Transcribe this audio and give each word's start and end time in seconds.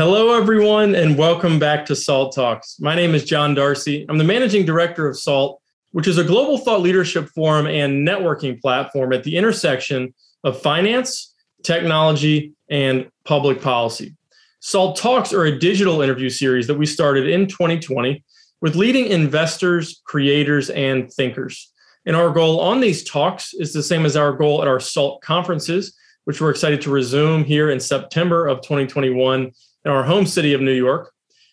Hello, 0.00 0.34
everyone, 0.34 0.94
and 0.94 1.18
welcome 1.18 1.58
back 1.58 1.84
to 1.84 1.94
SALT 1.94 2.34
Talks. 2.34 2.80
My 2.80 2.94
name 2.94 3.14
is 3.14 3.22
John 3.22 3.54
Darcy. 3.54 4.06
I'm 4.08 4.16
the 4.16 4.24
managing 4.24 4.64
director 4.64 5.06
of 5.06 5.18
SALT, 5.18 5.60
which 5.90 6.08
is 6.08 6.16
a 6.16 6.24
global 6.24 6.56
thought 6.56 6.80
leadership 6.80 7.28
forum 7.28 7.66
and 7.66 8.08
networking 8.08 8.58
platform 8.58 9.12
at 9.12 9.24
the 9.24 9.36
intersection 9.36 10.14
of 10.42 10.58
finance, 10.62 11.34
technology, 11.62 12.54
and 12.70 13.10
public 13.26 13.60
policy. 13.60 14.16
SALT 14.60 14.96
Talks 14.96 15.34
are 15.34 15.44
a 15.44 15.58
digital 15.58 16.00
interview 16.00 16.30
series 16.30 16.66
that 16.68 16.78
we 16.78 16.86
started 16.86 17.28
in 17.28 17.46
2020 17.46 18.24
with 18.62 18.76
leading 18.76 19.04
investors, 19.04 20.00
creators, 20.04 20.70
and 20.70 21.12
thinkers. 21.12 21.70
And 22.06 22.16
our 22.16 22.30
goal 22.30 22.60
on 22.60 22.80
these 22.80 23.04
talks 23.04 23.52
is 23.52 23.74
the 23.74 23.82
same 23.82 24.06
as 24.06 24.16
our 24.16 24.32
goal 24.32 24.62
at 24.62 24.68
our 24.68 24.80
SALT 24.80 25.20
conferences, 25.20 25.94
which 26.24 26.40
we're 26.40 26.48
excited 26.48 26.80
to 26.80 26.90
resume 26.90 27.44
here 27.44 27.70
in 27.70 27.78
September 27.78 28.46
of 28.46 28.62
2021 28.62 29.52
in 29.84 29.90
our 29.90 30.02
home 30.02 30.26
city 30.26 30.52
of 30.52 30.60
New 30.60 30.74
York. 30.74 31.12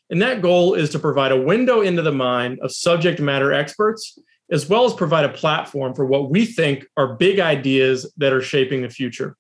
And 0.10 0.22
that 0.22 0.42
goal 0.42 0.74
is 0.74 0.90
to 0.92 1.00
provide 1.00 1.32
a 1.32 1.42
window 1.42 1.82
into 1.82 2.02
the 2.02 2.12
mind 2.12 2.60
of 2.62 2.72
subject 2.72 3.20
matter 3.20 3.52
experts, 3.52 4.18
as 4.50 4.70
well 4.70 4.86
as 4.86 4.94
provide 4.94 5.26
a 5.26 5.30
platform 5.30 5.94
for 5.94 6.06
what 6.06 6.30
we 6.30 6.46
think 6.46 6.86
are 6.96 7.16
big 7.16 7.40
ideas 7.40 8.12
that 8.18 8.32
are 8.32 8.42
shaping 8.42 8.82
the 8.82 8.90
future. 8.90 9.36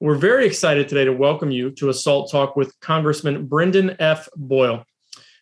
We're 0.00 0.16
very 0.16 0.46
excited 0.46 0.88
today 0.88 1.04
to 1.04 1.12
welcome 1.12 1.50
you 1.50 1.70
to 1.72 1.88
a 1.88 1.94
SALT 1.94 2.30
Talk 2.30 2.56
with 2.56 2.78
Congressman 2.80 3.46
Brendan 3.46 3.96
F. 3.98 4.28
Boyle. 4.36 4.84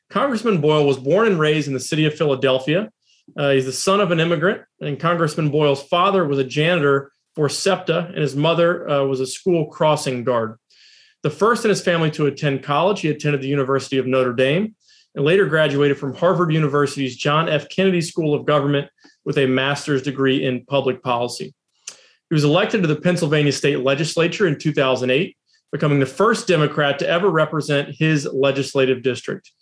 Congressman 0.09 0.61
Boyle 0.61 0.87
was 0.87 0.99
born 0.99 1.27
and 1.27 1.39
raised 1.39 1.69
in 1.69 1.75
the 1.75 1.81
city 1.81 2.05
of 2.05 2.15
Philadelphia. 2.15 2.91
Uh, 3.37 3.51
he's 3.51 3.65
the 3.65 3.73
son 3.73 4.01
of 4.01 4.11
an 4.11 4.21
immigrant, 4.21 4.63
and 4.81 5.01
Congressman 5.01 5.51
Boyle's 5.51 5.83
father 5.83 6.27
was 6.27 6.39
a 6.39 6.45
janitor 6.45 7.13
for 7.35 7.49
SEPTA, 7.49 8.09
and 8.09 8.19
his 8.19 8.37
mother 8.37 8.89
uh, 8.89 9.05
was 9.05 9.21
a 9.21 9.27
school 9.27 9.67
crossing 9.67 10.23
guard. 10.23 10.59
The 11.23 11.31
first 11.31 11.65
in 11.65 11.69
his 11.69 11.83
family 11.83 12.11
to 12.13 12.27
attend 12.27 12.65
college, 12.65 13.01
he 13.01 13.09
attended 13.09 13.41
the 13.41 13.49
University 13.49 13.99
of 13.99 14.07
Notre 14.07 14.33
Dame 14.33 14.75
and 15.15 15.25
later 15.25 15.47
graduated 15.47 15.99
from 15.99 16.15
Harvard 16.15 16.53
University's 16.53 17.17
John 17.17 17.49
F. 17.49 17.69
Kennedy 17.69 18.01
School 18.01 18.35
of 18.35 18.45
Government 18.45 18.89
with 19.25 19.39
a 19.39 19.47
master's 19.47 20.03
degree 20.03 20.45
in 20.45 20.65
public 20.67 21.03
policy. 21.03 21.55
He 21.87 22.35
was 22.35 22.45
elected 22.45 22.83
to 22.83 22.89
the 22.89 23.01
Pennsylvania 23.01 23.53
state 23.53 23.81
legislature 23.81 24.47
in 24.47 24.59
2008, 24.59 25.37
becoming 25.71 26.01
the 26.01 26.07
first 26.07 26.49
Democrat 26.49 26.99
to 26.99 27.09
ever 27.09 27.31
represent 27.31 27.95
his 27.95 28.27
legislative 28.27 29.03
district. 29.03 29.53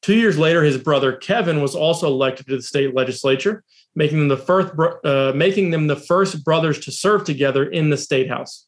Two 0.00 0.14
years 0.14 0.38
later, 0.38 0.62
his 0.62 0.78
brother 0.78 1.12
Kevin 1.12 1.60
was 1.60 1.74
also 1.74 2.06
elected 2.06 2.46
to 2.46 2.56
the 2.56 2.62
state 2.62 2.94
legislature, 2.94 3.62
making 3.94 4.20
them 4.20 4.28
the 4.28 4.36
first, 4.38 4.72
uh, 5.04 5.32
making 5.34 5.70
them 5.70 5.86
the 5.86 5.96
first 5.96 6.42
brothers 6.44 6.78
to 6.80 6.92
serve 6.92 7.24
together 7.24 7.64
in 7.64 7.90
the 7.90 7.98
state 7.98 8.28
house. 8.28 8.66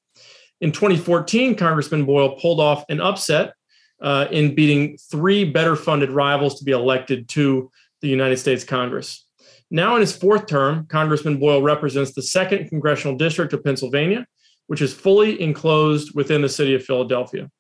In 0.63 0.71
2014, 0.71 1.57
Congressman 1.57 2.05
Boyle 2.05 2.37
pulled 2.37 2.61
off 2.61 2.85
an 2.89 3.01
upset 3.01 3.55
uh, 4.01 4.29
in 4.31 4.55
beating 4.55 4.97
three 4.97 5.45
better 5.45 5.75
funded 5.75 6.11
rivals 6.11 6.61
to 6.61 6.65
be 6.65 6.71
elected 6.71 7.29
to 7.31 7.69
the 8.01 8.09
United 8.09 8.37
States 8.37 8.63
Congress. 8.63 9.27
Now, 9.73 9.97
in 9.97 10.01
his 10.01 10.17
fourth 10.17 10.47
term, 10.47 10.87
Congressman 10.87 11.39
Boyle 11.39 11.63
represents 11.63 12.13
the 12.13 12.23
second 12.23 12.69
congressional 12.69 13.17
district 13.17 13.53
of 13.53 13.65
Pennsylvania, 13.65 14.25
which 14.69 14.81
is 14.81 14.95
fully 14.95 15.41
enclosed 15.43 16.15
within 16.15 16.43
the 16.43 16.49
city 16.49 16.77
of 16.77 16.85
Philadelphia. 16.85 17.51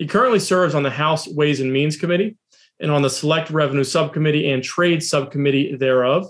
He 0.00 0.06
currently 0.06 0.40
serves 0.40 0.74
on 0.74 0.82
the 0.82 0.90
House 0.90 1.28
Ways 1.28 1.60
and 1.60 1.72
Means 1.72 1.96
Committee 1.96 2.36
and 2.80 2.90
on 2.90 3.02
the 3.02 3.10
Select 3.10 3.50
Revenue 3.50 3.84
Subcommittee 3.84 4.50
and 4.50 4.64
Trade 4.64 5.00
Subcommittee 5.00 5.76
thereof. 5.76 6.26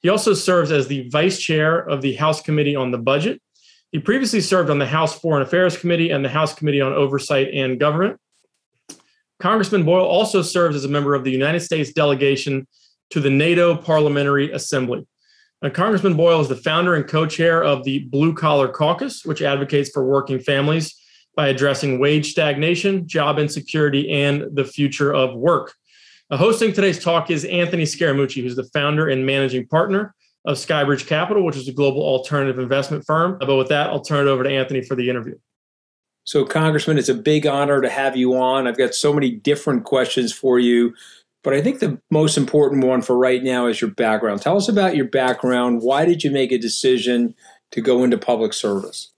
He 0.00 0.10
also 0.10 0.32
serves 0.32 0.70
as 0.70 0.86
the 0.86 1.08
vice 1.08 1.40
chair 1.40 1.78
of 1.78 2.02
the 2.02 2.14
House 2.14 2.40
Committee 2.40 2.76
on 2.76 2.92
the 2.92 2.98
Budget. 2.98 3.42
He 3.92 3.98
previously 3.98 4.40
served 4.40 4.70
on 4.70 4.78
the 4.78 4.86
House 4.86 5.18
Foreign 5.18 5.42
Affairs 5.42 5.76
Committee 5.76 6.10
and 6.10 6.24
the 6.24 6.30
House 6.30 6.54
Committee 6.54 6.80
on 6.80 6.94
Oversight 6.94 7.48
and 7.52 7.78
Government. 7.78 8.18
Congressman 9.38 9.84
Boyle 9.84 10.06
also 10.06 10.40
serves 10.40 10.74
as 10.74 10.86
a 10.86 10.88
member 10.88 11.14
of 11.14 11.24
the 11.24 11.30
United 11.30 11.60
States 11.60 11.92
delegation 11.92 12.66
to 13.10 13.20
the 13.20 13.28
NATO 13.28 13.76
Parliamentary 13.76 14.50
Assembly. 14.50 15.06
Now, 15.60 15.68
Congressman 15.68 16.16
Boyle 16.16 16.40
is 16.40 16.48
the 16.48 16.56
founder 16.56 16.94
and 16.94 17.06
co 17.06 17.26
chair 17.26 17.62
of 17.62 17.84
the 17.84 17.98
Blue 18.06 18.32
Collar 18.32 18.68
Caucus, 18.68 19.26
which 19.26 19.42
advocates 19.42 19.90
for 19.90 20.04
working 20.04 20.38
families 20.38 20.98
by 21.36 21.48
addressing 21.48 21.98
wage 21.98 22.30
stagnation, 22.30 23.06
job 23.06 23.38
insecurity, 23.38 24.10
and 24.10 24.56
the 24.56 24.64
future 24.64 25.12
of 25.12 25.34
work. 25.34 25.74
Uh, 26.30 26.38
hosting 26.38 26.72
today's 26.72 27.02
talk 27.02 27.30
is 27.30 27.44
Anthony 27.44 27.84
Scaramucci, 27.84 28.42
who's 28.42 28.56
the 28.56 28.68
founder 28.72 29.08
and 29.08 29.26
managing 29.26 29.66
partner 29.66 30.14
of 30.44 30.56
Skybridge 30.56 31.06
Capital, 31.06 31.44
which 31.44 31.56
is 31.56 31.68
a 31.68 31.72
global 31.72 32.02
alternative 32.02 32.58
investment 32.58 33.04
firm. 33.06 33.38
But 33.38 33.56
with 33.56 33.68
that, 33.68 33.90
I'll 33.90 34.00
turn 34.00 34.26
it 34.26 34.30
over 34.30 34.42
to 34.42 34.50
Anthony 34.50 34.82
for 34.82 34.94
the 34.94 35.08
interview. 35.08 35.38
So, 36.24 36.44
Congressman, 36.44 36.98
it's 36.98 37.08
a 37.08 37.14
big 37.14 37.46
honor 37.46 37.80
to 37.80 37.90
have 37.90 38.16
you 38.16 38.36
on. 38.36 38.66
I've 38.66 38.78
got 38.78 38.94
so 38.94 39.12
many 39.12 39.30
different 39.30 39.84
questions 39.84 40.32
for 40.32 40.58
you. 40.58 40.94
But 41.42 41.54
I 41.54 41.60
think 41.60 41.80
the 41.80 42.00
most 42.10 42.36
important 42.36 42.84
one 42.84 43.02
for 43.02 43.18
right 43.18 43.42
now 43.42 43.66
is 43.66 43.80
your 43.80 43.90
background. 43.90 44.40
Tell 44.40 44.56
us 44.56 44.68
about 44.68 44.94
your 44.94 45.06
background. 45.06 45.82
Why 45.82 46.04
did 46.04 46.22
you 46.22 46.30
make 46.30 46.52
a 46.52 46.58
decision 46.58 47.34
to 47.72 47.80
go 47.80 48.04
into 48.04 48.16
public 48.16 48.52
service? 48.52 49.12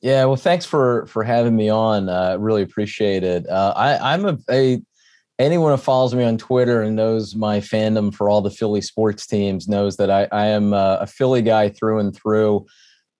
Yeah, 0.00 0.24
well, 0.26 0.36
thanks 0.36 0.64
for 0.64 1.06
for 1.06 1.24
having 1.24 1.56
me 1.56 1.68
on. 1.68 2.08
Uh, 2.08 2.36
really 2.38 2.62
appreciate 2.62 3.24
it. 3.24 3.48
Uh, 3.48 3.72
I, 3.74 4.12
I'm 4.12 4.24
a, 4.24 4.38
a 4.48 4.80
anyone 5.38 5.70
who 5.72 5.76
follows 5.76 6.14
me 6.14 6.24
on 6.24 6.36
Twitter 6.36 6.82
and 6.82 6.96
knows 6.96 7.34
my 7.34 7.60
fandom 7.60 8.12
for 8.12 8.28
all 8.28 8.40
the 8.40 8.50
Philly 8.50 8.80
sports 8.80 9.26
teams 9.26 9.68
knows 9.68 9.96
that 9.96 10.10
I, 10.10 10.28
I 10.32 10.46
am 10.46 10.72
a, 10.72 10.98
a 11.02 11.06
Philly 11.06 11.42
guy 11.42 11.68
through 11.68 12.00
and 12.00 12.14
through. 12.14 12.66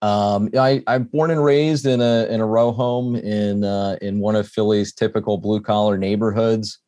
Um, 0.03 0.51
I, 0.59 0.83
I'm 0.87 1.05
born 1.05 1.31
and 1.31 1.43
raised 1.43 1.87
in 1.87 2.01
a 2.01 2.27
in 2.27 2.41
a 2.41 2.47
row 2.47 2.71
home 2.73 3.17
in 3.17 3.65
uh, 3.65 3.97
in 4.01 4.21
one 4.21 4.37
of 4.37 4.49
Philly's 4.49 4.93
typical 4.93 5.39
blue 5.39 5.61
collar 5.61 5.99
neighborhoods. 5.99 6.79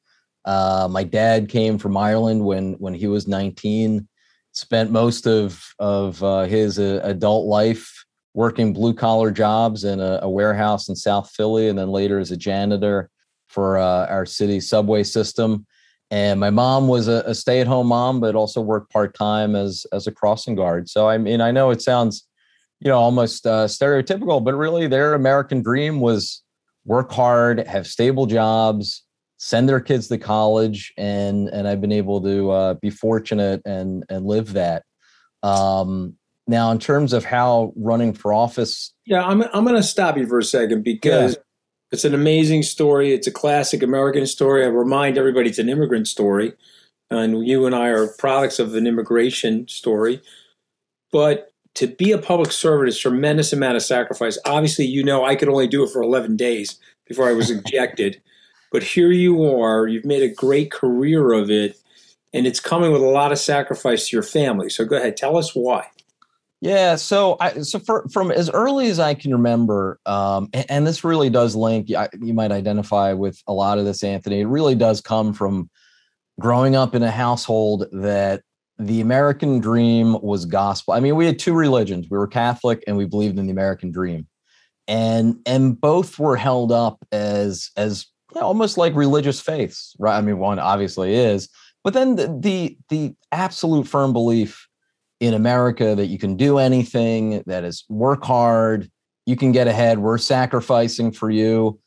Uh, 0.44 0.88
my 0.90 1.04
dad 1.04 1.48
came 1.48 1.78
from 1.78 1.96
Ireland 1.96 2.44
when 2.44 2.74
when 2.74 2.94
he 2.94 3.06
was 3.06 3.26
19. 3.26 4.06
Spent 4.52 4.90
most 4.90 5.26
of 5.26 5.64
of 5.78 6.22
uh, 6.22 6.42
his 6.42 6.78
uh, 6.78 7.00
adult 7.02 7.46
life 7.46 8.04
working 8.34 8.72
blue 8.72 8.94
collar 8.94 9.32
jobs 9.32 9.82
in 9.82 9.98
a, 9.98 10.20
a, 10.22 10.30
warehouse 10.30 10.88
in 10.88 10.94
South 10.94 11.30
Philly, 11.30 11.68
and 11.68 11.76
then 11.76 11.88
later 11.88 12.20
as 12.20 12.30
a 12.30 12.36
janitor 12.36 13.10
for 13.50 13.78
uh, 13.78 14.06
our 14.06 14.24
city 14.24 14.60
subway 14.60 15.02
system. 15.02 15.66
And 16.10 16.40
my 16.40 16.50
mom 16.50 16.88
was 16.88 17.06
a, 17.06 17.22
a 17.26 17.34
stay 17.34 17.60
at 17.60 17.66
home 17.66 17.88
mom, 17.88 18.20
but 18.20 18.34
also 18.34 18.60
worked 18.60 18.92
part 18.92 19.14
time 19.14 19.54
as 19.54 19.86
as 19.92 20.06
a 20.06 20.12
crossing 20.12 20.54
guard. 20.54 20.88
So 20.88 21.08
I 21.08 21.18
mean, 21.18 21.40
I 21.40 21.50
know 21.50 21.70
it 21.70 21.82
sounds, 21.82 22.26
you 22.80 22.88
know, 22.88 22.98
almost 22.98 23.46
uh, 23.46 23.66
stereotypical, 23.66 24.42
but 24.42 24.54
really 24.54 24.88
their 24.88 25.14
American 25.14 25.62
dream 25.62 26.00
was 26.00 26.42
work 26.84 27.12
hard, 27.12 27.66
have 27.66 27.86
stable 27.86 28.26
jobs 28.26 29.04
send 29.42 29.66
their 29.66 29.80
kids 29.80 30.06
to 30.08 30.18
college 30.18 30.92
and 30.98 31.48
and 31.48 31.66
I've 31.66 31.80
been 31.80 31.92
able 31.92 32.20
to 32.22 32.50
uh, 32.50 32.74
be 32.74 32.90
fortunate 32.90 33.62
and 33.64 34.04
and 34.10 34.26
live 34.26 34.52
that. 34.52 34.84
Um, 35.42 36.16
now, 36.46 36.72
in 36.72 36.78
terms 36.78 37.12
of 37.12 37.24
how 37.24 37.72
running 37.76 38.12
for 38.12 38.34
office, 38.34 38.92
yeah, 39.06 39.24
I'm 39.24 39.42
I'm 39.54 39.64
going 39.64 39.76
to 39.76 39.82
stop 39.82 40.18
you 40.18 40.26
for 40.26 40.38
a 40.38 40.44
second 40.44 40.84
because 40.84 41.34
yeah. 41.36 41.42
It's 41.90 42.04
an 42.04 42.14
amazing 42.14 42.62
story. 42.62 43.12
It's 43.12 43.26
a 43.26 43.32
classic 43.32 43.82
American 43.82 44.26
story. 44.26 44.64
I 44.64 44.68
remind 44.68 45.18
everybody 45.18 45.48
it's 45.48 45.58
an 45.58 45.68
immigrant 45.68 46.06
story, 46.08 46.52
and 47.10 47.46
you 47.46 47.66
and 47.66 47.74
I 47.74 47.88
are 47.88 48.08
products 48.18 48.58
of 48.58 48.74
an 48.74 48.86
immigration 48.86 49.66
story. 49.68 50.20
But 51.12 51.52
to 51.74 51.88
be 51.88 52.12
a 52.12 52.18
public 52.18 52.52
servant 52.52 52.88
is 52.88 52.98
tremendous 52.98 53.52
amount 53.52 53.76
of 53.76 53.82
sacrifice. 53.82 54.38
Obviously, 54.44 54.86
you 54.86 55.02
know 55.02 55.24
I 55.24 55.34
could 55.34 55.48
only 55.48 55.66
do 55.66 55.84
it 55.84 55.90
for 55.90 56.02
11 56.02 56.36
days 56.36 56.78
before 57.06 57.28
I 57.28 57.32
was 57.32 57.50
ejected. 57.50 58.20
But 58.70 58.84
here 58.84 59.10
you 59.10 59.44
are, 59.44 59.88
you've 59.88 60.04
made 60.04 60.22
a 60.22 60.32
great 60.32 60.70
career 60.70 61.32
of 61.32 61.50
it, 61.50 61.76
and 62.32 62.46
it's 62.46 62.60
coming 62.60 62.92
with 62.92 63.02
a 63.02 63.06
lot 63.06 63.32
of 63.32 63.38
sacrifice 63.38 64.08
to 64.08 64.16
your 64.16 64.22
family. 64.22 64.70
So 64.70 64.84
go 64.84 64.96
ahead, 64.96 65.16
tell 65.16 65.36
us 65.36 65.54
why. 65.54 65.88
Yeah, 66.62 66.96
so 66.96 67.38
I 67.40 67.62
so 67.62 67.78
for, 67.78 68.06
from 68.12 68.30
as 68.30 68.50
early 68.50 68.88
as 68.88 68.98
I 68.98 69.14
can 69.14 69.32
remember, 69.32 69.98
um, 70.04 70.50
and, 70.52 70.66
and, 70.68 70.86
this 70.86 71.04
really 71.04 71.30
does 71.30 71.54
link. 71.54 71.88
You 71.88 72.34
might 72.34 72.52
identify 72.52 73.14
with 73.14 73.40
a 73.46 73.52
lot 73.52 73.78
of 73.78 73.86
this, 73.86 74.04
Anthony. 74.04 74.40
It 74.40 74.46
really 74.46 74.74
does 74.74 75.00
come 75.00 75.32
from 75.32 75.70
growing 76.38 76.76
up 76.76 76.94
in 76.94 77.02
a 77.02 77.10
household 77.10 77.86
that 77.92 78.42
the 78.78 79.00
American 79.00 79.60
dream 79.60 80.20
was 80.20 80.44
gospel. 80.44 80.92
I 80.92 81.00
mean, 81.00 81.16
we 81.16 81.24
had 81.24 81.38
two 81.38 81.54
religions. 81.54 82.08
We 82.10 82.18
were 82.18 82.26
Catholic, 82.26 82.84
and 82.86 82.94
we 82.98 83.06
believed 83.06 83.38
in 83.38 83.46
the 83.46 83.52
American 83.52 83.90
dream, 83.90 84.26
and 84.86 85.36
and 85.46 85.80
both 85.80 86.18
were 86.18 86.36
held 86.36 86.72
up 86.72 86.98
as 87.10 87.70
as 87.78 88.06
yeah, 88.34 88.42
almost 88.42 88.76
like 88.76 88.94
religious 88.94 89.40
faiths, 89.40 89.96
right? 89.98 90.18
I 90.18 90.20
mean, 90.20 90.38
one 90.38 90.58
obviously 90.58 91.14
is, 91.14 91.48
but 91.82 91.94
then 91.94 92.16
the, 92.16 92.38
the 92.38 92.78
the 92.90 93.14
absolute 93.32 93.86
firm 93.86 94.12
belief 94.12 94.66
in 95.20 95.34
America 95.34 95.94
that 95.94 96.06
you 96.06 96.18
can 96.18 96.36
do 96.36 96.58
anything, 96.58 97.42
that 97.46 97.62
is 97.62 97.84
work 97.88 98.24
hard, 98.24 98.90
you 99.26 99.36
can 99.36 99.52
get 99.52 99.68
ahead, 99.68 99.98
we're 99.98 100.18
sacrificing 100.18 101.12
for 101.12 101.30
you. 101.30 101.78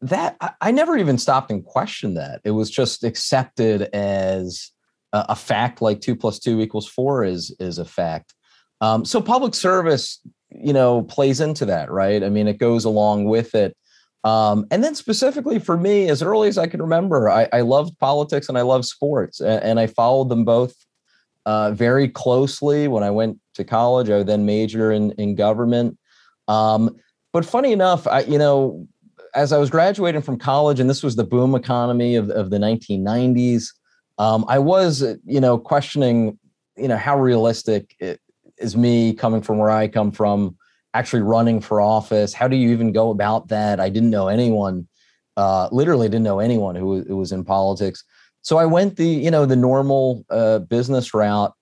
That 0.00 0.36
I, 0.60 0.72
never 0.72 0.96
even 0.96 1.18
stopped 1.18 1.52
and 1.52 1.64
questioned 1.64 2.16
that. 2.16 2.40
It 2.44 2.50
was 2.50 2.68
just 2.68 3.04
accepted 3.04 3.82
as 3.94 4.72
a, 5.12 5.26
a 5.28 5.36
fact, 5.36 5.80
like 5.80 6.00
two 6.00 6.16
plus 6.16 6.40
two 6.40 6.60
equals 6.60 6.88
four 6.88 7.22
is 7.22 7.54
is 7.60 7.78
a 7.78 7.84
fact. 7.84 8.34
Um, 8.80 9.04
so 9.04 9.20
public 9.20 9.54
service, 9.54 10.20
you 10.50 10.72
know, 10.72 11.02
plays 11.02 11.40
into 11.40 11.66
that, 11.66 11.90
right? 11.90 12.24
I 12.24 12.28
mean, 12.28 12.48
it 12.48 12.58
goes 12.58 12.84
along 12.84 13.26
with 13.26 13.54
it 13.54 13.76
Um, 14.24 14.66
and 14.70 14.82
then 14.82 14.94
specifically 14.94 15.58
for 15.58 15.76
me, 15.76 16.08
as 16.08 16.22
early 16.22 16.48
as 16.48 16.58
I 16.58 16.66
can 16.66 16.82
remember, 16.82 17.30
I, 17.30 17.48
I 17.52 17.60
loved 17.60 17.98
politics 17.98 18.48
and 18.48 18.58
I 18.58 18.62
loved 18.62 18.84
sports, 18.84 19.40
and, 19.40 19.62
and 19.62 19.80
I 19.80 19.86
followed 19.86 20.28
them 20.28 20.44
both 20.44 20.74
uh, 21.46 21.72
very 21.72 22.08
closely 22.08 22.88
when 22.88 23.02
I 23.02 23.10
went 23.10 23.38
to 23.54 23.64
college. 23.64 24.10
I 24.10 24.22
then 24.22 24.46
major 24.46 24.92
in 24.92 25.12
in 25.12 25.34
government. 25.34 25.98
Um, 26.46 26.96
but 27.32 27.44
funny 27.44 27.72
enough, 27.72 28.06
I 28.06 28.20
you 28.20 28.38
know, 28.38 28.86
as 29.34 29.52
I 29.52 29.58
was 29.58 29.70
graduating 29.70 30.22
from 30.22 30.38
college, 30.38 30.80
and 30.80 30.88
this 30.88 31.02
was 31.02 31.16
the 31.16 31.24
boom 31.24 31.54
economy 31.54 32.16
of, 32.16 32.30
of 32.30 32.50
the 32.50 32.58
1990s, 32.58 33.68
um, 34.18 34.44
I 34.48 34.58
was 34.58 35.02
you 35.24 35.40
know 35.40 35.58
questioning 35.58 36.38
you 36.76 36.88
know 36.88 36.96
how 36.96 37.18
realistic 37.18 37.96
is 38.58 38.76
me 38.76 39.12
coming 39.14 39.42
from 39.42 39.58
where 39.58 39.70
I 39.70 39.88
come 39.88 40.10
from 40.10 40.56
actually 40.94 41.22
running 41.22 41.60
for 41.60 41.80
office? 41.80 42.32
How 42.32 42.48
do 42.48 42.56
you 42.56 42.70
even 42.70 42.92
go 42.92 43.10
about 43.10 43.48
that? 43.48 43.80
I 43.80 43.88
didn't 43.88 44.10
know 44.10 44.28
anyone, 44.28 44.88
uh, 45.36 45.68
literally 45.70 46.08
didn't 46.08 46.24
know 46.24 46.40
anyone 46.40 46.74
who, 46.74 47.04
who, 47.04 47.16
was 47.16 47.32
in 47.32 47.44
politics. 47.44 48.04
So 48.48 48.56
I 48.56 48.64
went 48.64 48.96
the, 48.96 49.06
you 49.06 49.30
know, 49.30 49.44
the 49.44 49.56
normal 49.56 50.24
uh, 50.30 50.60
business 50.60 51.12
route, 51.12 51.52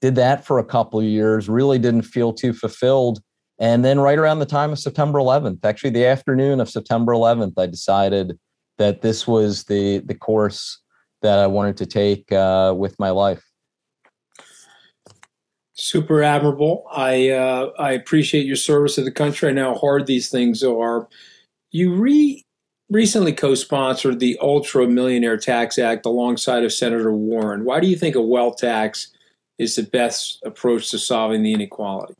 did 0.00 0.14
that 0.14 0.42
for 0.42 0.58
a 0.58 0.64
couple 0.64 0.98
of 0.98 1.04
years, 1.04 1.50
really 1.50 1.78
didn't 1.78 2.04
feel 2.04 2.32
too 2.32 2.54
fulfilled. 2.54 3.20
And 3.58 3.84
then 3.84 4.00
right 4.00 4.18
around 4.18 4.38
the 4.38 4.46
time 4.46 4.72
of 4.72 4.78
September 4.78 5.18
11th, 5.18 5.62
actually 5.66 5.90
the 5.90 6.06
afternoon 6.06 6.58
of 6.58 6.70
September 6.70 7.12
11th, 7.12 7.58
I 7.58 7.66
decided 7.66 8.38
that 8.78 9.02
this 9.02 9.26
was 9.26 9.64
the, 9.64 9.98
the 9.98 10.14
course 10.14 10.80
that 11.20 11.38
I 11.38 11.46
wanted 11.46 11.76
to 11.76 11.84
take 11.84 12.32
uh, 12.32 12.72
with 12.74 12.98
my 12.98 13.10
life. 13.10 13.44
Super 15.74 16.22
admirable. 16.22 16.86
I 16.90 17.28
uh, 17.28 17.70
I 17.78 17.92
appreciate 17.92 18.46
your 18.46 18.56
service 18.56 18.94
to 18.94 19.02
the 19.02 19.12
country. 19.12 19.50
I 19.50 19.52
know 19.52 19.74
how 19.74 19.78
hard 19.78 20.06
these 20.06 20.30
things 20.30 20.62
are. 20.62 21.06
You 21.70 21.94
re 21.96 22.46
recently 22.90 23.32
co-sponsored 23.32 24.18
the 24.18 24.36
Ultra 24.42 24.86
Millionaire 24.86 25.36
Tax 25.36 25.78
Act 25.78 26.04
alongside 26.04 26.64
of 26.64 26.72
Senator 26.72 27.12
Warren. 27.12 27.64
Why 27.64 27.80
do 27.80 27.86
you 27.86 27.96
think 27.96 28.16
a 28.16 28.20
wealth 28.20 28.58
tax 28.58 29.08
is 29.58 29.76
the 29.76 29.84
best 29.84 30.42
approach 30.44 30.90
to 30.90 30.98
solving 30.98 31.42
the 31.42 31.52
inequality? 31.52 32.14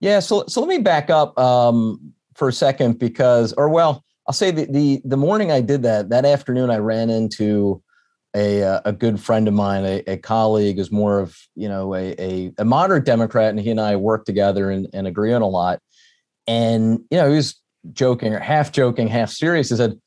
Yeah, 0.00 0.20
so 0.20 0.44
so 0.46 0.60
let 0.60 0.68
me 0.68 0.78
back 0.78 1.10
up 1.10 1.38
um, 1.38 2.12
for 2.34 2.48
a 2.48 2.52
second 2.52 2.98
because, 2.98 3.52
or 3.54 3.68
well, 3.68 4.04
I'll 4.26 4.34
say 4.34 4.50
the, 4.50 4.66
the 4.66 5.00
the 5.04 5.16
morning 5.16 5.50
I 5.50 5.60
did 5.60 5.82
that 5.82 6.10
that 6.10 6.24
afternoon 6.24 6.70
I 6.70 6.78
ran 6.78 7.10
into 7.10 7.82
a 8.36 8.62
uh, 8.62 8.80
a 8.84 8.92
good 8.92 9.18
friend 9.20 9.48
of 9.48 9.54
mine, 9.54 9.84
a, 9.84 10.02
a 10.06 10.16
colleague, 10.16 10.78
is 10.78 10.92
more 10.92 11.18
of 11.18 11.36
you 11.56 11.68
know 11.68 11.94
a, 11.94 12.14
a, 12.18 12.52
a 12.58 12.64
moderate 12.64 13.06
Democrat, 13.06 13.50
and 13.50 13.58
he 13.58 13.70
and 13.70 13.80
I 13.80 13.96
work 13.96 14.24
together 14.24 14.70
and, 14.70 14.86
and 14.92 15.06
agree 15.06 15.32
on 15.32 15.42
a 15.42 15.48
lot. 15.48 15.80
And 16.46 17.00
you 17.10 17.18
know, 17.18 17.28
he 17.28 17.36
was 17.36 17.60
joking 17.92 18.34
or 18.34 18.38
half 18.38 18.72
joking, 18.72 19.08
half 19.08 19.30
serious. 19.30 19.70
He 19.70 19.76
said, 19.76 19.98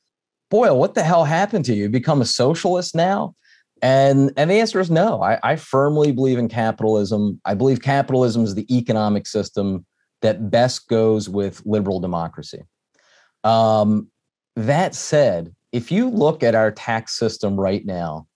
"Boyle, 0.50 0.78
what 0.78 0.96
the 0.96 1.04
hell 1.04 1.26
happened 1.26 1.66
to 1.66 1.74
you? 1.74 1.84
you 1.84 1.90
become 1.90 2.22
a 2.22 2.26
socialist 2.26 2.96
now?" 2.96 3.36
And 3.82 4.32
and 4.38 4.50
the 4.50 4.60
answer 4.60 4.80
is 4.80 4.92
no. 4.92 5.22
I, 5.22 5.40
I 5.44 5.56
firmly 5.56 6.12
believe 6.12 6.38
in 6.38 6.48
capitalism. 6.48 7.42
I 7.46 7.54
believe 7.56 7.82
capitalism 7.82 8.44
is 8.44 8.56
the 8.56 8.76
economic 8.76 9.26
system 9.28 9.86
that 10.22 10.52
best 10.52 10.88
goes 10.88 11.28
with 11.28 11.62
liberal 11.66 12.00
democracy. 12.00 12.64
Um, 13.44 14.08
that 14.56 14.94
said, 14.94 15.56
if 15.72 15.92
you 15.92 16.10
look 16.10 16.44
at 16.44 16.56
our 16.56 16.72
tax 16.72 17.18
system 17.18 17.60
right 17.60 17.86
now, 17.86 18.28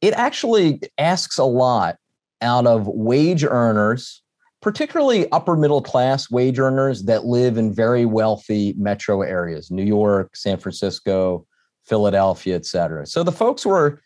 it 0.00 0.14
actually 0.14 0.80
asks 0.98 1.38
a 1.38 1.44
lot 1.44 1.96
out 2.42 2.66
of 2.66 2.86
wage 2.86 3.42
earners, 3.44 4.22
particularly 4.64 5.30
upper 5.30 5.56
middle 5.56 5.82
class 5.82 6.30
wage 6.30 6.58
earners 6.58 7.04
that 7.04 7.26
live 7.26 7.58
in 7.58 7.72
very 7.72 8.06
wealthy 8.06 8.74
metro 8.78 9.20
areas, 9.20 9.70
New 9.70 9.84
York, 9.84 10.34
San 10.34 10.56
Francisco, 10.56 11.46
Philadelphia, 11.84 12.56
et 12.56 12.64
cetera. 12.64 13.06
So 13.06 13.22
the 13.22 13.30
folks 13.30 13.62
who 13.62 13.70
are, 13.70 14.00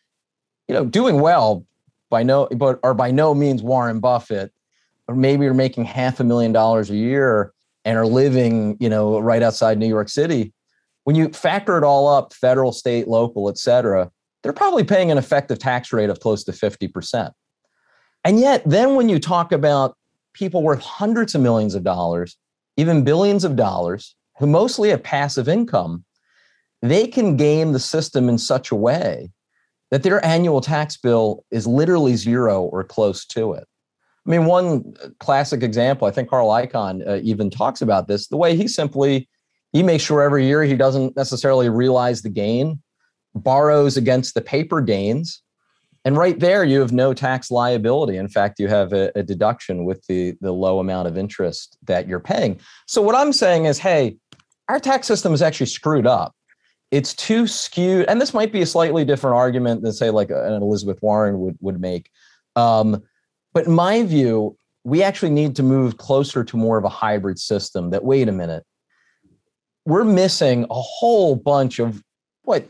you 0.67 0.75
know, 0.75 0.85
doing 0.85 1.21
well 1.21 1.65
by 2.11 2.25
no, 2.25 2.49
but 2.57 2.81
are 2.83 2.93
by 2.93 3.13
no 3.13 3.35
means 3.35 3.63
Warren 3.63 4.01
Buffett, 4.01 4.53
or 5.07 5.15
maybe 5.15 5.47
are 5.47 5.55
making 5.55 5.85
half 5.85 6.19
a 6.19 6.25
million 6.25 6.53
dollars 6.53 6.91
a 6.91 6.97
year 6.97 7.53
and 7.85 7.97
are 7.97 8.07
living, 8.07 8.77
you 8.81 8.89
know, 8.89 9.21
right 9.21 9.43
outside 9.43 9.79
New 9.79 9.87
York 9.87 10.09
City 10.09 10.53
when 11.09 11.17
you 11.17 11.31
factor 11.31 11.79
it 11.79 11.85
all 11.85 12.07
up, 12.07 12.35
federal, 12.35 12.71
state, 12.71 13.09
local, 13.09 13.49
et 13.49 13.57
cetera, 13.57 14.11
they're 14.43 14.53
probably 14.53 14.85
paying 14.85 15.11
an 15.11 15.17
effective 15.17 15.59
tax 15.59 15.91
rate 15.91 16.11
of 16.11 16.21
close 16.21 16.45
to 16.45 16.53
50%. 16.53 17.33
And 18.27 18.39
yet, 18.39 18.63
then 18.67 18.95
when 18.95 19.09
you 19.09 19.19
talk 19.19 19.51
about 19.51 19.97
people 20.39 20.63
worth 20.63 20.81
hundreds 20.81 21.35
of 21.35 21.41
millions 21.41 21.75
of 21.75 21.83
dollars, 21.83 22.37
even 22.77 23.05
billions 23.05 23.45
of 23.45 23.57
dollars, 23.57 24.15
who 24.39 24.47
mostly 24.47 24.91
have 24.91 25.03
passive 25.03 25.49
income, 25.49 26.05
they 26.81 27.07
can 27.07 27.37
game 27.37 27.73
the 27.73 27.81
system 27.81 28.29
in 28.29 28.39
such 28.39 28.71
a 28.71 28.77
way 28.77 29.31
that 29.91 30.03
their 30.03 30.25
annual 30.25 30.61
tax 30.61 30.97
bill 30.97 31.45
is 31.51 31.67
literally 31.67 32.15
zero 32.15 32.63
or 32.63 32.85
close 32.85 33.25
to 33.27 33.53
it. 33.55 33.67
I 34.27 34.31
mean, 34.31 34.45
one 34.45 34.95
classic 35.19 35.63
example, 35.63 36.07
I 36.07 36.11
think 36.11 36.29
Carl 36.29 36.49
Icahn 36.49 37.07
uh, 37.09 37.21
even 37.23 37.51
talks 37.51 37.81
about 37.81 38.07
this, 38.07 38.29
the 38.29 38.37
way 38.37 38.55
he 38.55 38.69
simply 38.69 39.29
he 39.73 39.83
makes 39.83 40.05
sure 40.05 40.23
every 40.23 40.47
year 40.47 40.63
he 40.63 40.77
doesn't 40.77 41.17
necessarily 41.17 41.69
realize 41.69 42.23
the 42.23 42.31
gain, 42.31 42.81
borrows 43.35 43.97
against 43.97 44.35
the 44.35 44.41
paper 44.41 44.81
gains. 44.81 45.43
And 46.05 46.17
right 46.17 46.39
there, 46.39 46.65
you 46.65 46.81
have 46.81 46.93
no 46.93 47.13
tax 47.13 47.51
liability. 47.51 48.17
In 48.17 48.29
fact, 48.29 48.59
you 48.59 48.69
have 48.69 48.93
a, 48.93 49.11
a 49.15 49.23
deduction 49.23 49.85
with 49.85 50.05
the, 50.07 50.35
the 50.41 50.53
low 50.53 50.79
amount 50.79 51.09
of 51.09 51.19
interest 51.19 51.77
that 51.87 52.09
you're 52.09 52.21
paying. 52.21 52.61
So, 52.87 53.03
what 53.03 53.15
I'm 53.15 53.33
saying 53.33 53.67
is, 53.67 53.79
hey, 53.79 54.17
our 54.69 54.79
tax 54.79 55.07
system 55.07 55.35
is 55.35 55.43
actually 55.43 55.67
screwed 55.67 56.07
up. 56.07 56.35
It's 56.91 57.15
too 57.15 57.47
skewed. 57.47 58.07
And 58.09 58.21
this 58.21 58.33
might 58.33 58.53
be 58.53 58.63
a 58.63 58.67
slightly 58.67 59.05
different 59.05 59.37
argument 59.37 59.83
than, 59.83 59.93
say, 59.93 60.11
like 60.11 60.31
an 60.31 60.63
Elizabeth 60.63 60.99
Warren 61.03 61.41
would, 61.41 61.59
would 61.61 61.81
make. 61.81 62.11
Um, 62.57 63.03
but 63.53 63.67
in 63.67 63.73
my 63.73 64.03
view, 64.05 64.57
we 64.85 65.03
actually 65.03 65.31
need 65.31 65.57
to 65.57 65.63
move 65.63 65.99
closer 65.99 66.45
to 66.45 66.57
more 66.57 66.79
of 66.79 66.85
a 66.85 66.89
hybrid 66.89 67.39
system 67.39 67.91
that, 67.91 68.05
wait 68.05 68.29
a 68.29 68.33
minute, 68.33 68.65
we're 69.85 70.05
missing 70.05 70.65
a 70.71 70.81
whole 70.81 71.35
bunch 71.35 71.79
of 71.79 72.03
what 72.43 72.67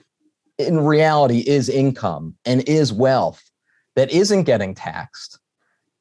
in 0.59 0.81
reality 0.81 1.39
is 1.41 1.69
income 1.69 2.35
and 2.45 2.69
is 2.69 2.93
wealth 2.93 3.43
that 3.97 4.11
isn't 4.11 4.45
getting 4.45 4.75
taxed. 4.75 5.39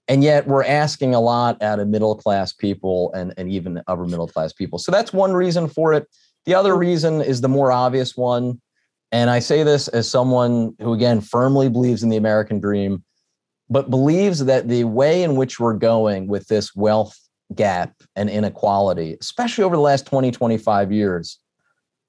And 0.07 0.24
yet 0.24 0.48
we're 0.48 0.63
asking 0.63 1.13
a 1.13 1.19
lot 1.19 1.62
out 1.62 1.80
of 1.80 1.88
middle 1.88 2.15
class 2.15 2.54
people 2.54 3.12
and, 3.13 3.33
and 3.38 3.51
even 3.51 3.81
upper 3.87 4.06
middle 4.06 4.28
class 4.28 4.54
people. 4.54 4.80
So 4.80 4.92
that's 4.92 5.14
one 5.14 5.33
reason 5.33 5.68
for 5.68 5.94
it. 5.94 6.07
The 6.45 6.56
other 6.56 6.76
reason 6.76 7.21
is 7.21 7.42
the 7.42 7.49
more 7.49 7.71
obvious 7.71 8.16
one. 8.16 8.61
And 9.11 9.30
I 9.30 9.40
say 9.40 9.64
this 9.64 9.87
as 9.90 10.09
someone 10.09 10.76
who, 10.80 10.94
again, 10.94 11.21
firmly 11.21 11.69
believes 11.69 12.04
in 12.04 12.09
the 12.09 12.18
American 12.18 12.59
dream, 12.59 13.04
but 13.69 13.90
believes 13.90 14.45
that 14.45 14.68
the 14.68 14.85
way 14.85 15.23
in 15.23 15.35
which 15.35 15.59
we're 15.59 15.73
going 15.73 16.28
with 16.28 16.47
this 16.47 16.76
wealth 16.76 17.18
gap 17.54 17.94
and 18.16 18.30
inequality, 18.30 19.18
especially 19.19 19.64
over 19.64 19.76
the 19.76 19.81
last 19.81 20.06
20, 20.06 20.31
25 20.31 20.92
years, 20.92 21.40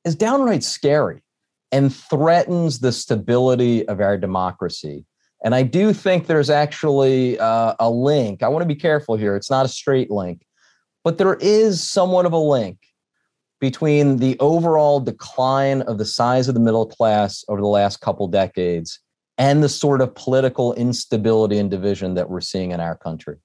is 0.05 0.15
downright 0.15 0.63
scary 0.63 1.23
and 1.73 1.95
threatens 1.95 2.79
the 2.79 2.93
stability 2.93 3.87
of 3.89 4.01
our 4.01 4.17
democracy. 4.17 5.05
And 5.45 5.55
I 5.55 5.63
do 5.63 5.93
think 5.93 6.27
there's 6.27 6.51
actually 6.51 7.39
uh, 7.39 7.75
a 7.79 7.91
link. 7.91 8.43
I 8.43 8.49
want 8.49 8.63
to 8.63 8.75
be 8.75 8.75
careful 8.75 9.17
here. 9.17 9.37
It's 9.37 9.51
not 9.51 9.67
a 9.67 9.69
straight 9.69 10.11
link, 10.11 10.45
but 11.05 11.19
there 11.19 11.35
is 11.35 11.83
somewhat 11.83 12.27
of 12.27 12.33
a 12.33 12.39
link 12.39 12.79
between 13.61 14.19
the 14.19 14.37
overall 14.41 15.01
decline 15.01 15.83
of 15.83 15.99
the 15.99 16.05
size 16.05 16.49
of 16.49 16.55
the 16.55 16.61
middle 16.61 16.87
class 16.87 17.45
over 17.49 17.61
the 17.61 17.67
last 17.67 18.01
couple 18.01 18.27
decades 18.29 19.01
and 19.37 19.63
the 19.63 19.69
sort 19.69 20.01
of 20.01 20.15
political 20.15 20.75
instability 20.75 21.59
and 21.59 21.71
division 21.71 22.15
that 22.15 22.29
we're 22.29 22.41
seeing 22.41 22.73
in 22.73 22.81
our 22.81 22.97
country. 22.97 23.37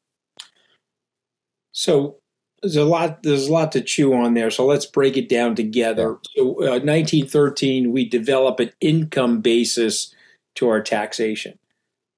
So 1.71 2.17
there's 2.63 2.77
a 2.77 2.85
lot 2.85 3.23
there's 3.23 3.47
a 3.47 3.53
lot 3.53 3.71
to 3.73 3.81
chew 3.81 4.13
on 4.13 4.33
there. 4.33 4.49
So 4.49 4.65
let's 4.65 4.85
break 4.85 5.17
it 5.17 5.27
down 5.29 5.53
together. 5.53 6.17
So 6.35 6.55
uh, 6.61 6.79
1913 6.79 7.91
we 7.91 8.07
develop 8.07 8.59
an 8.59 8.71
income 8.79 9.41
basis 9.41 10.15
to 10.55 10.69
our 10.69 10.81
taxation, 10.81 11.59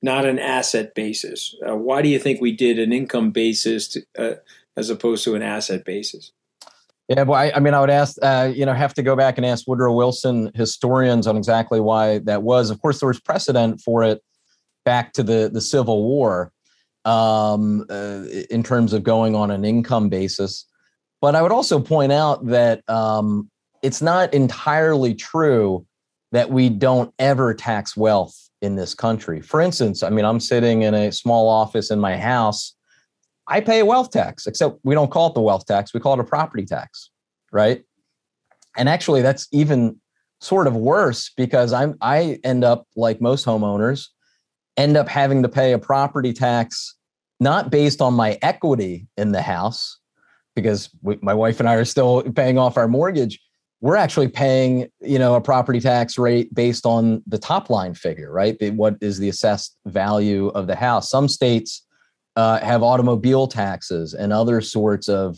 not 0.02 0.26
an 0.26 0.38
asset 0.38 0.94
basis. 0.94 1.56
Uh, 1.68 1.76
why 1.76 2.02
do 2.02 2.10
you 2.10 2.20
think 2.20 2.40
we 2.40 2.52
did 2.52 2.78
an 2.78 2.94
income 2.94 3.32
basis 3.32 3.88
to, 3.90 4.06
uh, 4.18 4.36
as 4.78 4.90
opposed 4.90 5.24
to 5.24 5.36
an 5.36 5.42
asset 5.42 5.84
basis? 5.84 6.32
Yeah, 7.08 7.24
well, 7.24 7.40
I, 7.40 7.52
I 7.56 7.60
mean, 7.60 7.74
I 7.76 7.82
would 7.82 7.92
ask, 7.92 8.18
uh, 8.22 8.52
you 8.54 8.66
know, 8.66 8.74
have 8.74 8.96
to 8.96 9.04
go 9.04 9.16
back 9.16 9.38
and 9.38 9.46
ask 9.46 9.68
Woodrow 9.68 9.94
Wilson 9.94 10.52
historians 10.56 11.28
on 11.28 11.38
exactly 11.38 11.80
why 11.80 12.20
that 12.20 12.42
was. 12.42 12.72
Of 12.72 12.82
course, 12.82 13.00
there 13.00 13.08
was 13.08 13.20
precedent 13.20 13.80
for 13.80 14.04
it 14.04 14.24
back 14.86 15.14
to 15.14 15.24
the 15.24 15.50
the 15.52 15.62
Civil 15.62 16.04
War, 16.04 16.52
um, 17.06 17.86
uh, 17.90 18.24
in 18.50 18.64
terms 18.64 18.94
of 18.94 19.04
going 19.04 19.36
on 19.36 19.52
an 19.52 19.64
income 19.64 20.10
basis. 20.10 20.66
But 21.22 21.36
I 21.36 21.42
would 21.42 21.52
also 21.52 21.80
point 21.80 22.12
out 22.12 22.46
that 22.48 22.88
um, 22.90 23.50
it's 23.82 24.02
not 24.02 24.34
entirely 24.34 25.14
true 25.16 25.86
that 26.32 26.50
we 26.50 26.70
don't 26.70 27.14
ever 27.20 27.54
tax 27.54 27.96
wealth 27.96 28.50
in 28.62 28.76
this 28.76 28.94
country. 28.94 29.42
For 29.42 29.62
instance, 29.62 30.04
I 30.04 30.10
mean, 30.10 30.26
I'm 30.26 30.40
sitting 30.40 30.82
in 30.82 30.94
a 30.94 31.12
small 31.12 31.48
office 31.48 31.92
in 31.92 32.00
my 32.00 32.18
house. 32.18 32.76
I 33.48 33.62
pay 33.62 33.80
a 33.80 33.86
wealth 33.86 34.12
tax, 34.12 34.48
except 34.48 34.80
we 34.84 34.96
don't 34.96 35.12
call 35.12 35.28
it 35.28 35.36
the 35.36 35.42
wealth 35.42 35.66
tax, 35.66 35.94
we 35.94 36.00
call 36.00 36.14
it 36.14 36.20
a 36.20 36.24
property 36.24 36.66
tax, 36.66 37.12
right? 37.52 37.84
and 38.78 38.90
actually, 38.90 39.22
that's 39.22 39.48
even 39.52 40.00
sort 40.42 40.68
of 40.68 40.76
worse 40.76 41.32
because 41.36 41.74
I'm 41.74 41.96
I 42.02 42.40
end 42.44 42.64
up 42.64 42.88
like 42.96 43.22
most 43.22 43.46
homeowners 43.46 44.10
end 44.78 44.98
up 44.98 45.08
having 45.08 45.42
to 45.44 45.50
pay 45.50 45.74
a 45.74 45.80
property 45.80 46.34
tax 46.34 46.96
not 47.40 47.70
based 47.70 48.02
on 48.02 48.14
my 48.14 48.38
equity 48.42 49.08
in 49.18 49.32
the 49.32 49.42
house 49.42 50.00
because 50.56 50.90
we, 51.02 51.18
my 51.22 51.34
wife 51.34 51.60
and 51.60 51.68
I 51.68 51.76
are 51.76 51.86
still 51.86 52.24
paying 52.34 52.58
off 52.58 52.78
our 52.78 52.88
mortgage. 52.88 53.40
We're 53.82 53.98
actually 53.98 54.30
paying 54.30 54.88
you 55.02 55.20
know 55.20 55.36
a 55.36 55.42
property 55.42 55.80
tax 55.80 56.18
rate 56.18 56.54
based 56.54 56.86
on 56.86 57.22
the 57.28 57.38
top 57.38 57.70
line 57.70 57.94
figure 57.94 58.32
right? 58.32 58.58
What 58.74 58.96
is 59.02 59.20
the 59.20 59.30
assessed 59.30 59.78
value 59.86 60.48
of 60.50 60.68
the 60.68 60.76
house. 60.76 61.10
Some 61.10 61.28
states 61.28 61.86
uh, 62.36 62.60
have 62.60 62.84
automobile 62.84 63.48
taxes 63.48 64.14
and 64.14 64.34
other 64.34 64.62
sorts 64.62 65.08
of 65.08 65.38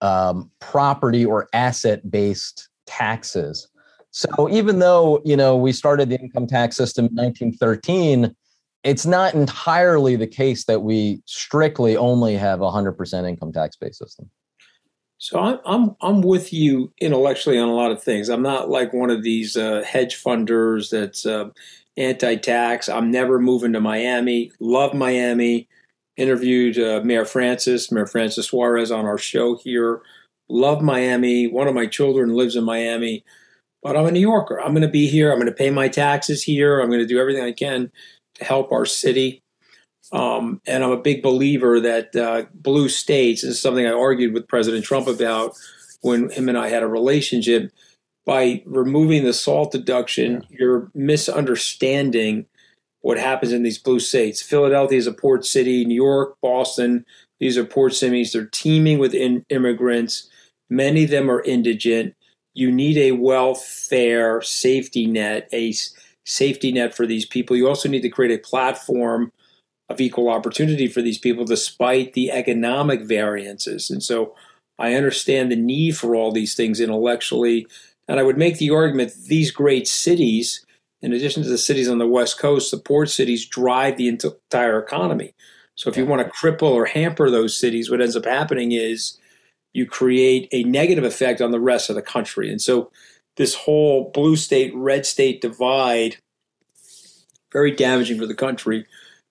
um, 0.00 0.50
property 0.60 1.24
or 1.24 1.48
asset 1.52 2.10
based 2.10 2.68
taxes. 2.86 3.68
So 4.10 4.48
even 4.48 4.78
though 4.78 5.20
you 5.24 5.36
know 5.36 5.56
we 5.56 5.72
started 5.72 6.08
the 6.08 6.18
income 6.18 6.46
tax 6.46 6.76
system 6.76 7.06
in 7.06 7.16
1913 7.16 8.34
it's 8.86 9.04
not 9.04 9.34
entirely 9.34 10.16
the 10.16 10.26
case 10.26 10.64
that 10.64 10.82
we 10.82 11.20
strictly 11.26 11.96
only 11.96 12.36
have 12.36 12.60
a 12.60 12.64
100% 12.64 13.28
income 13.28 13.52
tax 13.52 13.76
based 13.76 13.98
system 13.98 14.30
so 15.18 15.40
I'm 15.40 15.58
I'm 15.64 15.96
I'm 16.00 16.20
with 16.20 16.52
you 16.52 16.92
intellectually 17.00 17.58
on 17.58 17.68
a 17.68 17.74
lot 17.74 17.90
of 17.90 18.02
things. 18.02 18.28
I'm 18.28 18.42
not 18.42 18.68
like 18.68 18.92
one 18.92 19.10
of 19.10 19.22
these 19.22 19.56
uh, 19.56 19.82
hedge 19.86 20.22
funders 20.22 20.90
that's 20.90 21.24
uh, 21.24 21.48
anti-tax. 21.96 22.88
I'm 22.88 23.10
never 23.10 23.38
moving 23.38 23.72
to 23.72 23.80
Miami. 23.80 24.52
Love 24.60 24.94
Miami. 24.94 25.68
Interviewed 26.16 26.78
uh, 26.78 27.02
Mayor 27.04 27.26
Francis, 27.26 27.92
Mayor 27.92 28.06
Francis 28.06 28.46
Suarez 28.46 28.90
on 28.90 29.04
our 29.04 29.18
show 29.18 29.56
here. 29.56 30.00
Love 30.48 30.80
Miami. 30.80 31.46
One 31.46 31.68
of 31.68 31.74
my 31.74 31.86
children 31.86 32.34
lives 32.34 32.56
in 32.56 32.64
Miami, 32.64 33.24
but 33.82 33.96
I'm 33.96 34.06
a 34.06 34.10
New 34.10 34.20
Yorker. 34.20 34.60
I'm 34.60 34.72
going 34.72 34.82
to 34.82 34.88
be 34.88 35.08
here. 35.08 35.30
I'm 35.30 35.38
going 35.38 35.46
to 35.46 35.52
pay 35.52 35.70
my 35.70 35.88
taxes 35.88 36.42
here. 36.42 36.80
I'm 36.80 36.88
going 36.88 37.00
to 37.00 37.06
do 37.06 37.18
everything 37.18 37.44
I 37.44 37.52
can 37.52 37.90
help 38.40 38.72
our 38.72 38.86
city. 38.86 39.42
Um, 40.12 40.60
and 40.66 40.84
I'm 40.84 40.92
a 40.92 40.96
big 40.96 41.22
believer 41.22 41.80
that 41.80 42.14
uh, 42.14 42.44
blue 42.54 42.88
states, 42.88 43.42
this 43.42 43.52
is 43.52 43.60
something 43.60 43.86
I 43.86 43.92
argued 43.92 44.34
with 44.34 44.48
President 44.48 44.84
Trump 44.84 45.08
about 45.08 45.56
when 46.02 46.30
him 46.30 46.48
and 46.48 46.56
I 46.56 46.68
had 46.68 46.82
a 46.82 46.88
relationship. 46.88 47.72
By 48.24 48.62
removing 48.66 49.24
the 49.24 49.32
SALT 49.32 49.70
deduction, 49.70 50.44
yeah. 50.50 50.56
you're 50.58 50.90
misunderstanding 50.94 52.46
what 53.00 53.18
happens 53.18 53.52
in 53.52 53.62
these 53.62 53.78
blue 53.78 54.00
states. 54.00 54.42
Philadelphia 54.42 54.98
is 54.98 55.06
a 55.06 55.12
port 55.12 55.44
city, 55.44 55.84
New 55.84 55.94
York, 55.94 56.36
Boston, 56.42 57.04
these 57.38 57.58
are 57.58 57.64
port 57.64 57.94
cities. 57.94 58.32
They're 58.32 58.46
teeming 58.46 58.98
with 58.98 59.14
in- 59.14 59.44
immigrants. 59.50 60.28
Many 60.70 61.04
of 61.04 61.10
them 61.10 61.30
are 61.30 61.42
indigent. 61.42 62.14
You 62.54 62.72
need 62.72 62.96
a 62.96 63.12
welfare 63.12 64.40
safety 64.40 65.06
net, 65.06 65.48
a 65.52 65.72
safety 66.26 66.72
net 66.72 66.94
for 66.94 67.06
these 67.06 67.24
people. 67.24 67.56
You 67.56 67.68
also 67.68 67.88
need 67.88 68.02
to 68.02 68.10
create 68.10 68.38
a 68.38 68.46
platform 68.46 69.32
of 69.88 70.00
equal 70.00 70.28
opportunity 70.28 70.88
for 70.88 71.00
these 71.00 71.18
people 71.18 71.44
despite 71.44 72.12
the 72.12 72.30
economic 72.30 73.02
variances. 73.02 73.88
And 73.88 74.02
so 74.02 74.34
I 74.78 74.94
understand 74.94 75.50
the 75.50 75.56
need 75.56 75.96
for 75.96 76.14
all 76.14 76.32
these 76.32 76.54
things 76.54 76.80
intellectually. 76.80 77.66
And 78.08 78.18
I 78.18 78.24
would 78.24 78.36
make 78.36 78.58
the 78.58 78.70
argument 78.70 79.12
these 79.28 79.50
great 79.50 79.86
cities, 79.86 80.66
in 81.00 81.12
addition 81.12 81.44
to 81.44 81.48
the 81.48 81.56
cities 81.56 81.88
on 81.88 81.98
the 81.98 82.06
West 82.06 82.38
Coast, 82.38 82.72
the 82.72 82.78
port 82.78 83.08
cities 83.08 83.46
drive 83.46 83.96
the 83.96 84.08
entire 84.08 84.78
economy. 84.78 85.34
So 85.76 85.88
if 85.88 85.96
you 85.96 86.06
want 86.06 86.26
to 86.26 86.32
cripple 86.32 86.72
or 86.72 86.86
hamper 86.86 87.30
those 87.30 87.56
cities, 87.56 87.90
what 87.90 88.00
ends 88.00 88.16
up 88.16 88.24
happening 88.24 88.72
is 88.72 89.18
you 89.72 89.86
create 89.86 90.48
a 90.52 90.64
negative 90.64 91.04
effect 91.04 91.40
on 91.40 91.52
the 91.52 91.60
rest 91.60 91.90
of 91.90 91.96
the 91.96 92.02
country. 92.02 92.50
And 92.50 92.60
so 92.60 92.90
this 93.36 93.54
whole 93.54 94.10
blue 94.12 94.36
state, 94.36 94.72
red 94.74 95.06
state 95.06 95.40
divide, 95.40 96.16
very 97.52 97.70
damaging 97.70 98.18
for 98.18 98.26
the 98.26 98.34
country. 98.34 98.86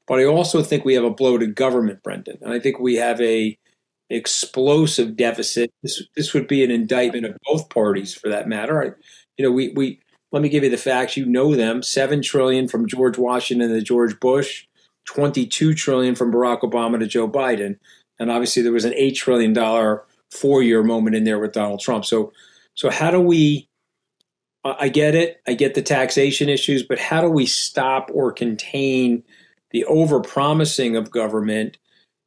But 0.08 0.20
I 0.20 0.26
also 0.26 0.62
think 0.62 0.86
we 0.86 0.94
have 0.94 1.04
a 1.04 1.10
bloated 1.10 1.56
government, 1.56 2.04
Brendan. 2.04 2.38
And 2.42 2.54
I 2.54 2.60
think 2.60 2.80
we 2.80 2.96
have 2.96 3.20
a 3.22 3.58
explosive 4.10 5.16
deficit. 5.16 5.74
This 5.82 6.04
this 6.16 6.34
would 6.34 6.48
be 6.48 6.64
an 6.64 6.70
indictment 6.70 7.26
of 7.26 7.38
both 7.44 7.70
parties 7.70 8.14
for 8.14 8.30
that 8.30 8.48
matter. 8.48 8.82
I, 8.82 8.86
you 9.38 9.44
know, 9.44 9.52
we 9.52 9.70
we 9.70 10.00
let 10.32 10.44
me 10.44 10.50
give 10.50 10.64
you 10.64 10.70
the 10.70 10.78
facts. 10.78 11.18
You 11.18 11.26
know 11.26 11.56
them. 11.56 11.82
Seven 11.82 12.22
trillion 12.22 12.68
from 12.68 12.88
George 12.88 13.18
Washington 13.18 13.70
to 13.70 13.82
George 13.82 14.20
Bush, 14.20 14.68
twenty-two 15.06 15.74
trillion 15.74 16.14
from 16.14 16.32
Barack 16.32 16.62
Obama 16.62 17.00
to 17.00 17.08
Joe 17.08 17.28
Biden. 17.28 17.80
And 18.20 18.32
obviously 18.32 18.62
there 18.62 18.72
was 18.72 18.86
an 18.86 18.94
eight 18.96 19.16
trillion 19.16 19.54
dollar 19.54 20.04
four-year 20.32 20.84
moment 20.84 21.16
in 21.16 21.24
there 21.24 21.40
with 21.40 21.54
Donald 21.54 21.80
Trump. 21.80 22.06
So 22.06 22.32
so 22.76 22.92
how 22.92 23.10
do 23.10 23.20
we 23.20 23.68
I 24.66 24.90
get 24.90 25.14
it. 25.14 25.42
I 25.48 25.54
get 25.54 25.76
the 25.76 25.82
taxation 25.82 26.50
issues, 26.50 26.82
but 26.82 26.98
how 26.98 27.22
do 27.22 27.30
we 27.30 27.46
stop 27.46 28.10
or 28.14 28.32
contain 28.32 29.24
the 29.72 29.86
overpromising 29.88 30.98
of 30.98 31.12
government 31.12 31.78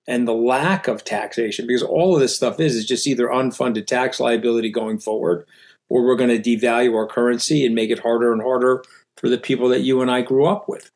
and 0.06 0.26
the 0.26 0.34
lack 0.34 0.88
of 0.88 1.04
taxation 1.04 1.66
because 1.66 1.82
all 1.82 2.14
of 2.14 2.20
this 2.20 2.34
stuff 2.34 2.60
is 2.60 2.74
is 2.74 2.86
just 2.86 3.06
either 3.06 3.26
unfunded 3.26 3.86
tax 3.86 4.20
liability 4.20 4.70
going 4.70 4.98
forward 4.98 5.46
or 5.88 6.04
we're 6.04 6.16
going 6.16 6.30
to 6.30 6.56
devalue 6.56 6.94
our 6.94 7.06
currency 7.06 7.64
and 7.64 7.74
make 7.74 7.90
it 7.90 7.98
harder 7.98 8.32
and 8.32 8.42
harder 8.42 8.82
for 9.16 9.28
the 9.28 9.38
people 9.38 9.68
that 9.68 9.80
you 9.80 10.00
and 10.00 10.10
I 10.10 10.22
grew 10.22 10.46
up 10.46 10.68
with. 10.68 10.90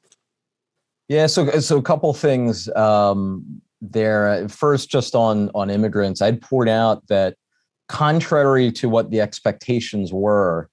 Yeah, 1.09 1.27
so 1.27 1.49
so 1.61 1.77
a 1.77 1.83
couple 1.83 2.13
things 2.15 2.69
um, 2.71 3.45
there. 3.81 4.49
First, 4.49 4.91
just 4.91 5.15
on 5.15 5.51
on 5.55 5.69
immigrants, 5.69 6.23
I'd 6.23 6.41
point 6.41 6.71
out 6.71 7.07
that 7.09 7.37
contrary 7.89 8.73
to 8.73 8.89
what 8.89 9.11
the 9.11 9.21
expectations 9.21 10.13
were, 10.13 10.71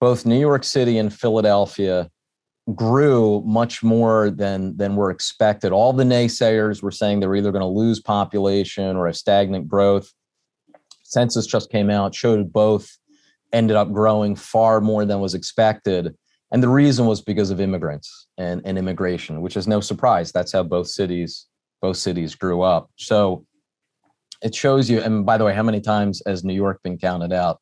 both 0.00 0.26
New 0.26 0.38
York 0.38 0.64
City 0.64 0.98
and 0.98 1.12
Philadelphia 1.12 2.10
grew 2.74 3.42
much 3.46 3.82
more 3.82 4.30
than 4.30 4.76
than 4.76 4.96
were 4.96 5.10
expected. 5.10 5.72
All 5.72 5.92
the 5.92 6.04
naysayers 6.04 6.82
were 6.82 6.90
saying 6.90 7.20
they 7.20 7.26
were 7.26 7.36
either 7.36 7.52
going 7.52 7.62
to 7.62 7.66
lose 7.66 8.00
population 8.00 8.96
or 8.96 9.06
a 9.06 9.14
stagnant 9.14 9.68
growth. 9.68 10.12
Census 11.02 11.46
just 11.46 11.70
came 11.70 11.90
out, 11.90 12.14
showed 12.14 12.52
both 12.52 12.90
ended 13.52 13.76
up 13.76 13.92
growing 13.92 14.34
far 14.34 14.80
more 14.80 15.04
than 15.04 15.20
was 15.20 15.34
expected. 15.34 16.14
And 16.50 16.62
the 16.62 16.68
reason 16.68 17.06
was 17.06 17.22
because 17.22 17.50
of 17.50 17.60
immigrants 17.60 18.26
and, 18.38 18.60
and 18.64 18.78
immigration, 18.78 19.40
which 19.40 19.56
is 19.56 19.68
no 19.68 19.80
surprise. 19.80 20.32
That's 20.32 20.52
how 20.52 20.62
both 20.64 20.88
cities 20.88 21.46
both 21.80 21.96
cities 21.96 22.34
grew 22.34 22.62
up. 22.62 22.90
So 22.96 23.44
it 24.42 24.54
shows 24.54 24.90
you, 24.90 25.00
and 25.00 25.24
by 25.24 25.38
the 25.38 25.44
way, 25.44 25.54
how 25.54 25.62
many 25.62 25.80
times 25.80 26.22
has 26.26 26.44
New 26.44 26.54
York 26.54 26.82
been 26.82 26.98
counted 26.98 27.32
out 27.32 27.60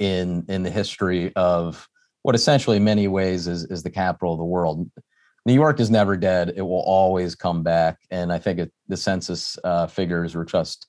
in 0.00 0.44
in 0.48 0.64
the 0.64 0.70
history 0.70 1.32
of 1.36 1.88
what 2.22 2.34
essentially 2.34 2.78
in 2.78 2.84
many 2.84 3.06
ways 3.06 3.46
is, 3.46 3.64
is 3.64 3.82
the 3.82 3.90
capital 3.90 4.32
of 4.32 4.38
the 4.38 4.44
world. 4.44 4.90
New 5.46 5.54
York 5.54 5.80
is 5.80 5.90
never 5.90 6.16
dead. 6.16 6.52
It 6.56 6.62
will 6.62 6.82
always 6.82 7.34
come 7.34 7.62
back. 7.62 7.98
And 8.10 8.30
I 8.30 8.38
think 8.38 8.58
it, 8.58 8.72
the 8.88 8.96
census 8.96 9.58
uh, 9.64 9.86
figures 9.86 10.34
were 10.34 10.44
just 10.44 10.86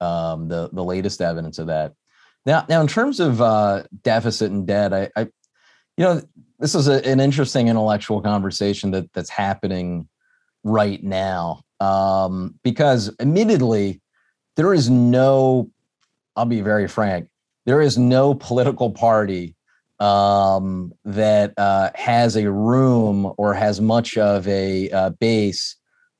um, 0.00 0.48
the, 0.48 0.70
the 0.72 0.82
latest 0.82 1.20
evidence 1.20 1.60
of 1.60 1.68
that. 1.68 1.92
Now, 2.44 2.66
now 2.68 2.80
in 2.80 2.88
terms 2.88 3.20
of 3.20 3.40
uh, 3.40 3.84
deficit 4.02 4.50
and 4.50 4.66
debt, 4.66 4.92
I, 4.92 5.08
I, 5.14 5.22
you 5.96 6.04
know, 6.04 6.22
this 6.58 6.74
is 6.74 6.88
a, 6.88 7.06
an 7.06 7.20
interesting 7.20 7.68
intellectual 7.68 8.20
conversation 8.20 8.90
that 8.90 9.12
that's 9.12 9.30
happening 9.30 10.08
right 10.64 11.02
now 11.02 11.62
um, 11.78 12.58
because 12.64 13.14
admittedly, 13.20 14.00
there 14.56 14.74
is 14.74 14.90
no, 14.90 15.70
I'll 16.34 16.44
be 16.44 16.60
very 16.60 16.88
frank, 16.88 17.28
there 17.66 17.80
is 17.80 17.96
no 17.98 18.34
political 18.34 18.90
party 18.90 19.56
um, 20.00 20.92
that 21.04 21.54
uh, 21.56 21.90
has 21.94 22.36
a 22.36 22.50
room 22.50 23.32
or 23.38 23.54
has 23.54 23.80
much 23.80 24.18
of 24.18 24.46
a 24.48 24.90
uh, 24.90 25.10
base 25.10 25.76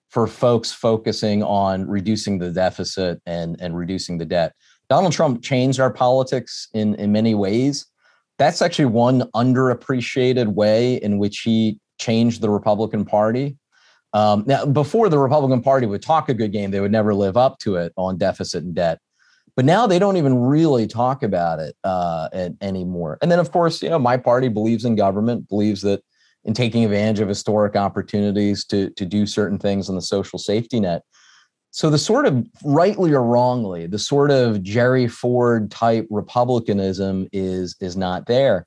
for 0.09 0.27
folks 0.27 0.73
focusing 0.73 1.43
on 1.43 1.89
reducing 1.89 2.39
the 2.39 2.51
deficit 2.51 3.21
and, 3.27 3.57
and 3.61 3.77
reducing 3.77 4.19
the 4.19 4.27
debt. 4.27 4.53
Donald 4.89 5.13
Trump 5.13 5.43
changed 5.43 5.81
our 5.81 5.93
politics 5.93 6.69
in, 6.75 6.95
in 6.97 7.11
many 7.11 7.35
ways. 7.35 7.87
That's 8.39 8.63
actually 8.63 8.85
one 8.87 9.23
underappreciated 9.35 10.49
way 10.49 10.97
in 10.97 11.19
which 11.19 11.41
he 11.41 11.79
changed 11.99 12.41
the 12.41 12.51
Republican 12.51 13.05
Party. 13.05 13.57
Um, 14.13 14.45
now, 14.47 14.67
before 14.67 15.09
the 15.09 15.19
Republican 15.19 15.63
Party 15.63 15.87
would 15.87 16.03
talk 16.03 16.29
a 16.29 16.35
good 16.35 16.53
game, 16.53 16.71
they 16.71 16.81
would 16.81 16.93
never 16.93 17.15
live 17.15 17.37
up 17.37 17.59
to 17.61 17.77
it 17.77 17.93
on 17.97 18.19
deficit 18.19 18.63
and 18.65 18.75
debt 18.75 18.99
but 19.57 19.65
now 19.65 19.87
they 19.87 19.99
don't 19.99 20.17
even 20.17 20.39
really 20.39 20.87
talk 20.87 21.23
about 21.23 21.59
it 21.59 21.77
uh, 21.85 22.29
anymore. 22.61 23.19
And 23.21 23.31
then, 23.31 23.39
of 23.39 23.53
course, 23.53 23.83
you 23.83 23.91
know, 23.91 23.99
my 23.99 24.17
party 24.17 24.49
believes 24.49 24.85
in 24.85 24.95
government, 24.95 25.49
believes 25.49 25.83
that 25.83 26.03
in 26.45 26.55
taking 26.55 26.85
advantage 26.85 27.21
of 27.21 27.29
historic 27.29 27.77
opportunities 27.77 28.65
to 28.67 28.91
to 28.91 29.05
do 29.05 29.27
certain 29.27 29.59
things 29.59 29.89
on 29.89 29.95
the 29.95 30.03
social 30.03 30.39
safety 30.39 30.81
net. 30.81 31.03
So 31.71 31.89
the 31.89 31.99
sort 31.99 32.27
of 32.27 32.47
rightly 32.65 33.13
or 33.13 33.23
wrongly, 33.23 33.87
the 33.87 33.99
sort 33.99 34.31
of 34.31 34.63
Jerry 34.63 35.09
Ford 35.09 35.71
type 35.71 36.07
republicanism 36.11 37.29
is 37.33 37.77
is 37.81 37.97
not 37.97 38.27
there. 38.27 38.67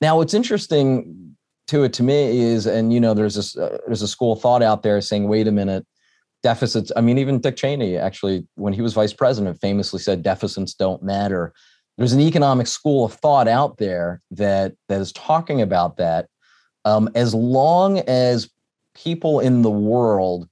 Now, 0.00 0.18
what's 0.18 0.34
interesting 0.34 1.36
to 1.68 1.84
it 1.84 1.92
to 1.94 2.02
me 2.02 2.38
is, 2.38 2.66
and 2.66 2.92
you 2.92 3.00
know, 3.00 3.14
there's 3.14 3.36
this 3.36 3.56
uh, 3.56 3.78
there's 3.86 4.02
a 4.02 4.08
school 4.08 4.32
of 4.32 4.40
thought 4.40 4.62
out 4.62 4.82
there 4.82 5.00
saying, 5.00 5.28
wait 5.28 5.48
a 5.48 5.52
minute, 5.52 5.86
deficits. 6.44 6.92
I 6.94 7.00
mean, 7.00 7.18
even 7.18 7.40
Dick 7.40 7.56
Cheney 7.56 7.96
actually, 7.96 8.46
when 8.54 8.74
he 8.74 8.82
was 8.82 8.94
vice 8.94 9.14
president, 9.14 9.60
famously 9.60 9.98
said 9.98 10.22
deficits 10.22 10.74
don't 10.74 11.02
matter. 11.02 11.52
there's 11.96 12.12
an 12.12 12.20
economic 12.20 12.66
school 12.66 13.04
of 13.04 13.14
thought 13.14 13.48
out 13.48 13.78
there 13.78 14.20
that 14.30 14.74
that 14.88 15.00
is 15.00 15.12
talking 15.12 15.60
about 15.62 15.96
that. 15.96 16.28
Um, 16.84 17.08
as 17.14 17.34
long 17.34 18.00
as 18.00 18.50
people 18.94 19.40
in 19.40 19.62
the 19.62 19.70
world 19.70 20.48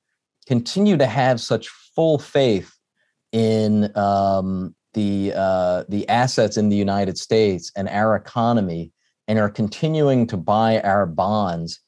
continue 0.47 0.97
to 0.97 1.07
have 1.07 1.41
such 1.41 1.69
full 1.95 2.19
faith 2.19 2.73
in 3.33 3.97
um, 3.97 4.75
the 4.95 5.33
uh, 5.35 5.85
the 5.89 6.09
assets 6.09 6.57
in 6.57 6.69
the 6.69 6.77
United 6.77 7.19
States 7.19 7.73
and 7.77 7.89
our 7.89 8.15
economy, 8.17 8.93
and 9.29 9.39
are 9.39 9.51
continuing 9.51 10.27
to 10.29 10.37
buy 10.37 10.81
our 10.81 11.07
bonds 11.07 11.81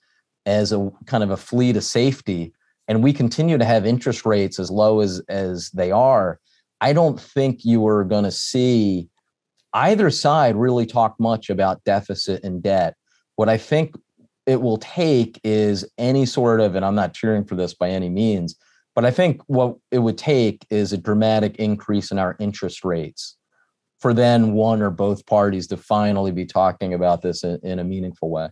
as 0.46 0.72
a 0.72 0.90
kind 1.06 1.22
of 1.22 1.30
a 1.30 1.36
fleet 1.36 1.74
to 1.74 1.80
safety, 1.80 2.53
and 2.88 3.02
we 3.02 3.12
continue 3.12 3.58
to 3.58 3.64
have 3.64 3.86
interest 3.86 4.26
rates 4.26 4.58
as 4.58 4.70
low 4.70 5.00
as 5.00 5.20
as 5.28 5.70
they 5.70 5.90
are, 5.90 6.38
I 6.80 6.92
don't 6.92 7.20
think 7.20 7.64
you 7.64 7.86
are 7.86 8.04
going 8.04 8.24
to 8.24 8.30
see 8.30 9.08
either 9.72 10.10
side 10.10 10.56
really 10.56 10.86
talk 10.86 11.18
much 11.18 11.50
about 11.50 11.82
deficit 11.84 12.44
and 12.44 12.62
debt. 12.62 12.94
What 13.36 13.48
I 13.48 13.56
think 13.56 13.94
it 14.46 14.60
will 14.60 14.76
take 14.78 15.40
is 15.42 15.88
any 15.98 16.26
sort 16.26 16.60
of, 16.60 16.74
and 16.74 16.84
I'm 16.84 16.94
not 16.94 17.14
cheering 17.14 17.44
for 17.44 17.56
this 17.56 17.74
by 17.74 17.88
any 17.88 18.08
means, 18.08 18.56
but 18.94 19.04
I 19.04 19.10
think 19.10 19.40
what 19.46 19.76
it 19.90 19.98
would 19.98 20.18
take 20.18 20.66
is 20.70 20.92
a 20.92 20.98
dramatic 20.98 21.56
increase 21.56 22.10
in 22.12 22.18
our 22.18 22.36
interest 22.38 22.84
rates 22.84 23.36
for 23.98 24.12
then 24.12 24.52
one 24.52 24.82
or 24.82 24.90
both 24.90 25.24
parties 25.26 25.66
to 25.68 25.76
finally 25.76 26.30
be 26.30 26.44
talking 26.44 26.92
about 26.92 27.22
this 27.22 27.42
in, 27.42 27.58
in 27.62 27.78
a 27.78 27.84
meaningful 27.84 28.30
way. 28.30 28.50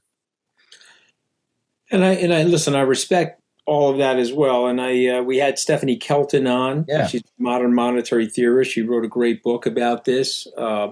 And 1.90 2.02
I 2.02 2.12
and 2.12 2.32
I 2.32 2.44
listen. 2.44 2.74
I 2.74 2.80
respect 2.80 3.41
all 3.66 3.90
of 3.90 3.99
that 3.99 4.19
as 4.19 4.33
well. 4.33 4.66
And 4.66 4.81
I 4.81 5.07
uh, 5.07 5.23
we 5.23 5.38
had 5.38 5.59
Stephanie 5.59 5.97
Kelton 5.97 6.47
on. 6.47 6.85
Yeah. 6.88 7.07
She's 7.07 7.23
a 7.23 7.42
modern 7.42 7.75
monetary 7.75 8.26
theorist. 8.26 8.73
She 8.73 8.83
wrote 8.83 9.04
a 9.04 9.09
great 9.09 9.42
book 9.42 9.66
about 9.66 10.04
this. 10.04 10.47
Uh, 10.57 10.88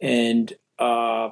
and 0.00 0.52
uh, 0.78 1.30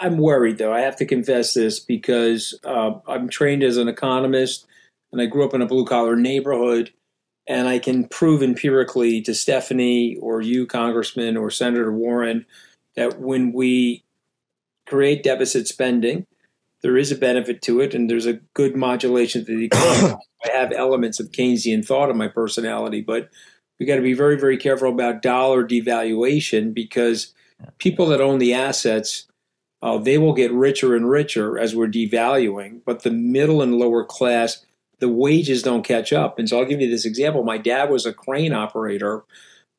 I'm 0.00 0.18
worried 0.18 0.58
though. 0.58 0.72
I 0.72 0.80
have 0.80 0.96
to 0.96 1.06
confess 1.06 1.54
this 1.54 1.80
because 1.80 2.58
uh, 2.64 2.92
I'm 3.08 3.28
trained 3.28 3.62
as 3.62 3.76
an 3.76 3.88
economist 3.88 4.66
and 5.10 5.20
I 5.20 5.26
grew 5.26 5.44
up 5.44 5.54
in 5.54 5.62
a 5.62 5.66
blue 5.66 5.84
collar 5.84 6.16
neighborhood. 6.16 6.92
And 7.48 7.66
I 7.66 7.80
can 7.80 8.06
prove 8.06 8.40
empirically 8.40 9.20
to 9.22 9.34
Stephanie 9.34 10.16
or 10.22 10.40
you, 10.40 10.64
Congressman 10.64 11.36
or 11.36 11.50
Senator 11.50 11.92
Warren, 11.92 12.46
that 12.94 13.18
when 13.18 13.52
we 13.52 14.04
create 14.86 15.24
deficit 15.24 15.66
spending, 15.66 16.24
there 16.82 16.96
is 16.96 17.12
a 17.12 17.16
benefit 17.16 17.62
to 17.62 17.80
it, 17.80 17.94
and 17.94 18.10
there's 18.10 18.26
a 18.26 18.40
good 18.54 18.76
modulation 18.76 19.44
to 19.44 19.56
the 19.56 19.66
economy. 19.66 20.18
I 20.44 20.56
have 20.56 20.72
elements 20.72 21.20
of 21.20 21.30
Keynesian 21.30 21.84
thought 21.84 22.10
in 22.10 22.16
my 22.16 22.28
personality, 22.28 23.00
but 23.00 23.30
we 23.78 23.86
got 23.86 23.96
to 23.96 24.02
be 24.02 24.14
very, 24.14 24.38
very 24.38 24.56
careful 24.56 24.90
about 24.90 25.22
dollar 25.22 25.64
devaluation 25.66 26.74
because 26.74 27.32
people 27.78 28.06
that 28.06 28.20
own 28.20 28.38
the 28.38 28.54
assets, 28.54 29.26
uh, 29.82 29.98
they 29.98 30.18
will 30.18 30.34
get 30.34 30.52
richer 30.52 30.96
and 30.96 31.08
richer 31.08 31.58
as 31.58 31.74
we're 31.74 31.86
devaluing, 31.86 32.80
but 32.84 33.02
the 33.02 33.10
middle 33.10 33.62
and 33.62 33.76
lower 33.76 34.04
class 34.04 34.64
the 35.02 35.08
wages 35.08 35.64
don't 35.64 35.82
catch 35.82 36.12
up. 36.12 36.38
And 36.38 36.48
so 36.48 36.60
I'll 36.60 36.64
give 36.64 36.80
you 36.80 36.88
this 36.88 37.04
example. 37.04 37.42
My 37.42 37.58
dad 37.58 37.90
was 37.90 38.06
a 38.06 38.12
crane 38.12 38.52
operator. 38.52 39.24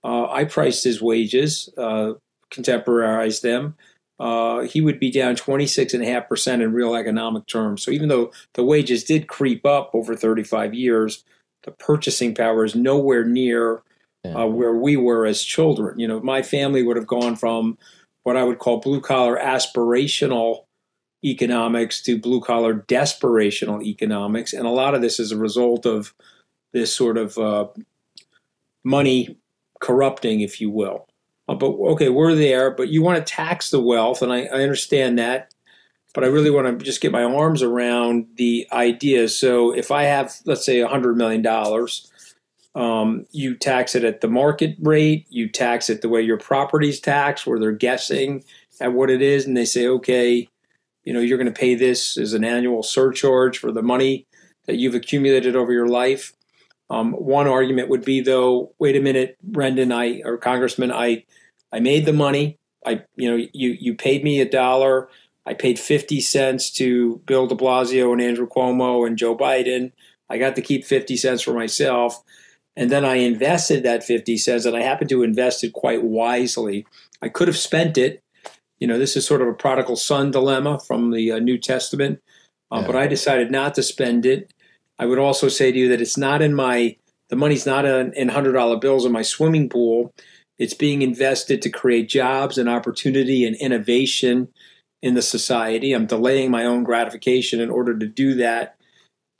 Uh, 0.03 0.29
I 0.29 0.43
priced 0.43 0.83
his 0.83 1.01
wages, 1.01 1.69
uh, 1.77 2.15
contemporized 2.51 3.41
them. 3.41 3.77
Uh, 4.23 4.61
he 4.61 4.79
would 4.79 5.01
be 5.01 5.11
down 5.11 5.35
26.5% 5.35 6.53
in 6.53 6.71
real 6.71 6.95
economic 6.95 7.45
terms. 7.45 7.83
So 7.83 7.91
even 7.91 8.07
though 8.07 8.31
the 8.53 8.63
wages 8.63 9.03
did 9.03 9.27
creep 9.27 9.65
up 9.65 9.91
over 9.93 10.15
35 10.15 10.73
years, 10.73 11.25
the 11.63 11.71
purchasing 11.71 12.33
power 12.33 12.63
is 12.63 12.73
nowhere 12.73 13.25
near 13.25 13.83
uh, 14.23 14.47
where 14.47 14.73
we 14.73 14.95
were 14.95 15.25
as 15.25 15.43
children. 15.43 15.99
You 15.99 16.07
know, 16.07 16.21
my 16.21 16.41
family 16.41 16.83
would 16.83 16.95
have 16.95 17.05
gone 17.05 17.35
from 17.35 17.77
what 18.23 18.37
I 18.37 18.45
would 18.45 18.59
call 18.59 18.79
blue 18.79 19.01
collar 19.01 19.37
aspirational 19.37 20.67
economics 21.25 22.01
to 22.03 22.17
blue 22.17 22.39
collar 22.39 22.75
desperational 22.75 23.83
economics. 23.83 24.53
And 24.53 24.65
a 24.65 24.69
lot 24.71 24.95
of 24.95 25.01
this 25.01 25.19
is 25.19 25.33
a 25.33 25.37
result 25.37 25.85
of 25.85 26.13
this 26.71 26.95
sort 26.95 27.17
of 27.17 27.37
uh, 27.37 27.67
money 28.85 29.37
corrupting, 29.81 30.39
if 30.39 30.61
you 30.61 30.69
will. 30.69 31.09
Uh, 31.47 31.55
but 31.55 31.71
okay, 31.71 32.09
we're 32.09 32.35
there, 32.35 32.71
but 32.71 32.89
you 32.89 33.01
want 33.01 33.17
to 33.17 33.33
tax 33.33 33.69
the 33.69 33.81
wealth, 33.81 34.21
and 34.21 34.31
I, 34.31 34.45
I 34.45 34.61
understand 34.61 35.19
that. 35.19 35.53
But 36.13 36.23
I 36.23 36.27
really 36.27 36.51
want 36.51 36.79
to 36.79 36.85
just 36.85 37.01
get 37.01 37.11
my 37.11 37.23
arms 37.23 37.63
around 37.63 38.27
the 38.35 38.67
idea. 38.71 39.27
So 39.29 39.71
if 39.75 39.89
I 39.89 40.03
have, 40.03 40.35
let's 40.45 40.63
say, 40.63 40.77
$100 40.77 41.15
million, 41.15 41.43
um, 42.75 43.25
you 43.31 43.55
tax 43.55 43.95
it 43.95 44.03
at 44.03 44.21
the 44.21 44.27
market 44.27 44.75
rate, 44.79 45.25
you 45.29 45.49
tax 45.49 45.89
it 45.89 46.01
the 46.01 46.09
way 46.09 46.21
your 46.21 46.37
property's 46.37 46.99
taxed, 46.99 47.47
where 47.47 47.59
they're 47.59 47.71
guessing 47.71 48.43
at 48.79 48.93
what 48.93 49.09
it 49.09 49.23
is, 49.23 49.45
and 49.45 49.57
they 49.57 49.65
say, 49.65 49.87
okay, 49.87 50.47
you 51.03 51.13
know, 51.13 51.19
you're 51.19 51.37
going 51.37 51.51
to 51.51 51.59
pay 51.59 51.75
this 51.75 52.17
as 52.17 52.33
an 52.33 52.43
annual 52.43 52.83
surcharge 52.83 53.57
for 53.57 53.71
the 53.71 53.81
money 53.83 54.27
that 54.65 54.77
you've 54.77 54.95
accumulated 54.95 55.55
over 55.55 55.73
your 55.73 55.87
life. 55.87 56.33
Um, 56.93 57.13
one 57.13 57.47
argument 57.47 57.89
would 57.89 58.05
be, 58.05 58.21
though, 58.21 58.73
wait 58.79 58.95
a 58.95 59.01
minute, 59.01 59.37
Brendan, 59.41 59.91
I 59.91 60.21
or 60.23 60.37
Congressman, 60.37 60.91
I, 60.91 61.25
I 61.71 61.79
made 61.79 62.05
the 62.05 62.13
money. 62.13 62.59
I, 62.85 63.03
you 63.15 63.29
know, 63.29 63.47
you 63.53 63.77
you 63.79 63.95
paid 63.95 64.23
me 64.23 64.41
a 64.41 64.49
dollar. 64.49 65.09
I 65.45 65.53
paid 65.53 65.79
fifty 65.79 66.21
cents 66.21 66.69
to 66.71 67.21
Bill 67.25 67.47
De 67.47 67.55
Blasio 67.55 68.11
and 68.11 68.21
Andrew 68.21 68.47
Cuomo 68.47 69.07
and 69.07 69.17
Joe 69.17 69.35
Biden. 69.35 69.91
I 70.29 70.37
got 70.37 70.55
to 70.55 70.61
keep 70.61 70.85
fifty 70.85 71.15
cents 71.17 71.41
for 71.41 71.53
myself, 71.53 72.21
and 72.75 72.89
then 72.91 73.05
I 73.05 73.15
invested 73.15 73.83
that 73.83 74.03
fifty 74.03 74.37
cents, 74.37 74.65
and 74.65 74.75
I 74.75 74.81
happened 74.81 75.09
to 75.09 75.23
invest 75.23 75.63
it 75.63 75.73
quite 75.73 76.03
wisely. 76.03 76.85
I 77.21 77.29
could 77.29 77.47
have 77.47 77.57
spent 77.57 77.97
it 77.97 78.23
you 78.83 78.87
know, 78.87 78.99
this 78.99 79.15
is 79.15 79.25
sort 79.25 79.41
of 79.41 79.47
a 79.47 79.53
prodigal 79.53 79.95
son 79.95 80.29
dilemma 80.31 80.77
from 80.77 81.11
the 81.11 81.31
uh, 81.31 81.39
New 81.39 81.57
Testament. 81.57 82.21
Uh, 82.69 82.79
yeah. 82.81 82.87
But 82.87 82.95
I 82.97 83.07
decided 83.07 83.49
not 83.49 83.75
to 83.75 83.81
spend 83.81 84.25
it. 84.25 84.52
I 84.99 85.05
would 85.05 85.19
also 85.19 85.49
say 85.49 85.71
to 85.71 85.77
you 85.77 85.89
that 85.89 86.01
it's 86.01 86.17
not 86.17 86.41
in 86.41 86.53
my, 86.53 86.95
the 87.29 87.35
money's 87.35 87.65
not 87.65 87.85
in, 87.85 88.13
in 88.13 88.29
$100 88.29 88.81
bills 88.81 89.05
in 89.05 89.11
my 89.11 89.21
swimming 89.21 89.69
pool. 89.69 90.13
It's 90.57 90.73
being 90.73 91.01
invested 91.01 91.61
to 91.63 91.69
create 91.69 92.09
jobs 92.09 92.57
and 92.57 92.69
opportunity 92.69 93.45
and 93.45 93.55
innovation 93.55 94.49
in 95.01 95.15
the 95.15 95.21
society. 95.21 95.93
I'm 95.93 96.05
delaying 96.05 96.51
my 96.51 96.65
own 96.65 96.83
gratification 96.83 97.59
in 97.59 97.69
order 97.69 97.97
to 97.97 98.05
do 98.05 98.35
that. 98.35 98.77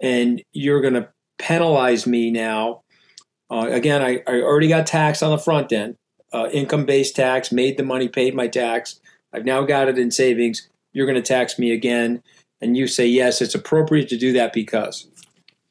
And 0.02 0.44
you're 0.52 0.82
going 0.82 0.96
to 0.96 1.10
penalize 1.38 2.06
me 2.06 2.32
now. 2.32 2.82
Uh, 3.50 3.70
again, 3.72 4.02
I, 4.02 4.22
I, 4.28 4.42
already 4.42 4.68
got 4.68 4.88
taxed 4.88 5.22
on 5.22 5.32
the 5.32 5.38
front 5.38 5.72
end, 5.72 5.96
uh, 6.34 6.50
income 6.52 6.86
based 6.86 7.16
tax, 7.16 7.52
made 7.52 7.78
the 7.78 7.84
money, 7.84 8.10
paid 8.10 8.36
my 8.36 8.48
tax. 8.48 9.00
I've 9.32 9.46
now 9.46 9.64
got 9.64 9.88
it 9.88 9.98
in 9.98 10.12
savings. 10.12 10.68
You're 10.92 11.06
going 11.06 11.22
to 11.22 11.28
tax 11.28 11.60
me 11.60 11.72
again. 11.72 12.24
And 12.60 12.76
you 12.76 12.88
say, 12.88 13.06
yes, 13.06 13.42
it's 13.42 13.56
appropriate 13.56 14.10
to 14.10 14.18
do 14.18 14.34
that 14.34 14.54
because. 14.54 15.08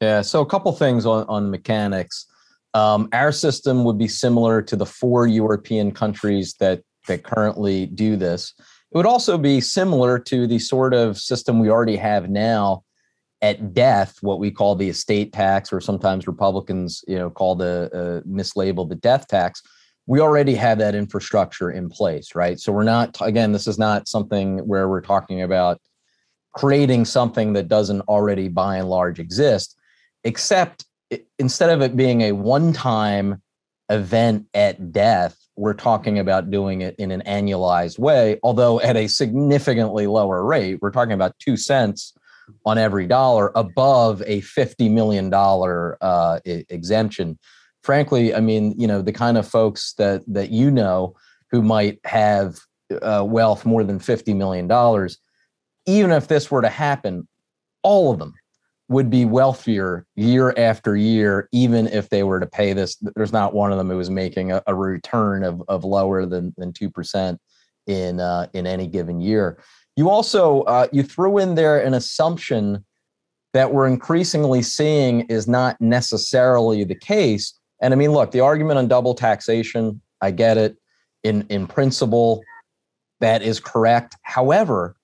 Yeah. 0.03 0.21
So, 0.21 0.41
a 0.41 0.45
couple 0.45 0.71
things 0.73 1.05
on, 1.05 1.25
on 1.27 1.49
mechanics. 1.49 2.25
Um, 2.73 3.07
our 3.13 3.31
system 3.31 3.85
would 3.85 3.97
be 3.97 4.07
similar 4.07 4.61
to 4.63 4.75
the 4.75 4.85
four 4.85 5.27
European 5.27 5.91
countries 5.91 6.55
that, 6.59 6.81
that 7.07 7.23
currently 7.23 7.85
do 7.85 8.17
this. 8.17 8.53
It 8.59 8.97
would 8.97 9.05
also 9.05 9.37
be 9.37 9.61
similar 9.61 10.19
to 10.19 10.45
the 10.45 10.59
sort 10.59 10.93
of 10.93 11.17
system 11.17 11.59
we 11.59 11.69
already 11.69 11.95
have 11.95 12.29
now 12.29 12.83
at 13.41 13.73
death, 13.73 14.17
what 14.21 14.39
we 14.39 14.51
call 14.51 14.75
the 14.75 14.89
estate 14.89 15.31
tax, 15.31 15.71
or 15.71 15.79
sometimes 15.79 16.27
Republicans, 16.27 17.03
you 17.07 17.17
know, 17.17 17.29
call 17.29 17.55
the 17.55 18.23
uh, 18.25 18.85
the 18.85 18.99
death 19.01 19.27
tax, 19.27 19.61
we 20.05 20.19
already 20.19 20.55
have 20.55 20.79
that 20.79 20.95
infrastructure 20.95 21.71
in 21.71 21.89
place, 21.89 22.35
right? 22.35 22.59
So 22.59 22.73
we're 22.73 22.83
not, 22.83 23.15
again, 23.21 23.53
this 23.53 23.67
is 23.67 23.79
not 23.79 24.09
something 24.09 24.59
where 24.67 24.89
we're 24.89 25.01
talking 25.01 25.43
about 25.43 25.79
creating 26.53 27.05
something 27.05 27.53
that 27.53 27.67
doesn't 27.67 28.01
already 28.01 28.47
by 28.47 28.77
and 28.77 28.89
large 28.89 29.19
exist, 29.19 29.77
except 30.23 30.85
instead 31.37 31.69
of 31.69 31.81
it 31.81 31.95
being 31.95 32.21
a 32.21 32.31
one 32.31 32.73
time 32.73 33.41
event 33.89 34.47
at 34.53 34.91
death, 34.91 35.37
we're 35.55 35.73
talking 35.73 36.17
about 36.17 36.49
doing 36.49 36.81
it 36.81 36.95
in 36.97 37.11
an 37.11 37.21
annualized 37.27 37.99
way, 37.99 38.39
although 38.41 38.79
at 38.81 38.95
a 38.97 39.07
significantly 39.07 40.07
lower 40.07 40.43
rate. 40.43 40.79
We're 40.81 40.91
talking 40.91 41.13
about 41.13 41.37
two 41.39 41.57
cents 41.57 42.13
on 42.65 42.77
every 42.77 43.05
dollar 43.05 43.51
above 43.55 44.21
a 44.25 44.41
$50 44.41 44.91
million 44.91 45.31
uh, 45.33 46.39
exemption 46.45 47.37
frankly, 47.83 48.33
I 48.33 48.39
mean, 48.39 48.73
you 48.77 48.87
know, 48.87 49.01
the 49.01 49.11
kind 49.11 49.37
of 49.37 49.47
folks 49.47 49.93
that 49.97 50.23
that 50.27 50.49
you 50.49 50.71
know 50.71 51.15
who 51.51 51.61
might 51.61 51.99
have 52.05 52.59
uh, 53.01 53.23
wealth 53.27 53.65
more 53.65 53.83
than 53.83 53.99
fifty 53.99 54.33
million 54.33 54.67
dollars, 54.67 55.19
even 55.85 56.11
if 56.11 56.27
this 56.27 56.49
were 56.49 56.61
to 56.61 56.69
happen, 56.69 57.27
all 57.83 58.11
of 58.11 58.19
them 58.19 58.33
would 58.93 59.09
be 59.09 59.25
wealthier 59.25 60.05
year 60.15 60.53
after 60.57 60.95
year, 60.95 61.49
even 61.51 61.87
if 61.87 62.09
they 62.09 62.23
were 62.23 62.39
to 62.39 62.45
pay 62.45 62.73
this. 62.73 62.95
There's 63.15 63.33
not 63.33 63.53
one 63.53 63.71
of 63.71 63.77
them 63.77 63.89
who 63.89 63.97
was 63.97 64.09
making 64.09 64.51
a, 64.51 64.63
a 64.67 64.73
return 64.73 65.43
of, 65.43 65.61
of 65.67 65.83
lower 65.83 66.25
than 66.25 66.53
than 66.57 66.71
two 66.71 66.89
percent 66.89 67.39
in 67.87 68.19
uh, 68.19 68.47
in 68.53 68.65
any 68.65 68.87
given 68.87 69.19
year. 69.19 69.57
You 69.97 70.09
also 70.09 70.61
uh, 70.61 70.87
you 70.91 71.03
threw 71.03 71.39
in 71.39 71.55
there 71.55 71.83
an 71.83 71.93
assumption 71.93 72.85
that 73.53 73.73
we're 73.73 73.87
increasingly 73.87 74.61
seeing 74.61 75.21
is 75.29 75.47
not 75.47 75.79
necessarily 75.81 76.83
the 76.85 76.95
case, 76.95 77.59
and 77.81 77.93
I 77.93 77.97
mean, 77.97 78.11
look, 78.11 78.31
the 78.31 78.39
argument 78.39 78.77
on 78.79 78.87
double 78.87 79.15
taxation, 79.15 80.01
I 80.21 80.31
get 80.31 80.57
it. 80.57 80.77
in 81.23 81.45
in 81.49 81.67
principle 81.67 82.43
that 83.19 83.41
is 83.41 83.59
correct. 83.59 84.17
However, 84.23 84.95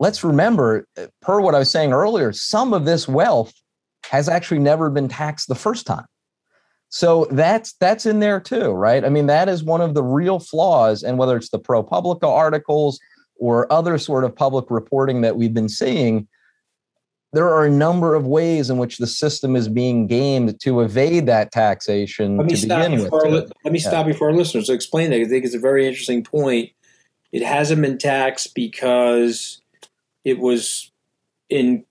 let's 0.00 0.24
remember, 0.24 0.86
uh, 0.96 1.06
per 1.20 1.40
what 1.40 1.54
I 1.54 1.60
was 1.60 1.70
saying 1.70 1.92
earlier, 1.92 2.32
some 2.32 2.72
of 2.72 2.84
this 2.84 3.08
wealth 3.08 3.52
has 4.10 4.28
actually 4.28 4.60
never 4.60 4.90
been 4.90 5.08
taxed 5.08 5.48
the 5.48 5.54
first 5.54 5.86
time. 5.86 6.06
So 6.90 7.26
that's 7.30 7.72
that's 7.80 8.06
in 8.06 8.20
there 8.20 8.38
too, 8.38 8.70
right? 8.70 9.04
I 9.04 9.08
mean, 9.08 9.26
that 9.26 9.48
is 9.48 9.64
one 9.64 9.80
of 9.80 9.94
the 9.94 10.02
real 10.02 10.38
flaws, 10.38 11.02
and 11.02 11.18
whether 11.18 11.36
it's 11.36 11.50
the 11.50 11.58
ProPublica 11.58 12.28
articles 12.28 13.00
or 13.36 13.70
other 13.72 13.98
sort 13.98 14.22
of 14.22 14.36
public 14.36 14.70
reporting 14.70 15.22
that 15.22 15.34
we've 15.36 15.52
been 15.52 15.68
seeing, 15.68 16.28
there 17.32 17.48
are 17.52 17.64
a 17.64 17.70
number 17.70 18.14
of 18.14 18.26
ways 18.26 18.70
in 18.70 18.78
which 18.78 18.98
the 18.98 19.08
system 19.08 19.56
is 19.56 19.68
being 19.68 20.06
gamed 20.06 20.60
to 20.60 20.82
evade 20.82 21.26
that 21.26 21.50
taxation 21.50 22.36
let 22.36 22.46
me 22.46 22.50
to 22.50 22.56
stop 22.56 22.82
begin 22.84 23.02
with. 23.02 23.12
Our, 23.12 23.28
let 23.28 23.72
me 23.72 23.80
yeah. 23.80 23.88
stop 23.88 24.14
for 24.14 24.28
our 24.28 24.34
listeners 24.34 24.66
to 24.66 24.72
explain 24.72 25.10
that. 25.10 25.20
I 25.20 25.24
think 25.24 25.44
it's 25.44 25.54
a 25.54 25.58
very 25.58 25.88
interesting 25.88 26.22
point. 26.22 26.70
It 27.32 27.42
hasn't 27.42 27.82
been 27.82 27.98
taxed 27.98 28.54
because 28.54 29.60
it 30.24 30.38
was 30.38 30.90
in 31.48 31.84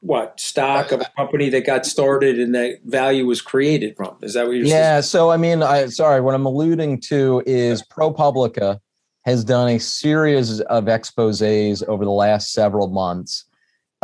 what 0.00 0.38
stock 0.38 0.92
of 0.92 1.00
a 1.00 1.10
company 1.16 1.48
that 1.48 1.64
got 1.64 1.86
started 1.86 2.38
and 2.38 2.54
that 2.54 2.80
value 2.84 3.26
was 3.26 3.40
created 3.40 3.96
from. 3.96 4.16
Is 4.22 4.34
that 4.34 4.46
what 4.46 4.52
you're 4.52 4.66
yeah, 4.66 4.70
saying? 4.70 4.82
Yeah. 4.82 5.00
So 5.00 5.30
I 5.30 5.36
mean, 5.36 5.62
I 5.62 5.86
sorry, 5.86 6.20
what 6.20 6.34
I'm 6.34 6.46
alluding 6.46 7.00
to 7.08 7.42
is 7.46 7.82
ProPublica 7.82 8.78
has 9.24 9.44
done 9.44 9.70
a 9.70 9.78
series 9.78 10.60
of 10.60 10.88
exposes 10.88 11.82
over 11.84 12.04
the 12.04 12.10
last 12.10 12.52
several 12.52 12.88
months 12.88 13.46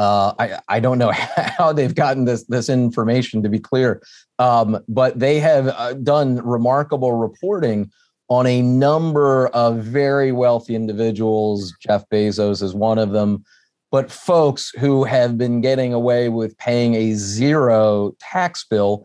uh, 0.00 0.32
I, 0.38 0.58
I 0.76 0.80
don't 0.80 0.96
know 0.96 1.10
how 1.36 1.74
they've 1.74 1.94
gotten 1.94 2.24
this 2.24 2.44
this 2.44 2.70
information 2.70 3.42
to 3.42 3.50
be 3.50 3.58
clear, 3.58 4.02
um, 4.38 4.82
but 4.88 5.18
they 5.18 5.38
have 5.40 5.68
uh, 5.68 5.92
done 5.92 6.36
remarkable 6.36 7.12
reporting 7.12 7.90
on 8.30 8.46
a 8.46 8.62
number 8.62 9.48
of 9.48 9.78
very 9.78 10.32
wealthy 10.32 10.74
individuals. 10.74 11.74
Jeff 11.78 12.08
Bezos 12.08 12.62
is 12.62 12.74
one 12.74 12.98
of 12.98 13.10
them, 13.10 13.44
but 13.90 14.10
folks 14.10 14.70
who 14.78 15.04
have 15.04 15.36
been 15.36 15.60
getting 15.60 15.92
away 15.92 16.30
with 16.30 16.56
paying 16.56 16.94
a 16.94 17.12
zero 17.12 18.16
tax 18.20 18.64
bill, 18.64 19.04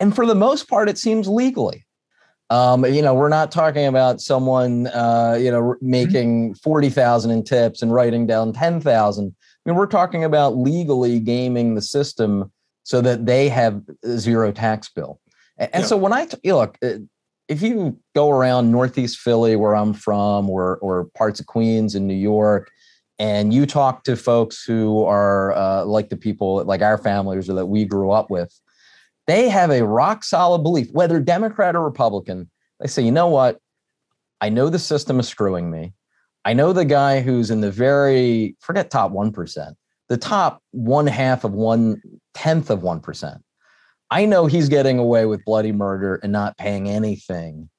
and 0.00 0.16
for 0.16 0.26
the 0.26 0.34
most 0.34 0.68
part, 0.68 0.88
it 0.88 0.98
seems 0.98 1.28
legally. 1.28 1.86
Um, 2.50 2.84
you 2.84 3.00
know, 3.00 3.14
we're 3.14 3.28
not 3.30 3.52
talking 3.52 3.86
about 3.86 4.20
someone, 4.20 4.88
uh, 4.88 5.38
you 5.40 5.50
know, 5.50 5.62
mm-hmm. 5.62 5.90
making 5.90 6.54
forty 6.56 6.90
thousand 6.90 7.30
in 7.30 7.44
tips 7.44 7.80
and 7.80 7.94
writing 7.94 8.26
down 8.26 8.52
ten 8.52 8.80
thousand 8.80 9.36
I 9.64 9.70
mean, 9.70 9.76
we're 9.76 9.86
talking 9.86 10.24
about 10.24 10.56
legally 10.56 11.20
gaming 11.20 11.74
the 11.74 11.82
system 11.82 12.50
so 12.82 13.00
that 13.00 13.26
they 13.26 13.48
have 13.48 13.80
zero 14.06 14.50
tax 14.50 14.88
bill. 14.88 15.20
And 15.56 15.70
yeah. 15.74 15.82
so 15.82 15.96
when 15.96 16.12
I 16.12 16.26
t- 16.26 16.50
look, 16.50 16.76
uh, 16.82 16.94
if 17.48 17.62
you 17.62 17.98
go 18.14 18.30
around 18.30 18.70
Northeast 18.70 19.18
Philly, 19.18 19.56
where 19.56 19.74
I'm 19.74 19.94
from, 19.94 20.48
or 20.48 20.78
or 20.78 21.06
parts 21.16 21.40
of 21.40 21.46
Queens 21.46 21.94
and 21.94 22.06
New 22.06 22.14
York, 22.14 22.70
and 23.18 23.52
you 23.52 23.66
talk 23.66 24.04
to 24.04 24.16
folks 24.16 24.64
who 24.64 25.04
are 25.04 25.52
uh, 25.52 25.84
like 25.84 26.08
the 26.08 26.16
people 26.16 26.64
like 26.64 26.82
our 26.82 26.98
families 26.98 27.48
or 27.48 27.54
that 27.54 27.66
we 27.66 27.84
grew 27.84 28.10
up 28.10 28.30
with, 28.30 28.58
they 29.26 29.48
have 29.48 29.70
a 29.70 29.84
rock 29.84 30.24
solid 30.24 30.62
belief, 30.62 30.88
whether 30.92 31.20
Democrat 31.20 31.76
or 31.76 31.82
Republican. 31.82 32.50
They 32.80 32.88
say, 32.88 33.02
you 33.02 33.12
know 33.12 33.28
what? 33.28 33.58
I 34.40 34.48
know 34.48 34.68
the 34.68 34.78
system 34.78 35.20
is 35.20 35.28
screwing 35.28 35.70
me. 35.70 35.92
I 36.44 36.52
know 36.52 36.72
the 36.72 36.84
guy 36.84 37.20
who's 37.20 37.50
in 37.50 37.60
the 37.60 37.70
very 37.70 38.56
forget 38.60 38.90
top 38.90 39.12
one 39.12 39.30
percent, 39.30 39.76
the 40.08 40.16
top 40.16 40.62
one 40.72 41.06
half 41.06 41.44
of 41.44 41.52
one 41.52 42.02
tenth 42.34 42.70
of 42.70 42.82
one 42.82 43.00
percent. 43.00 43.42
I 44.12 44.26
know 44.26 44.44
he's 44.44 44.68
getting 44.68 44.98
away 44.98 45.24
with 45.24 45.42
bloody 45.46 45.72
murder 45.72 46.16
and 46.22 46.30
not 46.30 46.58
paying 46.58 46.86
anything. 46.86 47.70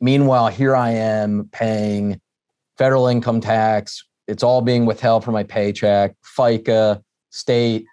Meanwhile, 0.00 0.48
here 0.48 0.74
I 0.74 0.90
am 0.90 1.48
paying 1.52 2.20
federal 2.76 3.06
income 3.06 3.40
tax. 3.40 4.04
It's 4.26 4.42
all 4.42 4.62
being 4.62 4.84
withheld 4.84 5.22
from 5.22 5.34
my 5.34 5.44
paycheck, 5.44 6.16
FICA, 6.36 7.00
state, 7.30 7.84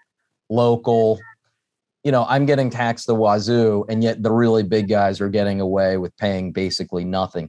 local. 0.49 1.19
You 2.03 2.11
know, 2.11 2.25
I'm 2.27 2.47
getting 2.47 2.71
taxed 2.71 3.05
the 3.05 3.13
wazoo, 3.13 3.85
and 3.87 4.03
yet 4.03 4.23
the 4.23 4.31
really 4.31 4.63
big 4.63 4.89
guys 4.89 5.21
are 5.21 5.29
getting 5.29 5.61
away 5.61 5.97
with 5.97 6.17
paying 6.17 6.51
basically 6.51 7.05
nothing 7.05 7.47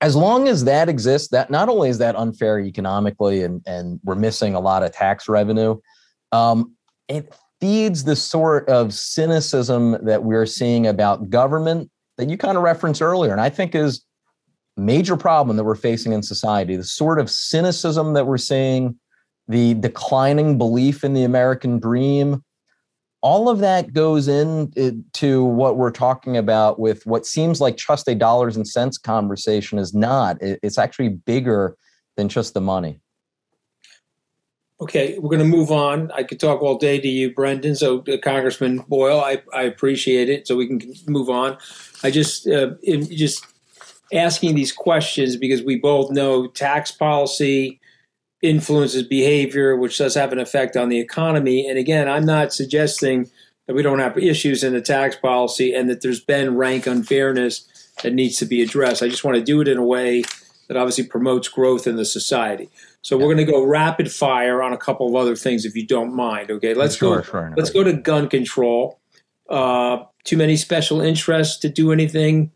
as 0.00 0.14
long 0.14 0.46
as 0.46 0.64
that 0.64 0.90
exists, 0.90 1.28
that 1.28 1.50
not 1.50 1.70
only 1.70 1.88
is 1.88 1.98
that 1.98 2.14
unfair 2.16 2.60
economically 2.60 3.42
and, 3.42 3.62
and 3.66 3.98
we're 4.04 4.14
missing 4.14 4.54
a 4.54 4.60
lot 4.60 4.82
of 4.82 4.92
tax 4.92 5.28
revenue, 5.28 5.76
um, 6.30 6.76
it 7.08 7.34
feeds 7.60 8.04
the 8.04 8.16
sort 8.16 8.68
of 8.68 8.92
cynicism 8.94 9.96
that 10.04 10.24
we're 10.24 10.46
seeing 10.46 10.86
about 10.86 11.30
government 11.30 11.90
that 12.16 12.28
you 12.28 12.36
kind 12.36 12.56
of 12.56 12.62
referenced 12.62 13.02
earlier. 13.02 13.32
And 13.32 13.40
I 13.40 13.48
think 13.48 13.74
is 13.74 14.04
major 14.76 15.16
problem 15.16 15.56
that 15.56 15.64
we're 15.64 15.74
facing 15.74 16.12
in 16.12 16.22
society, 16.22 16.76
the 16.76 16.84
sort 16.84 17.18
of 17.18 17.30
cynicism 17.30 18.14
that 18.14 18.26
we're 18.26 18.38
seeing, 18.38 18.98
the 19.48 19.74
declining 19.74 20.58
belief 20.58 21.04
in 21.04 21.14
the 21.14 21.24
American 21.24 21.78
dream, 21.78 22.44
all 23.20 23.48
of 23.48 23.58
that 23.58 23.92
goes 23.92 24.28
into 24.28 25.44
uh, 25.44 25.48
what 25.48 25.76
we're 25.76 25.90
talking 25.90 26.36
about 26.36 26.78
with 26.78 27.04
what 27.06 27.26
seems 27.26 27.60
like 27.60 27.76
just 27.76 28.06
a 28.08 28.14
dollars 28.14 28.56
and 28.56 28.66
cents 28.66 28.96
conversation 28.96 29.78
is 29.78 29.92
not. 29.92 30.36
It's 30.40 30.78
actually 30.78 31.08
bigger 31.08 31.76
than 32.16 32.28
just 32.28 32.54
the 32.54 32.60
money. 32.60 33.00
Okay, 34.80 35.18
we're 35.18 35.30
going 35.36 35.50
to 35.50 35.56
move 35.56 35.72
on. 35.72 36.12
I 36.12 36.22
could 36.22 36.38
talk 36.38 36.62
all 36.62 36.78
day 36.78 37.00
to 37.00 37.08
you, 37.08 37.34
Brendan. 37.34 37.74
So, 37.74 38.04
uh, 38.06 38.16
Congressman 38.22 38.78
Boyle, 38.86 39.20
I, 39.20 39.42
I 39.52 39.62
appreciate 39.62 40.28
it. 40.28 40.46
So 40.46 40.56
we 40.56 40.68
can 40.68 40.80
move 41.08 41.28
on. 41.28 41.58
I 42.04 42.12
just 42.12 42.46
uh, 42.46 42.74
just 42.84 43.44
asking 44.12 44.54
these 44.54 44.72
questions 44.72 45.36
because 45.36 45.62
we 45.62 45.76
both 45.76 46.12
know 46.12 46.46
tax 46.46 46.92
policy 46.92 47.80
influences 48.40 49.02
behavior, 49.02 49.76
which 49.76 49.98
does 49.98 50.14
have 50.14 50.32
an 50.32 50.38
effect 50.38 50.76
on 50.76 50.88
the 50.88 51.00
economy. 51.00 51.68
And 51.68 51.76
again, 51.76 52.08
I'm 52.08 52.24
not 52.24 52.52
suggesting 52.52 53.28
that 53.66 53.74
we 53.74 53.82
don't 53.82 53.98
have 53.98 54.16
issues 54.16 54.62
in 54.62 54.74
the 54.74 54.80
tax 54.80 55.16
policy 55.16 55.74
and 55.74 55.90
that 55.90 56.02
there's 56.02 56.20
been 56.20 56.56
rank 56.56 56.86
unfairness 56.86 57.66
that 58.02 58.14
needs 58.14 58.36
to 58.38 58.46
be 58.46 58.62
addressed. 58.62 59.02
I 59.02 59.08
just 59.08 59.24
want 59.24 59.36
to 59.36 59.42
do 59.42 59.60
it 59.60 59.68
in 59.68 59.76
a 59.76 59.84
way 59.84 60.22
that 60.68 60.76
obviously 60.76 61.04
promotes 61.04 61.48
growth 61.48 61.86
in 61.86 61.96
the 61.96 62.04
society. 62.04 62.70
So 63.02 63.16
we're 63.16 63.32
going 63.32 63.38
to 63.38 63.44
go 63.44 63.64
rapid 63.64 64.10
fire 64.10 64.62
on 64.62 64.72
a 64.72 64.76
couple 64.76 65.06
of 65.08 65.14
other 65.14 65.36
things, 65.36 65.64
if 65.64 65.76
you 65.76 65.86
don't 65.86 66.14
mind. 66.14 66.50
Okay, 66.50 66.74
let's 66.74 66.96
sure, 66.96 67.18
go. 67.18 67.22
Sure, 67.22 67.54
let's 67.56 67.70
go 67.70 67.84
to 67.84 67.92
gun 67.92 68.28
control. 68.28 69.00
Uh, 69.48 70.04
too 70.24 70.36
many 70.36 70.56
special 70.56 71.00
interests 71.00 71.58
to 71.60 71.68
do 71.68 71.92
anything 71.92 72.50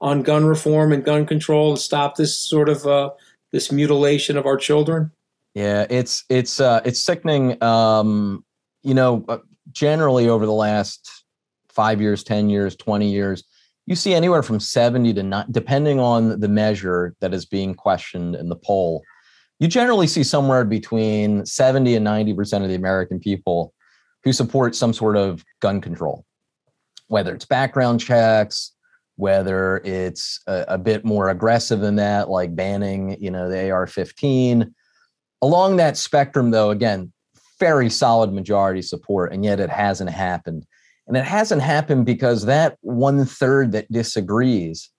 on 0.00 0.22
gun 0.22 0.44
reform 0.44 0.92
and 0.92 1.04
gun 1.04 1.24
control 1.24 1.76
to 1.76 1.80
stop 1.80 2.16
this 2.16 2.36
sort 2.36 2.68
of 2.68 2.86
uh, 2.86 3.10
this 3.52 3.70
mutilation 3.70 4.36
of 4.36 4.46
our 4.46 4.56
children. 4.56 5.12
Yeah, 5.54 5.86
it's 5.90 6.24
it's 6.28 6.58
uh, 6.58 6.80
it's 6.84 7.00
sickening. 7.00 7.62
Um, 7.62 8.44
you 8.82 8.94
know, 8.94 9.24
uh, 9.28 9.38
generally 9.70 10.28
over 10.28 10.46
the 10.46 10.52
last 10.52 11.24
five 11.68 12.00
years, 12.00 12.24
ten 12.24 12.48
years, 12.48 12.74
twenty 12.74 13.12
years, 13.12 13.44
you 13.86 13.94
see 13.94 14.14
anywhere 14.14 14.42
from 14.42 14.58
seventy 14.58 15.12
to 15.12 15.22
not, 15.22 15.52
depending 15.52 16.00
on 16.00 16.40
the 16.40 16.48
measure 16.48 17.14
that 17.20 17.34
is 17.34 17.44
being 17.44 17.74
questioned 17.74 18.34
in 18.34 18.48
the 18.48 18.56
poll. 18.56 19.02
You 19.62 19.68
generally 19.68 20.08
see 20.08 20.24
somewhere 20.24 20.64
between 20.64 21.46
seventy 21.46 21.94
and 21.94 22.02
ninety 22.02 22.34
percent 22.34 22.64
of 22.64 22.68
the 22.68 22.74
American 22.74 23.20
people 23.20 23.72
who 24.24 24.32
support 24.32 24.74
some 24.74 24.92
sort 24.92 25.16
of 25.16 25.44
gun 25.60 25.80
control, 25.80 26.24
whether 27.06 27.32
it's 27.32 27.44
background 27.44 28.00
checks, 28.00 28.72
whether 29.14 29.78
it's 29.84 30.40
a, 30.48 30.64
a 30.66 30.78
bit 30.78 31.04
more 31.04 31.28
aggressive 31.28 31.78
than 31.78 31.94
that, 31.94 32.28
like 32.28 32.56
banning, 32.56 33.16
you 33.20 33.30
know, 33.30 33.48
the 33.48 33.70
AR-15 33.70 34.72
Along 35.42 35.76
that 35.76 35.96
spectrum, 35.96 36.50
though, 36.52 36.70
again, 36.70 37.12
very 37.58 37.90
solid 37.90 38.32
majority 38.32 38.80
support, 38.80 39.32
and 39.32 39.44
yet 39.44 39.58
it 39.58 39.70
hasn't 39.70 40.10
happened. 40.10 40.64
And 41.08 41.16
it 41.16 41.24
hasn't 41.24 41.62
happened 41.62 42.06
because 42.06 42.46
that 42.46 42.78
one 42.80 43.24
third 43.24 43.72
that 43.72 43.90
disagrees, 43.90 44.90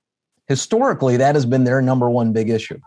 historically, 0.48 1.16
that 1.16 1.36
has 1.36 1.46
been 1.46 1.64
their 1.64 1.82
number 1.82 2.10
one 2.10 2.34
big 2.34 2.50
issue. 2.50 2.80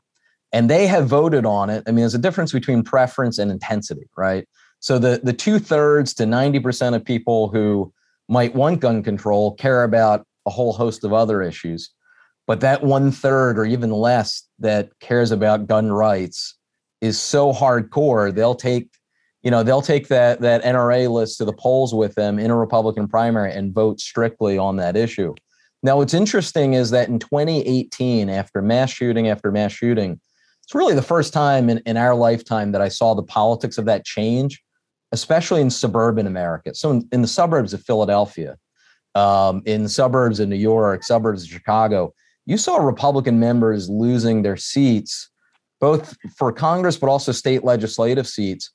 And 0.53 0.71
they 0.71 0.87
have 0.87 1.07
voted 1.07 1.45
on 1.45 1.71
it. 1.71 1.83
I 1.87 1.91
mean, 1.91 2.01
there's 2.01 2.15
a 2.15 2.19
difference 2.19 2.53
between 2.53 2.83
preference 2.83 3.39
and 3.39 3.51
intensity, 3.51 4.09
right? 4.17 4.49
So 4.81 4.99
the, 4.99 5.21
the 5.23 5.33
two 5.33 5.59
thirds 5.59 6.15
to 6.15 6.25
90% 6.25 6.95
of 6.95 7.05
people 7.05 7.49
who 7.49 7.93
might 8.29 8.55
want 8.55 8.81
gun 8.81 9.03
control 9.03 9.55
care 9.55 9.85
about 9.85 10.27
a 10.47 10.51
whole 10.51 10.73
host 10.73 11.05
of 11.05 11.13
other 11.13 11.43
issues. 11.43 11.91
But 12.47 12.61
that 12.61 12.83
one 12.83 13.11
third 13.11 13.59
or 13.59 13.65
even 13.65 13.91
less 13.91 14.45
that 14.61 14.91
cares 15.01 15.33
about 15.33 15.67
gun 15.67 15.93
rights 15.93 16.55
is 17.01 17.21
so 17.21 17.53
hardcore 17.53 18.35
they'll 18.35 18.55
take 18.55 18.89
you 19.43 19.51
know 19.51 19.63
they'll 19.63 19.83
take 19.83 20.09
that 20.09 20.41
that 20.41 20.63
NRA 20.65 21.11
list 21.11 21.39
to 21.39 21.45
the 21.45 21.53
polls 21.53 21.95
with 21.95 22.15
them 22.15 22.39
in 22.39 22.51
a 22.51 22.57
Republican 22.57 23.07
primary 23.07 23.53
and 23.53 23.75
vote 23.75 24.01
strictly 24.01 24.57
on 24.59 24.77
that 24.77 24.97
issue. 24.97 25.35
Now 25.83 25.99
what's 25.99 26.15
interesting 26.15 26.75
is 26.75 26.91
that 26.91 27.09
in 27.09 27.19
2018 27.19 28.29
after 28.29 28.63
mass 28.63 28.91
shooting 28.91 29.29
after 29.29 29.53
mass 29.53 29.73
shooting 29.73 30.21
it's 30.67 30.75
really 30.75 30.95
the 30.95 31.03
first 31.03 31.33
time 31.33 31.71
in, 31.71 31.79
in 31.87 31.97
our 31.97 32.15
lifetime 32.15 32.73
that 32.73 32.83
I 32.83 32.89
saw 32.89 33.15
the 33.15 33.23
politics 33.23 33.79
of 33.79 33.87
that 33.87 34.05
change 34.05 34.63
especially 35.13 35.61
in 35.61 35.71
suburban 35.71 36.27
America. 36.27 36.75
So 36.75 36.91
in, 36.91 37.09
in 37.13 37.23
the 37.23 37.29
suburbs 37.29 37.73
of 37.73 37.83
Philadelphia, 37.83 38.57
um, 39.15 39.63
in 39.65 39.89
suburbs 39.89 40.41
of 40.41 40.49
New 40.49 40.57
York, 40.57 41.03
suburbs 41.03 41.45
of 41.45 41.49
Chicago, 41.49 42.13
you 42.45 42.59
saw 42.59 42.77
Republican 42.77 43.41
members 43.41 43.89
losing 43.89 44.43
their 44.43 44.57
seats, 44.57 45.31
both 45.81 46.17
for 46.37 46.53
Congress 46.53 46.97
but 46.97 47.09
also 47.09 47.33
state 47.33 47.65
legislative 47.65 48.27
seats, 48.27 48.71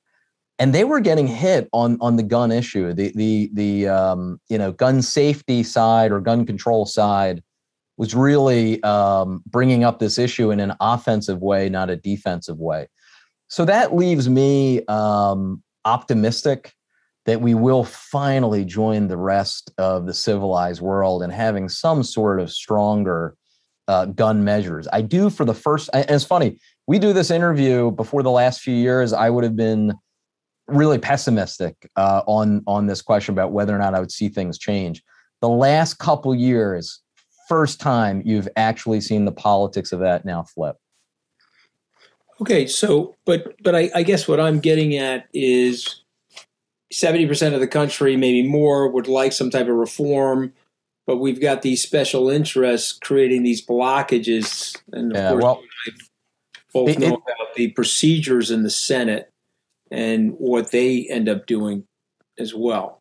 and 0.59 0.73
they 0.73 0.83
were 0.83 0.99
getting 0.99 1.27
hit 1.27 1.69
on 1.73 1.97
on 2.01 2.17
the 2.17 2.23
gun 2.23 2.51
issue, 2.51 2.93
the 2.93 3.11
the 3.15 3.49
the 3.53 3.87
um, 3.87 4.39
you 4.49 4.57
know 4.57 4.71
gun 4.71 5.01
safety 5.01 5.63
side 5.63 6.11
or 6.11 6.19
gun 6.19 6.45
control 6.45 6.85
side 6.85 7.41
was 8.01 8.15
really 8.15 8.81
um, 8.81 9.43
bringing 9.45 9.83
up 9.83 9.99
this 9.99 10.17
issue 10.17 10.49
in 10.49 10.59
an 10.59 10.73
offensive 10.81 11.39
way, 11.39 11.69
not 11.69 11.91
a 11.91 11.95
defensive 11.95 12.57
way. 12.57 12.87
So 13.47 13.63
that 13.65 13.95
leaves 13.95 14.27
me 14.27 14.83
um, 14.87 15.61
optimistic 15.85 16.73
that 17.27 17.41
we 17.41 17.53
will 17.53 17.83
finally 17.83 18.65
join 18.65 19.07
the 19.07 19.17
rest 19.17 19.71
of 19.77 20.07
the 20.07 20.15
civilized 20.15 20.81
world 20.81 21.21
and 21.21 21.31
having 21.31 21.69
some 21.69 22.01
sort 22.01 22.39
of 22.39 22.49
stronger 22.49 23.35
uh, 23.87 24.05
gun 24.05 24.43
measures. 24.43 24.87
I 24.91 25.03
do 25.03 25.29
for 25.29 25.45
the 25.45 25.53
first, 25.53 25.87
and 25.93 26.03
it's 26.09 26.23
funny, 26.23 26.57
we 26.87 26.97
do 26.97 27.13
this 27.13 27.29
interview 27.29 27.91
before 27.91 28.23
the 28.23 28.31
last 28.31 28.61
few 28.61 28.73
years. 28.73 29.13
I 29.13 29.29
would 29.29 29.43
have 29.43 29.55
been 29.55 29.93
really 30.65 30.97
pessimistic 30.97 31.75
uh, 31.97 32.23
on 32.25 32.63
on 32.65 32.87
this 32.87 33.03
question 33.03 33.35
about 33.35 33.51
whether 33.51 33.75
or 33.75 33.77
not 33.77 33.93
I 33.93 33.99
would 33.99 34.11
see 34.11 34.27
things 34.27 34.57
change. 34.57 35.03
The 35.41 35.49
last 35.49 35.99
couple 35.99 36.33
years, 36.33 36.99
first 37.51 37.81
time 37.81 38.21
you've 38.23 38.47
actually 38.55 39.01
seen 39.01 39.25
the 39.25 39.31
politics 39.33 39.91
of 39.91 39.99
that 39.99 40.23
now 40.23 40.41
flip. 40.41 40.77
Okay, 42.39 42.65
so 42.65 43.13
but 43.25 43.61
but 43.61 43.75
I, 43.75 43.91
I 43.93 44.03
guess 44.03 44.25
what 44.25 44.39
I'm 44.39 44.61
getting 44.61 44.95
at 44.95 45.27
is 45.33 46.01
seventy 46.93 47.27
percent 47.27 47.53
of 47.53 47.59
the 47.59 47.67
country, 47.67 48.15
maybe 48.15 48.47
more, 48.47 48.87
would 48.87 49.09
like 49.09 49.33
some 49.33 49.49
type 49.49 49.67
of 49.67 49.75
reform, 49.75 50.53
but 51.05 51.17
we've 51.17 51.41
got 51.41 51.61
these 51.61 51.83
special 51.83 52.29
interests 52.29 52.93
creating 52.93 53.43
these 53.43 53.65
blockages, 53.65 54.73
and 54.93 55.11
of 55.11 55.17
yeah, 55.17 55.29
course, 55.31 55.43
well, 55.43 55.61
both 56.73 56.89
it, 56.91 56.99
know 56.99 57.15
it, 57.15 57.19
about 57.35 57.53
the 57.55 57.67
procedures 57.71 58.49
in 58.49 58.63
the 58.63 58.69
Senate 58.69 59.29
and 59.91 60.35
what 60.37 60.71
they 60.71 61.05
end 61.09 61.27
up 61.27 61.47
doing 61.47 61.83
as 62.39 62.55
well. 62.55 63.00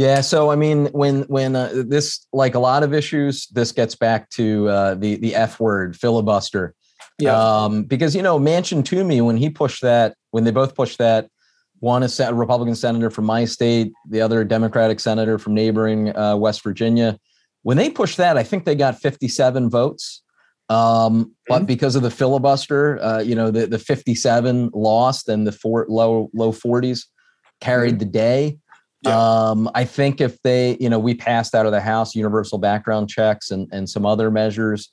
Yeah, 0.00 0.22
so 0.22 0.50
I 0.50 0.56
mean, 0.56 0.86
when 0.92 1.22
when 1.24 1.54
uh, 1.54 1.84
this 1.86 2.26
like 2.32 2.54
a 2.54 2.58
lot 2.58 2.82
of 2.82 2.94
issues, 2.94 3.46
this 3.48 3.70
gets 3.72 3.94
back 3.94 4.30
to 4.30 4.68
uh, 4.68 4.94
the 4.94 5.16
the 5.16 5.34
F 5.34 5.60
word 5.60 5.96
filibuster 5.96 6.74
yeah. 7.20 7.62
Um, 7.64 7.84
because 7.84 8.16
you 8.16 8.22
know, 8.22 8.38
Manchin 8.38 8.84
Toomey, 8.84 9.20
when 9.20 9.36
he 9.36 9.50
pushed 9.50 9.82
that, 9.82 10.14
when 10.30 10.44
they 10.44 10.50
both 10.50 10.74
pushed 10.74 10.98
that, 10.98 11.28
one 11.78 12.02
is 12.02 12.18
a 12.20 12.34
Republican 12.34 12.74
senator 12.74 13.10
from 13.10 13.26
my 13.26 13.44
state, 13.44 13.92
the 14.08 14.20
other 14.20 14.44
Democratic 14.44 15.00
senator 15.00 15.38
from 15.38 15.54
neighboring 15.54 16.14
uh, 16.16 16.36
West 16.36 16.62
Virginia. 16.62 17.18
When 17.62 17.76
they 17.76 17.90
pushed 17.90 18.16
that, 18.16 18.36
I 18.36 18.42
think 18.42 18.64
they 18.64 18.74
got 18.74 19.00
57 19.00 19.70
votes. 19.70 20.22
Um, 20.68 21.34
but 21.48 21.58
mm-hmm. 21.58 21.64
because 21.66 21.96
of 21.96 22.02
the 22.02 22.10
filibuster, 22.10 23.02
uh, 23.02 23.20
you 23.20 23.34
know, 23.34 23.50
the, 23.50 23.66
the 23.66 23.78
57 23.78 24.70
lost 24.72 25.28
and 25.28 25.46
the 25.46 25.52
four, 25.52 25.84
low 25.88 26.30
low 26.32 26.52
40s 26.52 27.06
carried 27.60 27.94
mm-hmm. 27.94 27.98
the 27.98 28.04
day. 28.04 28.58
Yeah. 29.02 29.16
Um, 29.16 29.70
I 29.74 29.84
think 29.84 30.20
if 30.20 30.40
they, 30.42 30.76
you 30.78 30.90
know, 30.90 30.98
we 30.98 31.14
passed 31.14 31.54
out 31.54 31.64
of 31.64 31.72
the 31.72 31.80
House 31.80 32.14
universal 32.14 32.58
background 32.58 33.08
checks 33.08 33.50
and, 33.50 33.66
and 33.72 33.88
some 33.88 34.04
other 34.04 34.30
measures 34.30 34.92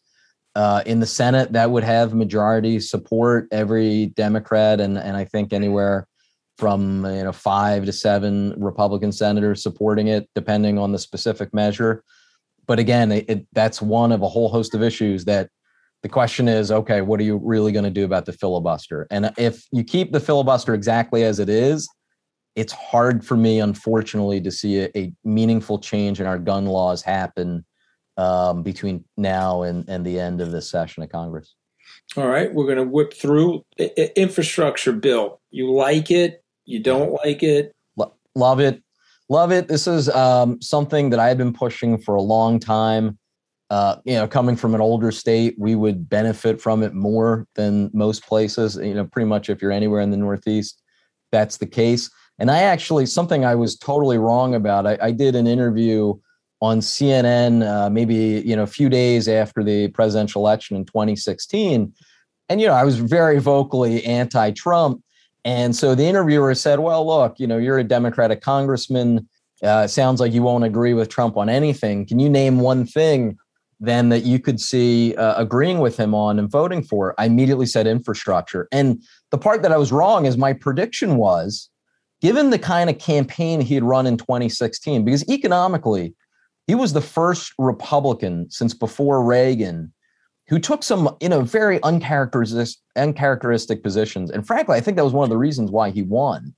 uh, 0.55 0.81
in 0.85 0.99
the 0.99 1.05
Senate, 1.05 1.51
that 1.53 1.69
would 1.71 1.83
have 1.83 2.13
majority 2.13 2.79
support. 2.79 3.47
Every 3.51 4.07
Democrat 4.07 4.79
and 4.79 4.97
and 4.97 5.17
I 5.17 5.25
think 5.25 5.53
anywhere 5.53 6.07
from 6.57 7.05
you 7.05 7.23
know 7.23 7.31
five 7.31 7.85
to 7.85 7.91
seven 7.91 8.53
Republican 8.57 9.11
senators 9.11 9.61
supporting 9.61 10.07
it, 10.07 10.29
depending 10.35 10.77
on 10.79 10.91
the 10.91 10.99
specific 10.99 11.53
measure. 11.53 12.03
But 12.65 12.79
again, 12.79 13.11
it, 13.11 13.25
it, 13.29 13.47
that's 13.53 13.81
one 13.81 14.11
of 14.11 14.21
a 14.21 14.27
whole 14.27 14.49
host 14.49 14.73
of 14.73 14.83
issues 14.83 15.25
that 15.25 15.49
the 16.03 16.09
question 16.09 16.47
is, 16.47 16.71
okay, 16.71 17.01
what 17.01 17.19
are 17.19 17.23
you 17.23 17.39
really 17.43 17.71
going 17.71 17.85
to 17.85 17.91
do 17.91 18.05
about 18.05 18.25
the 18.25 18.33
filibuster? 18.33 19.07
And 19.09 19.31
if 19.37 19.65
you 19.71 19.83
keep 19.83 20.11
the 20.11 20.19
filibuster 20.19 20.73
exactly 20.73 21.23
as 21.23 21.39
it 21.39 21.49
is, 21.49 21.87
it's 22.57 22.73
hard 22.73 23.23
for 23.23 23.37
me, 23.37 23.59
unfortunately, 23.59 24.41
to 24.41 24.51
see 24.51 24.79
a, 24.79 24.89
a 24.97 25.13
meaningful 25.23 25.77
change 25.77 26.19
in 26.19 26.25
our 26.25 26.39
gun 26.39 26.65
laws 26.65 27.03
happen 27.03 27.63
um, 28.17 28.63
between 28.63 29.05
now 29.15 29.61
and, 29.61 29.87
and 29.87 30.03
the 30.03 30.19
end 30.19 30.41
of 30.41 30.51
this 30.51 30.67
session 30.67 31.03
of 31.03 31.09
Congress. 31.09 31.53
All 32.17 32.27
right, 32.27 32.51
we're 32.51 32.65
going 32.65 32.77
to 32.77 32.83
whip 32.83 33.13
through 33.13 33.63
I- 33.79 34.11
infrastructure 34.15 34.91
bill. 34.91 35.39
You 35.51 35.71
like 35.71 36.09
it? 36.09 36.43
You 36.65 36.79
don't 36.79 37.13
like 37.23 37.43
it? 37.43 37.73
love 38.35 38.59
it, 38.59 38.81
love 39.29 39.51
it. 39.51 39.67
This 39.67 39.87
is 39.87 40.09
um, 40.09 40.61
something 40.61 41.11
that 41.11 41.19
I've 41.19 41.37
been 41.37 41.53
pushing 41.53 41.97
for 41.97 42.15
a 42.15 42.21
long 42.21 42.59
time. 42.59 43.19
Uh, 43.69 43.97
you 44.05 44.13
know, 44.13 44.27
coming 44.27 44.55
from 44.55 44.73
an 44.73 44.81
older 44.81 45.11
state, 45.11 45.55
we 45.59 45.75
would 45.75 46.09
benefit 46.09 46.59
from 46.61 46.81
it 46.83 46.93
more 46.93 47.45
than 47.55 47.91
most 47.93 48.25
places. 48.25 48.77
You 48.77 48.93
know, 48.93 49.05
pretty 49.05 49.27
much 49.27 49.49
if 49.49 49.61
you're 49.61 49.71
anywhere 49.71 50.01
in 50.01 50.09
the 50.09 50.17
Northeast, 50.17 50.81
that's 51.31 51.57
the 51.57 51.65
case. 51.65 52.09
And 52.39 52.51
I 52.51 52.59
actually 52.59 53.05
something 53.05 53.43
I 53.43 53.55
was 53.55 53.75
totally 53.75 54.17
wrong 54.17 54.53
about. 54.53 54.85
I, 54.85 54.97
I 55.01 55.11
did 55.11 55.35
an 55.35 55.47
interview 55.47 56.13
on 56.61 56.79
CNN, 56.79 57.65
uh, 57.67 57.89
maybe 57.89 58.41
you 58.45 58.55
know 58.55 58.63
a 58.63 58.67
few 58.67 58.89
days 58.89 59.27
after 59.27 59.63
the 59.63 59.89
presidential 59.89 60.41
election 60.41 60.75
in 60.75 60.85
2016, 60.85 61.93
and 62.49 62.61
you 62.61 62.67
know 62.67 62.73
I 62.73 62.83
was 62.83 62.97
very 62.97 63.39
vocally 63.39 64.03
anti-Trump, 64.05 65.01
and 65.45 65.75
so 65.75 65.93
the 65.93 66.05
interviewer 66.05 66.55
said, 66.55 66.79
"Well, 66.79 67.05
look, 67.05 67.39
you 67.39 67.47
know 67.47 67.57
you're 67.57 67.79
a 67.79 67.83
Democratic 67.83 68.41
congressman. 68.41 69.27
Uh, 69.63 69.87
sounds 69.87 70.19
like 70.19 70.33
you 70.33 70.43
won't 70.43 70.63
agree 70.63 70.93
with 70.93 71.09
Trump 71.09 71.37
on 71.37 71.49
anything. 71.49 72.05
Can 72.05 72.19
you 72.19 72.29
name 72.29 72.59
one 72.59 72.85
thing 72.85 73.37
then 73.79 74.09
that 74.09 74.23
you 74.23 74.39
could 74.39 74.59
see 74.59 75.15
uh, 75.15 75.39
agreeing 75.39 75.79
with 75.79 75.97
him 75.97 76.15
on 76.15 76.39
and 76.39 76.49
voting 76.49 76.81
for?" 76.83 77.13
I 77.19 77.25
immediately 77.25 77.67
said 77.67 77.85
infrastructure, 77.85 78.67
and 78.71 79.03
the 79.29 79.37
part 79.37 79.61
that 79.61 79.71
I 79.71 79.77
was 79.77 79.91
wrong 79.91 80.25
is 80.25 80.37
my 80.37 80.53
prediction 80.53 81.17
was. 81.17 81.69
Given 82.21 82.49
the 82.49 82.59
kind 82.59 82.89
of 82.89 82.97
campaign 82.97 83.61
he 83.61 83.75
had 83.75 83.83
run 83.83 84.07
in 84.07 84.17
2016, 84.17 85.05
because 85.05 85.27
economically, 85.29 86.15
he 86.65 86.75
was 86.75 86.93
the 86.93 87.01
first 87.01 87.53
Republican 87.57 88.49
since 88.49 88.73
before 88.73 89.23
Reagan 89.23 89.93
who 90.47 90.59
took 90.59 90.81
some, 90.81 91.15
you 91.21 91.29
know, 91.29 91.41
very 91.41 91.81
uncharacteristic, 91.83 92.79
uncharacteristic 92.95 93.83
positions. 93.83 94.31
And 94.31 94.47
frankly, 94.47 94.77
I 94.77 94.81
think 94.81 94.95
that 94.97 95.03
was 95.03 95.13
one 95.13 95.25
of 95.25 95.29
the 95.29 95.37
reasons 95.37 95.71
why 95.71 95.89
he 95.89 96.01
won 96.01 96.55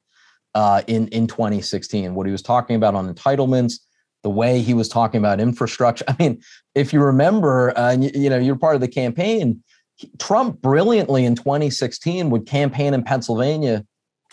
uh, 0.56 0.84
in 0.88 1.08
in 1.10 1.28
2016. 1.28 2.14
What 2.14 2.26
he 2.26 2.32
was 2.32 2.42
talking 2.42 2.76
about 2.76 2.96
on 2.96 3.14
entitlements, 3.14 3.80
the 4.24 4.30
way 4.30 4.62
he 4.62 4.74
was 4.74 4.90
talking 4.90 5.20
about 5.20 5.40
infrastructure. 5.40 6.06
I 6.08 6.16
mean, 6.20 6.42
if 6.76 6.94
you 6.94 7.02
remember, 7.02 7.78
uh, 7.78 7.94
you, 7.94 8.12
you 8.14 8.30
know, 8.30 8.38
you're 8.38 8.56
part 8.56 8.76
of 8.76 8.82
the 8.82 8.88
campaign. 8.88 9.64
Trump 10.18 10.62
brilliantly 10.62 11.26
in 11.26 11.36
2016 11.36 12.30
would 12.30 12.46
campaign 12.46 12.94
in 12.94 13.04
Pennsylvania, 13.04 13.86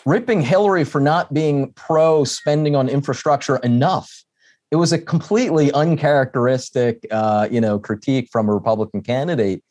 ripping 0.07 0.41
Hillary 0.41 0.83
for 0.83 1.01
not 1.01 1.33
being 1.33 1.73
pro 1.73 2.23
spending 2.23 2.75
on 2.75 2.89
infrastructure 2.89 3.57
enough 3.57 4.09
it 4.71 4.75
was 4.75 4.91
a 4.91 4.97
completely 4.97 5.71
uncharacteristic, 5.71 7.05
uh, 7.11 7.47
you 7.49 7.61
know, 7.61 7.79
critique 7.79 8.29
from 8.31 8.49
a 8.49 8.53
Republican 8.53 9.01
candidate. 9.01 9.63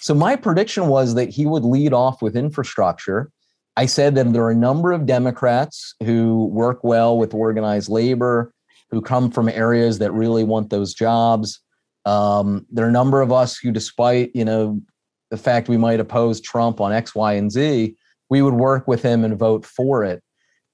So 0.00 0.14
my 0.14 0.36
prediction 0.36 0.88
was 0.88 1.14
that 1.14 1.30
he 1.30 1.46
would 1.46 1.64
lead 1.64 1.92
off 1.92 2.20
with 2.20 2.36
infrastructure. 2.36 3.30
I 3.76 3.86
said 3.86 4.14
that 4.16 4.32
there 4.32 4.42
are 4.42 4.50
a 4.50 4.54
number 4.54 4.92
of 4.92 5.06
Democrats 5.06 5.94
who 6.04 6.46
work 6.46 6.84
well 6.84 7.16
with 7.16 7.32
organized 7.32 7.88
labor, 7.88 8.52
who 8.90 9.00
come 9.00 9.30
from 9.30 9.48
areas 9.48 9.98
that 10.00 10.12
really 10.12 10.44
want 10.44 10.68
those 10.68 10.92
jobs. 10.92 11.60
Um, 12.04 12.66
there 12.70 12.84
are 12.84 12.90
a 12.90 12.92
number 12.92 13.22
of 13.22 13.32
us 13.32 13.56
who, 13.56 13.70
despite 13.70 14.34
you 14.34 14.44
know 14.44 14.82
the 15.30 15.38
fact 15.38 15.68
we 15.68 15.78
might 15.78 16.00
oppose 16.00 16.42
Trump 16.42 16.78
on 16.78 16.92
X, 16.92 17.14
Y, 17.14 17.32
and 17.34 17.50
Z, 17.50 17.96
we 18.32 18.40
would 18.40 18.54
work 18.54 18.88
with 18.88 19.02
him 19.02 19.24
and 19.24 19.38
vote 19.38 19.66
for 19.66 20.02
it. 20.02 20.22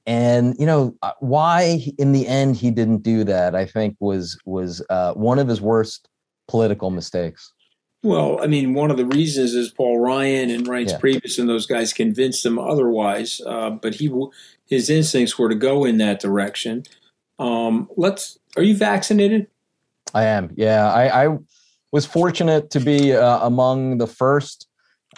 And 0.07 0.55
you 0.61 0.65
know 0.65 0.95
uh, 1.03 1.11
why 1.19 1.81
in 1.99 2.13
the 2.13 2.25
end 2.29 2.55
he 2.57 2.71
didn't 2.71 3.03
do 3.03 3.25
that 3.25 3.57
i 3.57 3.67
think 3.67 3.97
was 4.01 4.39
was 4.47 4.81
uh, 4.89 5.13
one 5.15 5.39
of 5.41 5.49
his 5.49 5.61
worst 5.61 6.09
political 6.47 6.91
mistakes. 6.91 7.53
Well 8.05 8.41
i 8.41 8.47
mean 8.47 8.75
one 8.75 8.93
of 8.93 8.97
the 8.97 9.05
reasons 9.05 9.55
is 9.55 9.71
paul 9.71 9.99
ryan 9.99 10.51
and 10.51 10.67
reince 10.67 10.93
yeah. 10.93 10.99
priebus 10.99 11.39
and 11.39 11.49
those 11.49 11.67
guys 11.67 11.93
convinced 11.93 12.47
him 12.47 12.59
otherwise 12.59 13.43
uh, 13.45 13.71
but 13.71 13.97
he 13.97 14.09
his 14.67 14.89
instincts 14.89 15.37
were 15.37 15.49
to 15.49 15.57
go 15.57 15.85
in 15.85 15.99
that 15.99 16.21
direction. 16.21 16.85
Um, 17.41 17.89
let's 17.97 18.39
are 18.57 18.63
you 18.63 18.77
vaccinated? 18.77 19.49
I 20.15 20.25
am 20.25 20.53
yeah. 20.55 20.93
I, 20.93 21.25
I 21.25 21.39
was 21.91 22.07
fortunate 22.07 22.71
to 22.71 22.81
be 22.81 23.15
uh, 23.15 23.41
among 23.45 23.99
the 23.99 24.07
first 24.07 24.68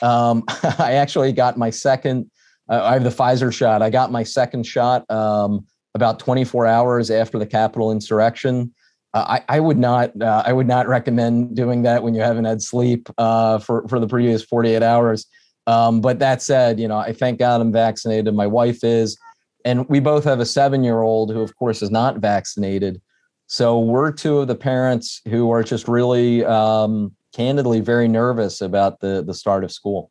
um, 0.03 0.45
i 0.79 0.93
actually 0.93 1.33
got 1.33 1.57
my 1.57 1.71
second 1.71 2.31
I 2.71 2.93
have 2.93 3.03
the 3.03 3.11
Pfizer 3.11 3.53
shot. 3.53 3.83
I 3.83 3.91
got 3.91 4.13
my 4.13 4.23
second 4.23 4.65
shot 4.65 5.11
um, 5.11 5.67
about 5.95 6.21
24 6.21 6.67
hours 6.67 7.11
after 7.11 7.39
the 7.39 7.47
Capitol 7.47 7.91
insurrection. 7.91 8.73
Uh, 9.13 9.41
I, 9.49 9.57
I, 9.57 9.61
would 9.61 9.79
not. 9.79 10.13
Uh, 10.23 10.45
I 10.47 10.53
would 10.53 10.69
not 10.69 10.87
recommend 10.87 11.57
doing 11.57 11.83
that 11.83 12.05
when 12.05 12.15
you 12.15 12.23
haven't 12.23 12.45
had 12.45 12.63
sleep 12.63 13.09
uh, 13.19 13.59
for 13.59 13.89
for 13.89 13.99
the 13.99 14.07
previous 14.07 14.45
48 14.45 14.85
hours. 14.85 15.27
Um, 15.67 16.01
but 16.01 16.21
that 16.21 16.43
said, 16.43 16.79
you 16.79 16.87
know, 16.87 16.97
I 16.97 17.13
thank 17.13 17.41
God 17.41 17.61
I'm 17.61 17.73
vaccinated. 17.73 18.33
My 18.35 18.47
wife 18.47 18.85
is, 18.85 19.19
and 19.65 19.89
we 19.89 19.99
both 19.99 20.23
have 20.25 20.39
a 20.39 20.47
seven 20.47 20.85
year 20.85 21.03
old 21.03 21.33
who, 21.33 21.41
of 21.41 21.57
course, 21.57 21.83
is 21.83 21.91
not 21.91 22.19
vaccinated. 22.19 23.01
So 23.49 23.81
we're 23.81 24.13
two 24.13 24.39
of 24.39 24.47
the 24.47 24.55
parents 24.55 25.21
who 25.29 25.51
are 25.51 25.65
just 25.65 25.89
really, 25.89 26.45
um, 26.45 27.13
candidly 27.33 27.81
very 27.81 28.09
nervous 28.09 28.61
about 28.61 29.01
the 29.01 29.23
the 29.23 29.35
start 29.35 29.65
of 29.65 29.73
school. 29.73 30.11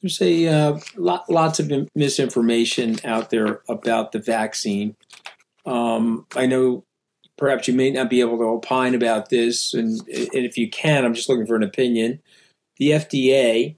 There's 0.00 0.20
a 0.22 0.48
uh, 0.48 0.80
lot, 0.96 1.28
lots 1.28 1.60
of 1.60 1.70
misinformation 1.94 2.96
out 3.04 3.30
there 3.30 3.60
about 3.68 4.12
the 4.12 4.18
vaccine. 4.18 4.96
Um, 5.66 6.26
I 6.34 6.46
know 6.46 6.84
perhaps 7.36 7.68
you 7.68 7.74
may 7.74 7.90
not 7.90 8.08
be 8.08 8.20
able 8.20 8.38
to 8.38 8.44
opine 8.44 8.94
about 8.94 9.28
this, 9.28 9.74
and, 9.74 10.00
and 10.08 10.28
if 10.32 10.56
you 10.56 10.70
can, 10.70 11.04
I'm 11.04 11.12
just 11.12 11.28
looking 11.28 11.46
for 11.46 11.56
an 11.56 11.62
opinion. 11.62 12.20
The 12.78 12.92
FDA, 12.92 13.76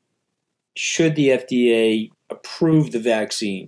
should 0.77 1.17
the 1.17 1.31
FDA 1.31 2.11
approve 2.31 2.93
the 2.93 3.01
vaccine, 3.01 3.67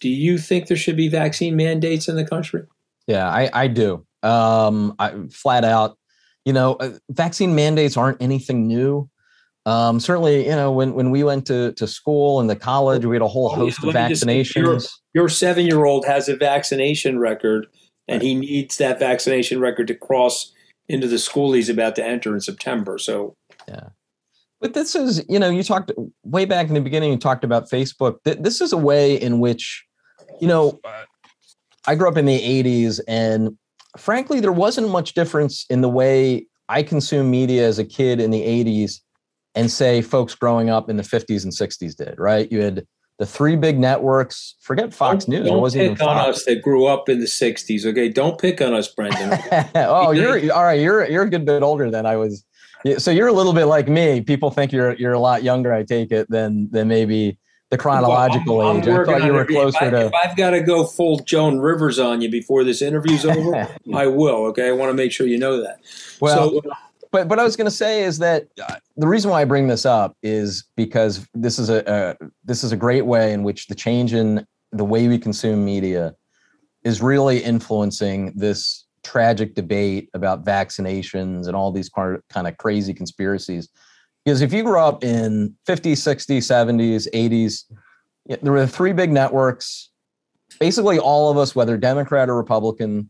do 0.00 0.08
you 0.08 0.38
think 0.38 0.68
there 0.68 0.76
should 0.76 0.96
be 0.96 1.08
vaccine 1.08 1.56
mandates 1.56 2.08
in 2.08 2.16
the 2.16 2.24
country? 2.24 2.62
Yeah, 3.06 3.28
I, 3.28 3.50
I 3.52 3.66
do. 3.68 4.04
Um, 4.22 4.94
I, 4.98 5.12
flat 5.30 5.64
out, 5.64 5.98
you 6.48 6.54
know, 6.54 6.76
uh, 6.76 6.92
vaccine 7.10 7.54
mandates 7.54 7.98
aren't 7.98 8.22
anything 8.22 8.66
new. 8.66 9.06
Um, 9.66 10.00
certainly, 10.00 10.46
you 10.46 10.56
know, 10.56 10.72
when, 10.72 10.94
when 10.94 11.10
we 11.10 11.22
went 11.22 11.46
to, 11.48 11.74
to 11.74 11.86
school 11.86 12.40
and 12.40 12.48
the 12.48 12.56
college, 12.56 13.04
we 13.04 13.16
had 13.16 13.20
a 13.20 13.28
whole 13.28 13.50
oh, 13.52 13.54
host 13.54 13.84
of 13.84 13.92
vaccinations. 13.92 14.54
Your, 14.54 14.78
your 15.12 15.28
seven 15.28 15.66
year 15.66 15.84
old 15.84 16.06
has 16.06 16.26
a 16.26 16.36
vaccination 16.36 17.18
record, 17.18 17.66
and 18.08 18.22
he 18.22 18.34
needs 18.34 18.78
that 18.78 18.98
vaccination 18.98 19.60
record 19.60 19.88
to 19.88 19.94
cross 19.94 20.50
into 20.88 21.06
the 21.06 21.18
school 21.18 21.52
he's 21.52 21.68
about 21.68 21.96
to 21.96 22.02
enter 22.02 22.32
in 22.32 22.40
September. 22.40 22.96
So, 22.96 23.36
yeah. 23.68 23.88
But 24.58 24.72
this 24.72 24.94
is, 24.94 25.22
you 25.28 25.38
know, 25.38 25.50
you 25.50 25.62
talked 25.62 25.92
way 26.24 26.46
back 26.46 26.68
in 26.68 26.72
the 26.72 26.80
beginning, 26.80 27.10
you 27.10 27.18
talked 27.18 27.44
about 27.44 27.68
Facebook. 27.68 28.20
This 28.24 28.62
is 28.62 28.72
a 28.72 28.78
way 28.78 29.16
in 29.16 29.38
which, 29.38 29.84
you 30.40 30.48
know, 30.48 30.80
I 31.86 31.94
grew 31.94 32.08
up 32.08 32.16
in 32.16 32.24
the 32.24 32.40
80s, 32.40 33.00
and 33.06 33.58
frankly, 33.98 34.40
there 34.40 34.52
wasn't 34.52 34.88
much 34.88 35.14
difference 35.14 35.66
in 35.68 35.80
the 35.80 35.88
way 35.88 36.46
I 36.68 36.82
consumed 36.82 37.30
media 37.30 37.66
as 37.66 37.78
a 37.78 37.84
kid 37.84 38.20
in 38.20 38.30
the 38.30 38.42
80s 38.42 39.00
and 39.54 39.70
say 39.70 40.02
folks 40.02 40.34
growing 40.34 40.70
up 40.70 40.88
in 40.88 40.96
the 40.96 41.02
50s 41.02 41.42
and 41.42 41.52
60s 41.52 41.96
did, 41.96 42.18
right? 42.18 42.50
You 42.52 42.62
had 42.62 42.86
the 43.18 43.26
three 43.26 43.56
big 43.56 43.78
networks. 43.78 44.54
Forget 44.60 44.94
Fox 44.94 45.24
don't, 45.24 45.34
News. 45.34 45.48
Don't 45.48 45.58
it 45.58 45.60
wasn't 45.60 45.82
pick 45.82 45.92
even 45.92 46.08
on 46.08 46.30
us 46.30 46.44
that 46.44 46.62
grew 46.62 46.86
up 46.86 47.08
in 47.08 47.18
the 47.18 47.26
60s. 47.26 47.84
Okay, 47.84 48.08
don't 48.08 48.38
pick 48.38 48.60
on 48.60 48.74
us, 48.74 48.88
Brendan. 48.88 49.38
oh, 49.74 50.12
you're 50.12 50.52
all 50.54 50.62
right. 50.62 50.80
You're 50.80 51.08
you're 51.08 51.24
a 51.24 51.30
good 51.30 51.44
bit 51.44 51.62
older 51.62 51.90
than 51.90 52.06
I 52.06 52.16
was. 52.16 52.44
So 52.98 53.10
you're 53.10 53.26
a 53.26 53.32
little 53.32 53.52
bit 53.52 53.64
like 53.64 53.88
me. 53.88 54.20
People 54.20 54.50
think 54.50 54.72
you're 54.72 54.94
you're 54.94 55.12
a 55.12 55.18
lot 55.18 55.42
younger. 55.42 55.72
I 55.72 55.82
take 55.82 56.12
it 56.12 56.30
than 56.30 56.70
than 56.70 56.86
maybe 56.86 57.38
the 57.70 57.78
chronological 57.78 58.58
well, 58.58 58.70
I'm, 58.70 58.78
age. 58.78 58.88
I'm 58.88 59.00
i 59.00 59.04
thought 59.04 59.24
you 59.24 59.32
were 59.32 59.44
closer 59.44 59.76
if 59.76 59.82
I, 59.82 59.90
to. 59.90 60.06
If 60.06 60.14
I've 60.14 60.36
got 60.36 60.50
to 60.50 60.60
go 60.60 60.84
full 60.84 61.18
Joan 61.20 61.58
Rivers 61.58 61.98
on 61.98 62.20
you 62.20 62.30
before 62.30 62.64
this 62.64 62.80
interview's 62.80 63.24
over, 63.24 63.68
I 63.94 64.06
will. 64.06 64.46
Okay, 64.46 64.68
I 64.68 64.72
want 64.72 64.90
to 64.90 64.94
make 64.94 65.12
sure 65.12 65.26
you 65.26 65.38
know 65.38 65.62
that. 65.62 65.80
Well, 66.20 66.50
so, 66.50 66.62
but 67.10 67.28
what 67.28 67.38
I 67.38 67.44
was 67.44 67.56
going 67.56 67.66
to 67.66 67.70
say 67.70 68.02
is 68.02 68.18
that 68.18 68.48
uh, 68.62 68.76
the 68.96 69.06
reason 69.06 69.30
why 69.30 69.42
I 69.42 69.44
bring 69.44 69.68
this 69.68 69.86
up 69.86 70.16
is 70.22 70.64
because 70.76 71.26
this 71.34 71.58
is 71.58 71.68
a, 71.68 72.16
a 72.20 72.26
this 72.44 72.64
is 72.64 72.72
a 72.72 72.76
great 72.76 73.06
way 73.06 73.32
in 73.32 73.42
which 73.42 73.66
the 73.66 73.74
change 73.74 74.14
in 74.14 74.46
the 74.72 74.84
way 74.84 75.08
we 75.08 75.18
consume 75.18 75.64
media 75.64 76.14
is 76.84 77.02
really 77.02 77.42
influencing 77.42 78.32
this 78.34 78.86
tragic 79.02 79.54
debate 79.54 80.10
about 80.14 80.44
vaccinations 80.44 81.46
and 81.46 81.56
all 81.56 81.72
these 81.72 81.88
kind 81.88 82.46
of 82.46 82.56
crazy 82.58 82.92
conspiracies. 82.92 83.68
Because 84.28 84.42
if 84.42 84.52
you 84.52 84.62
grew 84.62 84.78
up 84.78 85.02
in 85.02 85.56
50s, 85.66 85.92
60s, 85.92 86.44
70s, 86.44 87.08
80s, 87.14 87.64
there 88.42 88.52
were 88.52 88.66
three 88.66 88.92
big 88.92 89.10
networks. 89.10 89.88
Basically, 90.60 90.98
all 90.98 91.30
of 91.30 91.38
us, 91.38 91.56
whether 91.56 91.78
Democrat 91.78 92.28
or 92.28 92.36
Republican, 92.36 93.08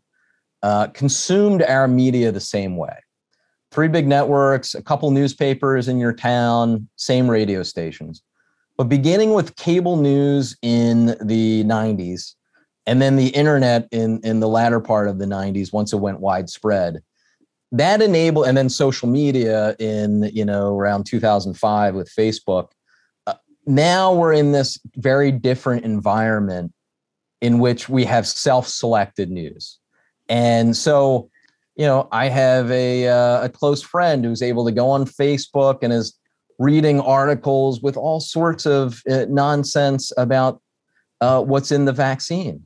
uh, 0.63 0.87
consumed 0.95 1.63
our 1.63 1.89
media 1.89 2.31
the 2.31 2.39
same 2.39 2.77
way 2.77 2.95
three 3.73 3.89
big 3.89 4.07
networks, 4.07 4.77
a 4.77 4.83
couple 4.83 5.11
newspapers 5.11 5.89
in 5.89 5.99
your 5.99 6.13
town, 6.13 6.89
same 6.95 7.29
radio 7.29 7.65
stations. 7.65 8.23
But 8.77 8.85
beginning 8.85 9.33
with 9.33 9.57
cable 9.57 9.97
news 9.97 10.57
in 10.63 11.17
the 11.21 11.65
90s 11.65 12.37
and 12.87 13.03
then 13.03 13.17
the 13.17 13.31
internet 13.31 13.89
in, 13.91 14.21
in 14.23 14.39
the 14.39 14.49
latter 14.49 14.79
part 14.79 15.09
of 15.09 15.19
the 15.19 15.27
90s 15.27 15.73
once 15.73 15.93
it 15.93 15.97
went 15.97 16.21
widespread, 16.21 17.03
that 17.73 18.01
enabled 18.01 18.47
and 18.47 18.57
then 18.57 18.69
social 18.69 19.09
media 19.09 19.77
in 19.79 20.31
you 20.33 20.45
know 20.45 20.77
around 20.77 21.05
2005 21.05 21.95
with 21.95 22.11
Facebook. 22.17 22.71
Uh, 23.27 23.35
now 23.67 24.13
we're 24.13 24.33
in 24.33 24.53
this 24.53 24.79
very 24.97 25.31
different 25.31 25.85
environment 25.85 26.73
in 27.41 27.59
which 27.59 27.89
we 27.89 28.05
have 28.05 28.27
self-selected 28.27 29.31
news. 29.31 29.79
And 30.29 30.77
so 30.77 31.31
you 31.79 31.87
know, 31.87 32.09
I 32.11 32.29
have 32.29 32.71
a 32.73 33.07
uh, 33.07 33.45
a 33.45 33.49
close 33.49 33.83
friend 33.83 34.25
who's 34.25 34.43
able 34.43 34.67
to 34.67 34.73
go 34.73 34.91
on 34.91 35.05
Facebook 35.05 35.79
and 35.83 35.93
is 35.93 36.19
reading 36.59 37.01
articles 37.01 37.81
with 37.81 37.97
all 37.97 38.19
sorts 38.19 38.67
of 38.67 39.01
uh, 39.09 39.27
nonsense 39.29 40.13
about 40.17 40.61
uh, 41.21 41.41
what's 41.41 41.71
in 41.71 41.85
the 41.85 41.93
vaccine. 41.93 42.65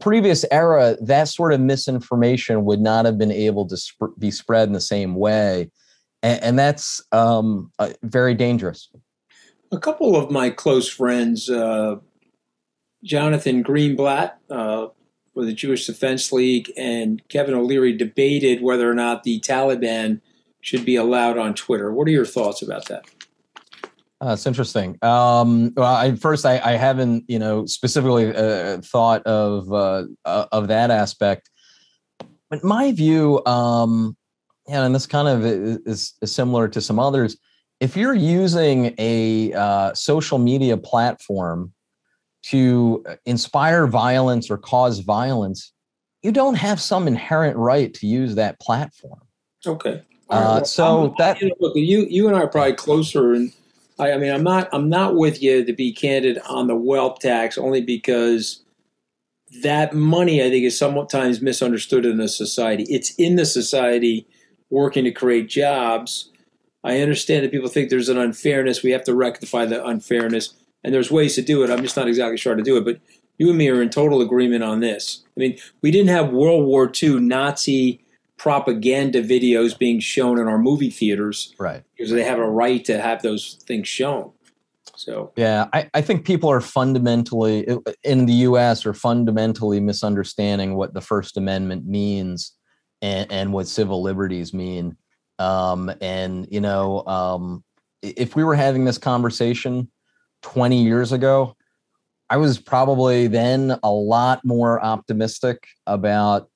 Previous 0.00 0.44
era, 0.50 0.96
that 1.00 1.28
sort 1.28 1.52
of 1.52 1.60
misinformation 1.60 2.64
would 2.64 2.80
not 2.80 3.04
have 3.04 3.18
been 3.18 3.32
able 3.32 3.66
to 3.66 3.76
sp- 3.76 4.14
be 4.18 4.30
spread 4.30 4.68
in 4.68 4.72
the 4.72 4.80
same 4.80 5.14
way, 5.14 5.70
and, 6.22 6.42
and 6.42 6.58
that's 6.58 7.02
um, 7.12 7.72
uh, 7.78 7.90
very 8.02 8.34
dangerous. 8.34 8.88
A 9.70 9.78
couple 9.78 10.16
of 10.16 10.30
my 10.30 10.50
close 10.50 10.88
friends, 10.88 11.50
uh, 11.50 11.96
Jonathan 13.04 13.62
Greenblatt, 13.62 14.32
uh, 14.50 14.88
for 15.34 15.44
the 15.44 15.52
Jewish 15.52 15.86
Defense 15.86 16.32
League 16.32 16.72
and 16.76 17.22
Kevin 17.28 17.54
O'Leary 17.54 17.96
debated 17.96 18.60
whether 18.60 18.90
or 18.90 18.94
not 18.94 19.22
the 19.22 19.38
Taliban 19.38 20.20
should 20.60 20.84
be 20.84 20.96
allowed 20.96 21.38
on 21.38 21.54
Twitter. 21.54 21.92
What 21.92 22.08
are 22.08 22.10
your 22.10 22.26
thoughts 22.26 22.60
about 22.60 22.86
that? 22.86 23.04
Uh, 24.20 24.32
it's 24.32 24.46
interesting. 24.46 24.98
Um, 25.02 25.72
well, 25.76 25.94
I, 25.94 26.14
first, 26.16 26.44
I, 26.44 26.58
I, 26.58 26.72
haven't, 26.72 27.24
you 27.28 27.38
know, 27.38 27.66
specifically 27.66 28.34
uh, 28.34 28.80
thought 28.80 29.22
of 29.24 29.72
uh, 29.72 30.04
uh 30.24 30.46
of 30.50 30.68
that 30.68 30.90
aspect. 30.90 31.48
But 32.50 32.64
my 32.64 32.90
view, 32.92 33.44
um, 33.46 34.16
yeah, 34.66 34.84
and 34.84 34.94
this 34.94 35.06
kind 35.06 35.28
of 35.28 35.44
is, 35.44 36.14
is, 36.20 36.32
similar 36.32 36.66
to 36.68 36.80
some 36.80 36.98
others. 36.98 37.36
If 37.78 37.96
you're 37.96 38.14
using 38.14 38.94
a 38.98 39.52
uh, 39.52 39.94
social 39.94 40.38
media 40.38 40.76
platform 40.76 41.72
to 42.44 43.04
inspire 43.24 43.86
violence 43.86 44.50
or 44.50 44.58
cause 44.58 44.98
violence, 44.98 45.72
you 46.22 46.32
don't 46.32 46.56
have 46.56 46.80
some 46.80 47.06
inherent 47.06 47.56
right 47.56 47.94
to 47.94 48.06
use 48.06 48.34
that 48.34 48.58
platform. 48.58 49.20
Okay. 49.64 50.02
Uh, 50.30 50.62
so 50.64 51.06
I'm, 51.06 51.14
that 51.18 51.40
you, 51.40 51.48
know, 51.48 51.54
look, 51.60 51.76
you 51.76 52.06
you 52.10 52.28
and 52.28 52.36
I 52.36 52.40
are 52.40 52.48
probably 52.48 52.74
closer, 52.74 53.32
and 53.32 53.52
I, 53.98 54.12
I 54.12 54.18
mean 54.18 54.32
I'm 54.32 54.42
not 54.42 54.68
I'm 54.72 54.88
not 54.88 55.16
with 55.16 55.42
you 55.42 55.64
to 55.64 55.72
be 55.72 55.92
candid 55.92 56.38
on 56.48 56.66
the 56.66 56.76
wealth 56.76 57.20
tax 57.20 57.58
only 57.58 57.80
because 57.80 58.62
that 59.62 59.94
money 59.94 60.42
I 60.42 60.50
think 60.50 60.64
is 60.64 60.78
sometimes 60.78 61.40
misunderstood 61.40 62.04
in 62.04 62.18
the 62.18 62.28
society. 62.28 62.84
It's 62.88 63.14
in 63.14 63.36
the 63.36 63.46
society 63.46 64.26
working 64.70 65.04
to 65.04 65.10
create 65.10 65.48
jobs. 65.48 66.30
I 66.84 67.00
understand 67.00 67.44
that 67.44 67.50
people 67.50 67.68
think 67.68 67.90
there's 67.90 68.08
an 68.08 68.18
unfairness. 68.18 68.82
We 68.82 68.90
have 68.92 69.04
to 69.04 69.14
rectify 69.14 69.64
the 69.64 69.84
unfairness 69.84 70.54
and 70.84 70.94
there's 70.94 71.10
ways 71.10 71.34
to 71.34 71.42
do 71.42 71.62
it. 71.62 71.70
I'm 71.70 71.82
just 71.82 71.96
not 71.96 72.08
exactly 72.08 72.36
sure 72.36 72.52
how 72.52 72.56
to 72.56 72.62
do 72.62 72.76
it. 72.76 72.84
But 72.84 73.00
you 73.38 73.48
and 73.48 73.58
me 73.58 73.68
are 73.68 73.82
in 73.82 73.90
total 73.90 74.20
agreement 74.20 74.64
on 74.64 74.80
this. 74.80 75.24
I 75.36 75.40
mean, 75.40 75.58
we 75.82 75.90
didn't 75.90 76.08
have 76.08 76.30
World 76.30 76.66
War 76.66 76.90
II 77.02 77.20
Nazi 77.20 78.00
propaganda 78.38 79.22
videos 79.22 79.76
being 79.76 80.00
shown 80.00 80.38
in 80.38 80.46
our 80.46 80.58
movie 80.58 80.90
theaters, 80.90 81.54
right? 81.58 81.82
Because 81.96 82.10
they 82.10 82.22
have 82.22 82.38
a 82.38 82.48
right 82.48 82.84
to 82.86 83.00
have 83.00 83.22
those 83.22 83.58
things 83.66 83.88
shown. 83.88 84.32
So 84.96 85.32
yeah, 85.36 85.66
I, 85.72 85.88
I 85.94 86.00
think 86.00 86.24
people 86.24 86.50
are 86.50 86.60
fundamentally 86.60 87.68
in 88.02 88.26
the 88.26 88.32
U.S. 88.32 88.86
are 88.86 88.94
fundamentally 88.94 89.80
misunderstanding 89.80 90.74
what 90.74 90.94
the 90.94 91.00
First 91.00 91.36
Amendment 91.36 91.86
means 91.86 92.52
and, 93.02 93.30
and 93.30 93.52
what 93.52 93.68
civil 93.68 94.02
liberties 94.02 94.54
mean. 94.54 94.96
Um, 95.38 95.92
and 96.00 96.48
you 96.50 96.60
know, 96.60 97.04
um, 97.06 97.62
if 98.02 98.34
we 98.34 98.42
were 98.42 98.56
having 98.56 98.84
this 98.84 98.98
conversation 98.98 99.90
20 100.42 100.82
years 100.82 101.12
ago, 101.12 101.56
I 102.30 102.36
was 102.36 102.58
probably 102.58 103.26
then 103.26 103.78
a 103.82 103.90
lot 103.90 104.44
more 104.44 104.82
optimistic 104.84 105.66
about 105.86 106.50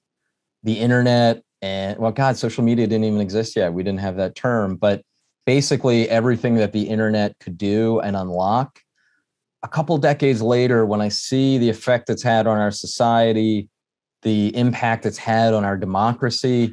the 0.62 0.74
internet 0.74 1.42
and 1.62 1.98
well 1.98 2.12
god 2.12 2.36
social 2.36 2.62
media 2.64 2.86
didn't 2.86 3.04
even 3.04 3.20
exist 3.20 3.56
yet. 3.56 3.72
We 3.72 3.82
didn't 3.82 4.00
have 4.00 4.16
that 4.16 4.34
term. 4.34 4.76
But 4.76 5.02
basically 5.46 6.08
everything 6.08 6.56
that 6.56 6.72
the 6.72 6.82
internet 6.82 7.38
could 7.40 7.58
do 7.58 8.00
and 8.00 8.16
unlock 8.16 8.80
a 9.62 9.68
couple 9.68 9.96
decades 9.98 10.40
later 10.40 10.86
when 10.86 11.00
i 11.00 11.08
see 11.08 11.58
the 11.58 11.68
effect 11.68 12.10
it's 12.10 12.22
had 12.22 12.46
on 12.46 12.58
our 12.58 12.70
society 12.70 13.68
the 14.22 14.54
impact 14.56 15.04
it's 15.04 15.18
had 15.18 15.52
on 15.52 15.64
our 15.64 15.76
democracy 15.76 16.72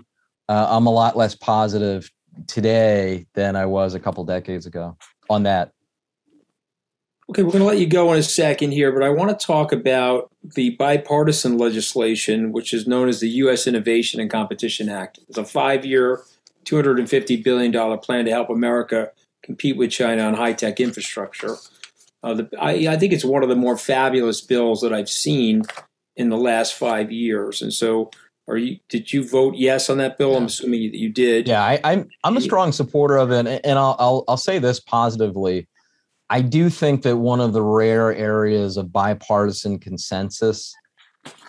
uh, 0.49 0.67
i'm 0.69 0.85
a 0.85 0.91
lot 0.91 1.17
less 1.17 1.35
positive 1.35 2.09
today 2.47 3.25
than 3.33 3.55
i 3.55 3.65
was 3.65 3.95
a 3.95 3.99
couple 3.99 4.23
decades 4.23 4.65
ago 4.65 4.95
on 5.29 5.43
that 5.43 5.71
Okay, 7.29 7.43
we're 7.43 7.51
going 7.51 7.61
to 7.61 7.67
let 7.67 7.77
you 7.77 7.85
go 7.85 8.11
in 8.11 8.17
a 8.17 8.23
second 8.23 8.71
here, 8.71 8.91
but 8.91 9.03
I 9.03 9.09
want 9.09 9.39
to 9.39 9.45
talk 9.45 9.71
about 9.71 10.31
the 10.55 10.71
bipartisan 10.71 11.59
legislation, 11.59 12.51
which 12.51 12.73
is 12.73 12.87
known 12.87 13.07
as 13.07 13.19
the 13.19 13.29
U.S. 13.29 13.67
Innovation 13.67 14.19
and 14.19 14.31
Competition 14.31 14.89
Act. 14.89 15.19
It's 15.29 15.37
a 15.37 15.45
five 15.45 15.85
year, 15.85 16.23
$250 16.65 17.43
billion 17.43 17.99
plan 17.99 18.25
to 18.25 18.31
help 18.31 18.49
America 18.49 19.11
compete 19.43 19.77
with 19.77 19.91
China 19.91 20.23
on 20.23 20.33
high 20.33 20.53
tech 20.53 20.79
infrastructure. 20.79 21.57
Uh, 22.23 22.33
the, 22.33 22.49
I, 22.59 22.87
I, 22.87 22.97
think 22.97 23.13
it's 23.13 23.23
one 23.23 23.43
of 23.43 23.49
the 23.49 23.55
more 23.55 23.77
fabulous 23.77 24.41
bills 24.41 24.81
that 24.81 24.91
I've 24.91 25.09
seen 25.09 25.65
in 26.15 26.29
the 26.29 26.37
last 26.37 26.73
five 26.73 27.11
years. 27.11 27.61
And 27.61 27.71
so, 27.71 28.09
are 28.47 28.57
you? 28.57 28.79
Did 28.89 29.13
you 29.13 29.23
vote 29.23 29.53
yes 29.55 29.87
on 29.91 29.99
that 29.99 30.17
bill? 30.17 30.35
I'm 30.35 30.45
assuming 30.45 30.91
that 30.91 30.97
you 30.97 31.09
did. 31.09 31.47
Yeah, 31.47 31.63
I, 31.63 31.75
am 31.75 31.81
I'm, 31.83 32.09
I'm 32.23 32.37
a 32.37 32.41
strong 32.41 32.71
supporter 32.71 33.17
of 33.17 33.31
it, 33.31 33.45
and 33.63 33.77
I'll, 33.77 33.95
I'll 33.99 34.23
I'll 34.27 34.37
say 34.37 34.57
this 34.57 34.79
positively. 34.79 35.67
I 36.29 36.41
do 36.41 36.69
think 36.69 37.01
that 37.03 37.17
one 37.17 37.39
of 37.39 37.53
the 37.53 37.61
rare 37.61 38.13
areas 38.13 38.77
of 38.77 38.93
bipartisan 38.93 39.79
consensus 39.79 40.73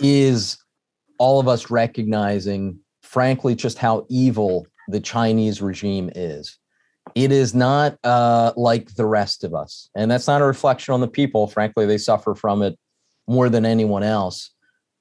is 0.00 0.56
all 1.18 1.38
of 1.38 1.48
us 1.48 1.70
recognizing, 1.70 2.78
frankly, 3.02 3.54
just 3.54 3.76
how 3.76 4.06
evil 4.08 4.66
the 4.88 5.00
Chinese 5.00 5.60
regime 5.60 6.10
is. 6.14 6.58
It 7.14 7.30
is 7.30 7.54
not 7.54 7.98
uh, 8.04 8.52
like 8.56 8.94
the 8.94 9.04
rest 9.04 9.44
of 9.44 9.54
us. 9.54 9.90
And 9.94 10.10
that's 10.10 10.26
not 10.26 10.40
a 10.40 10.46
reflection 10.46 10.94
on 10.94 11.00
the 11.00 11.08
people. 11.08 11.46
Frankly, 11.46 11.84
they 11.84 11.98
suffer 11.98 12.34
from 12.34 12.62
it 12.62 12.78
more 13.28 13.48
than 13.48 13.66
anyone 13.66 14.02
else. 14.02 14.50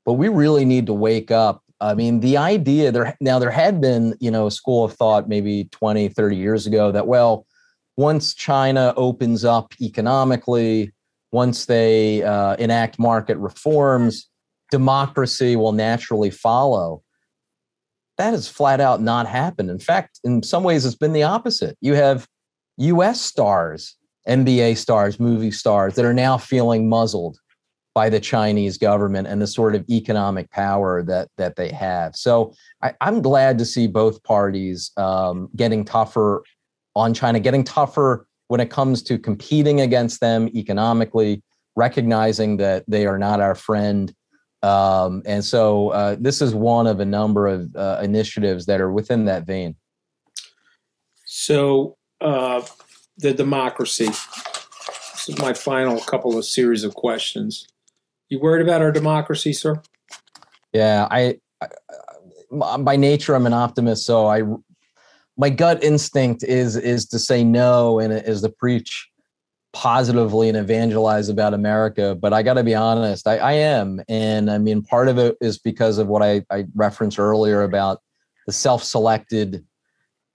But 0.06 0.14
we 0.14 0.28
really 0.28 0.66
need 0.66 0.88
to 0.88 0.94
wake 0.94 1.32
up. 1.32 1.64
I 1.80 1.94
mean, 1.94 2.20
the 2.20 2.36
idea 2.36 2.92
there 2.92 3.16
now, 3.22 3.40
there 3.40 3.52
had 3.52 3.80
been, 3.80 4.16
you 4.20 4.32
know, 4.32 4.48
a 4.48 4.52
school 4.52 4.84
of 4.84 4.94
thought 4.94 5.30
maybe 5.30 5.66
20, 5.72 6.10
30 6.10 6.36
years 6.36 6.68
ago 6.68 6.92
that, 6.92 7.08
well, 7.08 7.46
once 8.00 8.34
China 8.34 8.94
opens 8.96 9.44
up 9.44 9.74
economically, 9.82 10.90
once 11.34 11.66
they 11.66 12.24
uh, 12.24 12.56
enact 12.56 12.98
market 12.98 13.38
reforms, 13.40 14.30
democracy 14.72 15.58
will 15.58 15.74
naturally 15.74 16.30
follow. 16.30 17.04
That 18.18 18.32
has 18.32 18.48
flat 18.48 18.80
out 18.80 19.02
not 19.02 19.28
happened. 19.28 19.70
In 19.70 19.80
fact, 19.80 20.22
in 20.24 20.42
some 20.44 20.64
ways, 20.64 20.86
it's 20.86 20.96
been 20.96 21.12
the 21.12 21.24
opposite. 21.24 21.78
You 21.82 21.94
have 21.96 22.26
US 22.78 23.20
stars, 23.20 23.98
NBA 24.30 24.78
stars, 24.78 25.20
movie 25.20 25.52
stars 25.52 25.96
that 25.96 26.06
are 26.06 26.14
now 26.14 26.38
feeling 26.38 26.88
muzzled 26.88 27.38
by 27.94 28.08
the 28.08 28.22
Chinese 28.22 28.78
government 28.78 29.28
and 29.28 29.42
the 29.42 29.48
sort 29.48 29.76
of 29.76 29.84
economic 29.90 30.50
power 30.52 31.04
that 31.04 31.28
that 31.38 31.58
they 31.58 31.70
have. 31.74 32.16
So 32.16 32.54
I, 32.82 32.94
am 33.02 33.22
glad 33.22 33.58
to 33.58 33.66
see 33.66 33.88
both 33.88 34.24
parties 34.24 34.92
um, 34.96 35.50
getting 35.58 35.84
tougher 35.84 36.44
on 36.96 37.14
China, 37.14 37.40
getting 37.40 37.64
tougher 37.64 38.28
when 38.48 38.60
it 38.60 38.70
comes 38.70 39.04
to 39.04 39.18
competing 39.18 39.82
against 39.82 40.22
them 40.22 40.48
economically, 40.50 41.44
recognizing 41.76 42.58
that 42.58 42.84
they 42.88 43.06
are 43.06 43.18
not 43.18 43.40
our 43.40 43.56
friend 43.56 44.14
um, 44.62 45.22
and 45.26 45.44
so 45.44 45.90
uh, 45.90 46.16
this 46.20 46.42
is 46.42 46.54
one 46.54 46.88
of 46.88 47.00
a 47.00 47.06
number 47.06 47.48
of 47.48 47.74
uh, 47.76 48.00
initiatives 48.04 48.66
that 48.66 48.82
are 48.82 48.92
within 48.92 49.26
that 49.26 49.46
vein. 49.46 49.76
So 51.26 51.98
uh, 52.20 52.62
the 53.18 53.34
democracy. 53.34 54.08
This 54.08 55.30
is 55.30 55.40
my 55.40 55.54
final 55.54 56.00
couple 56.02 56.38
of 56.38 56.46
series 56.46 56.84
of 56.84 56.96
questions. 56.96 57.68
You 58.30 58.40
worried 58.40 58.62
about 58.62 58.82
our 58.82 58.92
democracy, 58.92 59.54
sir? 59.54 59.82
Yeah, 60.74 61.08
I, 61.10 61.40
I 61.62 61.68
by 62.52 62.96
nature 62.96 63.36
I'm 63.36 63.46
an 63.46 63.54
optimist, 63.54 64.06
so 64.06 64.28
I 64.28 64.42
my 65.40 65.50
gut 65.50 65.82
instinct 65.82 66.44
is 66.44 66.76
is 66.76 67.08
to 67.08 67.18
say 67.18 67.46
no 67.46 67.98
and 67.98 68.12
is 68.12 68.42
to 68.42 68.50
preach 68.50 69.10
positively 69.72 70.50
and 70.50 70.58
evangelize 70.58 71.30
about 71.30 71.54
America, 71.54 72.14
but 72.14 72.34
I 72.34 72.44
got 72.44 72.56
to 72.56 72.64
be 72.64 72.76
honest, 72.76 73.28
I, 73.28 73.38
I, 73.38 73.52
am. 73.54 74.02
And 74.10 74.50
I 74.50 74.58
mean, 74.58 74.82
part 74.82 75.08
of 75.08 75.18
it 75.18 75.38
is 75.42 75.60
because 75.60 76.00
of 76.00 76.08
what 76.08 76.24
I, 76.24 76.44
I 76.52 76.66
referenced 76.76 77.20
earlier 77.20 77.62
about 77.64 78.00
the 78.48 78.52
self 78.52 78.84
selected 78.84 79.64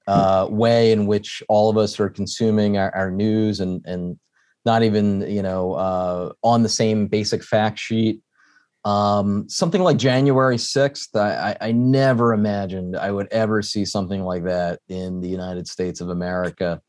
uh, 0.07 0.47
way 0.51 0.93
in 0.93 1.07
which 1.07 1.43
all 1.49 1.69
of 1.69 1.77
us 1.77 1.99
are 1.99 2.09
consuming 2.09 2.79
our, 2.79 2.95
our 2.95 3.11
news 3.11 3.61
and, 3.61 3.85
and 3.85 4.19
not 4.65 4.83
even, 4.83 5.23
you 5.23 5.43
know, 5.43 5.75
uh, 5.75 6.33
on 6.43 6.63
the 6.63 6.69
same 6.69 7.09
basic 7.09 7.43
fact 7.43 7.79
sheet. 7.79 8.21
Um, 8.85 9.49
something 9.49 9.83
like 9.83 9.97
January 9.97 10.57
6th, 10.57 11.17
I, 11.17 11.57
I 11.61 11.73
never 11.73 12.35
imagined 12.35 12.97
I 12.97 13.11
would 13.11 13.29
ever 13.33 13.63
see 13.63 13.85
something 13.85 14.23
like 14.23 14.45
that 14.45 14.81
in 14.89 15.21
the 15.21 15.29
United 15.29 15.67
States 15.67 16.03
of 16.03 16.11
America. 16.11 16.83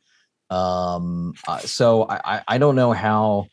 Um, 0.50 1.34
so 1.62 2.06
I, 2.10 2.41
I 2.48 2.58
don't 2.58 2.76
know 2.76 2.91
how 2.91 3.48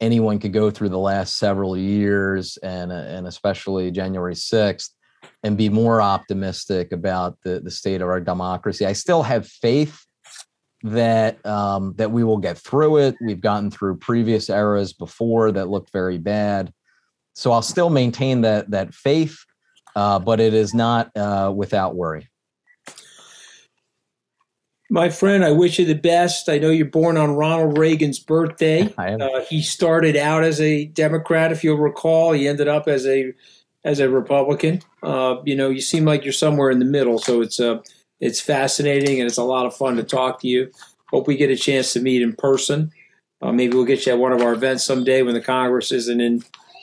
anyone 0.00 0.38
could 0.38 0.52
go 0.52 0.70
through 0.70 0.88
the 0.88 0.98
last 0.98 1.36
several 1.36 1.76
years 1.76 2.56
and 2.62 2.90
uh, 2.90 2.94
and 2.94 3.26
especially 3.26 3.90
January 3.90 4.34
6th 4.34 4.90
and 5.42 5.56
be 5.56 5.68
more 5.68 6.00
optimistic 6.00 6.92
about 6.92 7.38
the, 7.42 7.60
the 7.60 7.70
state 7.70 8.00
of 8.00 8.08
our 8.08 8.20
democracy. 8.20 8.86
I 8.86 8.92
still 8.94 9.22
have 9.22 9.46
faith 9.46 10.04
that 10.82 11.44
um, 11.44 11.94
that 11.96 12.10
we 12.10 12.24
will 12.24 12.38
get 12.38 12.58
through 12.58 12.98
it. 12.98 13.16
We've 13.20 13.40
gotten 13.40 13.70
through 13.70 13.98
previous 13.98 14.48
eras 14.48 14.92
before 14.92 15.52
that 15.52 15.68
looked 15.68 15.92
very 15.92 16.18
bad, 16.18 16.72
so 17.34 17.52
I'll 17.52 17.62
still 17.62 17.90
maintain 17.90 18.42
that 18.42 18.70
that 18.70 18.94
faith, 18.94 19.44
uh, 19.96 20.18
but 20.18 20.40
it 20.40 20.54
is 20.54 20.74
not 20.74 21.10
uh, 21.16 21.52
without 21.54 21.94
worry. 21.94 22.28
My 24.92 25.08
friend, 25.08 25.44
I 25.44 25.52
wish 25.52 25.78
you 25.78 25.84
the 25.84 25.94
best. 25.94 26.48
I 26.48 26.58
know 26.58 26.70
you're 26.70 26.84
born 26.84 27.16
on 27.16 27.30
Ronald 27.30 27.78
Reagan's 27.78 28.18
birthday. 28.18 28.92
Uh, 29.20 29.40
he 29.44 29.60
started 29.62 30.16
out 30.16 30.44
as 30.44 30.60
a 30.60 30.86
Democrat, 30.86 31.52
if 31.52 31.62
you'll 31.62 31.76
recall. 31.76 32.32
He 32.32 32.48
ended 32.48 32.68
up 32.68 32.88
as 32.88 33.06
a 33.06 33.32
as 33.84 33.98
a 33.98 34.08
Republican. 34.08 34.82
Uh, 35.02 35.36
you 35.44 35.56
know, 35.56 35.68
you 35.68 35.80
seem 35.80 36.04
like 36.04 36.24
you're 36.24 36.32
somewhere 36.32 36.70
in 36.70 36.78
the 36.78 36.84
middle, 36.84 37.18
so 37.18 37.40
it's 37.40 37.60
uh, 37.60 37.80
it's 38.20 38.40
fascinating 38.40 39.20
and 39.20 39.26
it's 39.26 39.38
a 39.38 39.44
lot 39.44 39.66
of 39.66 39.74
fun 39.74 39.96
to 39.96 40.02
talk 40.02 40.40
to 40.40 40.48
you. 40.48 40.70
Hope 41.10 41.26
we 41.26 41.36
get 41.36 41.50
a 41.50 41.56
chance 41.56 41.92
to 41.94 42.00
meet 42.00 42.22
in 42.22 42.34
person. 42.34 42.92
Uh, 43.42 43.52
maybe 43.52 43.74
we'll 43.74 43.86
get 43.86 44.06
you 44.06 44.12
at 44.12 44.18
one 44.18 44.32
of 44.32 44.42
our 44.42 44.52
events 44.52 44.84
someday 44.84 45.22
when 45.22 45.34
the 45.34 45.40
Congress 45.40 45.92
isn't 45.92 46.20
in 46.20 46.42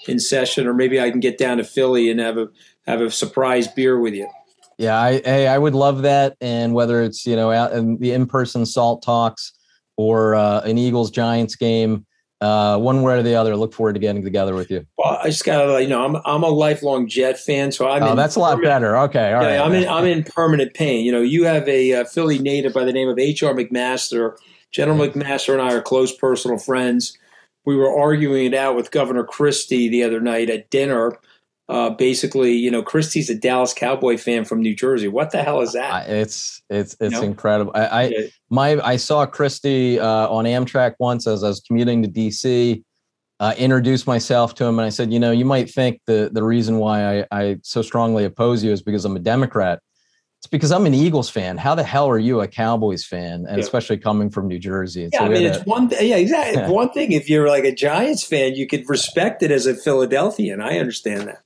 in 0.10 0.20
session, 0.20 0.68
or 0.68 0.74
maybe 0.74 1.00
I 1.00 1.10
can 1.10 1.20
get 1.20 1.38
down 1.38 1.58
to 1.58 1.64
Philly 1.64 2.10
and 2.10 2.20
have 2.20 2.38
a 2.38 2.48
have 2.86 3.02
a 3.02 3.12
surprise 3.12 3.68
beer 3.68 4.00
with 4.00 4.14
you. 4.14 4.30
Yeah, 4.78 5.00
I 5.00 5.22
hey, 5.24 5.48
I 5.48 5.58
would 5.58 5.76
love 5.76 6.04
that. 6.04 6.36
And 6.42 6.74
whether 6.74 7.02
it's 7.02 7.26
you 7.26 7.36
know 7.36 7.52
out 7.52 7.74
in 7.74 7.98
the 7.98 8.12
in-person 8.12 8.66
salt 8.66 9.02
talks 9.04 9.54
or 9.96 10.36
uh, 10.36 10.62
an 10.62 10.78
Eagles 10.78 11.10
Giants 11.10 11.56
game, 11.56 12.06
uh, 12.40 12.78
one 12.78 13.02
way 13.02 13.18
or 13.18 13.24
the 13.24 13.34
other, 13.34 13.56
look 13.56 13.74
forward 13.74 13.94
to 13.94 14.00
getting 14.00 14.24
together 14.24 14.54
with 14.54 14.70
you. 14.70 14.86
Well, 14.98 15.20
I 15.24 15.30
just 15.30 15.44
gotta, 15.44 15.82
you 15.82 15.88
know, 15.88 16.04
I'm 16.06 16.18
I'm 16.26 16.44
a 16.44 16.50
lifelong 16.50 17.08
Jet 17.08 17.40
fan, 17.40 17.72
so 17.72 17.90
I'm. 17.90 18.04
Oh, 18.04 18.16
that's 18.16 18.36
a 18.36 18.40
lot 18.40 18.62
better. 18.62 18.98
Okay, 18.98 19.34
all 19.34 19.42
yeah, 19.42 19.58
right. 19.58 19.66
I'm 19.66 19.74
in 19.74 19.88
I'm 19.88 20.06
in 20.06 20.24
permanent 20.24 20.74
pain. 20.74 21.04
You 21.04 21.12
know, 21.12 21.22
you 21.22 21.46
have 21.46 21.68
a, 21.68 21.92
a 21.92 22.02
uh, 22.02 22.04
Philly 22.06 22.38
native 22.38 22.74
by 22.74 22.84
the 22.84 22.94
name 22.94 23.10
of 23.10 23.18
H.R. 23.18 23.54
McMaster. 23.54 24.38
General 24.72 24.98
McMaster 24.98 25.54
and 25.54 25.62
I 25.62 25.74
are 25.74 25.82
close 25.82 26.16
personal 26.16 26.60
friends. 26.60 27.18
We 27.68 27.76
were 27.76 27.96
arguing 27.96 28.48
it 28.48 28.54
out 28.56 28.76
with 28.76 28.90
Governor 28.90 29.24
Christie 29.24 29.90
the 29.90 30.04
other 30.04 30.20
night 30.20 30.50
at 30.50 30.72
dinner 30.72 31.20
uh, 31.70 31.90
basically, 31.90 32.54
you 32.54 32.72
know, 32.72 32.82
Christie's 32.82 33.30
a 33.30 33.36
Dallas 33.36 33.74
Cowboy 33.74 34.18
fan 34.18 34.46
from 34.46 34.62
New 34.62 34.76
Jersey. 34.76 35.10
What 35.10 35.32
the 35.32 35.44
hell 35.44 35.60
is 35.60 35.74
that? 35.74 36.10
It's 36.10 36.62
it's 36.70 36.96
it's 37.02 37.16
you 37.16 37.22
know? 37.22 37.28
incredible. 37.28 37.72
I, 37.76 38.04
I 38.04 38.30
my 38.50 38.80
I 38.82 38.96
saw 38.96 39.26
Christie 39.26 40.00
uh, 40.00 40.30
on 40.30 40.46
Amtrak 40.46 40.96
once 41.00 41.28
as 41.28 41.44
I 41.44 41.50
was 41.50 41.60
commuting 41.60 42.02
to 42.04 42.10
DC. 42.10 42.84
Uh, 43.40 43.54
introduced 43.56 44.08
myself 44.08 44.56
to 44.56 44.66
him 44.66 44.80
and 44.80 44.86
I 44.86 44.90
said, 44.90 45.14
you 45.14 45.20
know, 45.20 45.32
you 45.32 45.46
might 45.46 45.70
think 45.70 46.02
the 46.08 46.30
the 46.32 46.42
reason 46.42 46.78
why 46.78 47.20
I, 47.20 47.26
I 47.32 47.58
so 47.62 47.82
strongly 47.82 48.24
oppose 48.24 48.64
you 48.64 48.72
is 48.72 48.82
because 48.82 49.06
I'm 49.06 49.16
a 49.16 49.20
Democrat. 49.20 49.80
It's 50.48 50.52
because 50.52 50.72
I'm 50.72 50.86
an 50.86 50.94
Eagles 50.94 51.30
fan. 51.30 51.58
How 51.58 51.76
the 51.76 51.84
hell 51.84 52.08
are 52.08 52.18
you 52.18 52.40
a 52.40 52.48
Cowboys 52.48 53.04
fan? 53.04 53.46
And 53.48 53.58
yeah. 53.58 53.64
especially 53.64 53.98
coming 53.98 54.30
from 54.30 54.48
New 54.48 54.60
Jersey. 54.60 55.10
yeah, 55.12 55.24
I 55.24 55.28
mean, 55.28 55.44
it's 55.44 55.58
a, 55.58 55.64
one. 55.64 55.90
Th- 55.90 56.02
yeah, 56.02 56.16
exactly. 56.16 56.64
one 56.74 56.90
thing. 56.92 57.12
If 57.12 57.30
you're 57.30 57.50
like 57.50 57.66
a 57.66 57.76
Giants 57.76 58.24
fan, 58.24 58.56
you 58.56 58.66
could 58.66 58.88
respect 58.88 59.44
it 59.44 59.52
as 59.52 59.66
a 59.66 59.76
Philadelphian. 59.76 60.62
I 60.62 60.80
understand 60.80 61.28
that. 61.28 61.44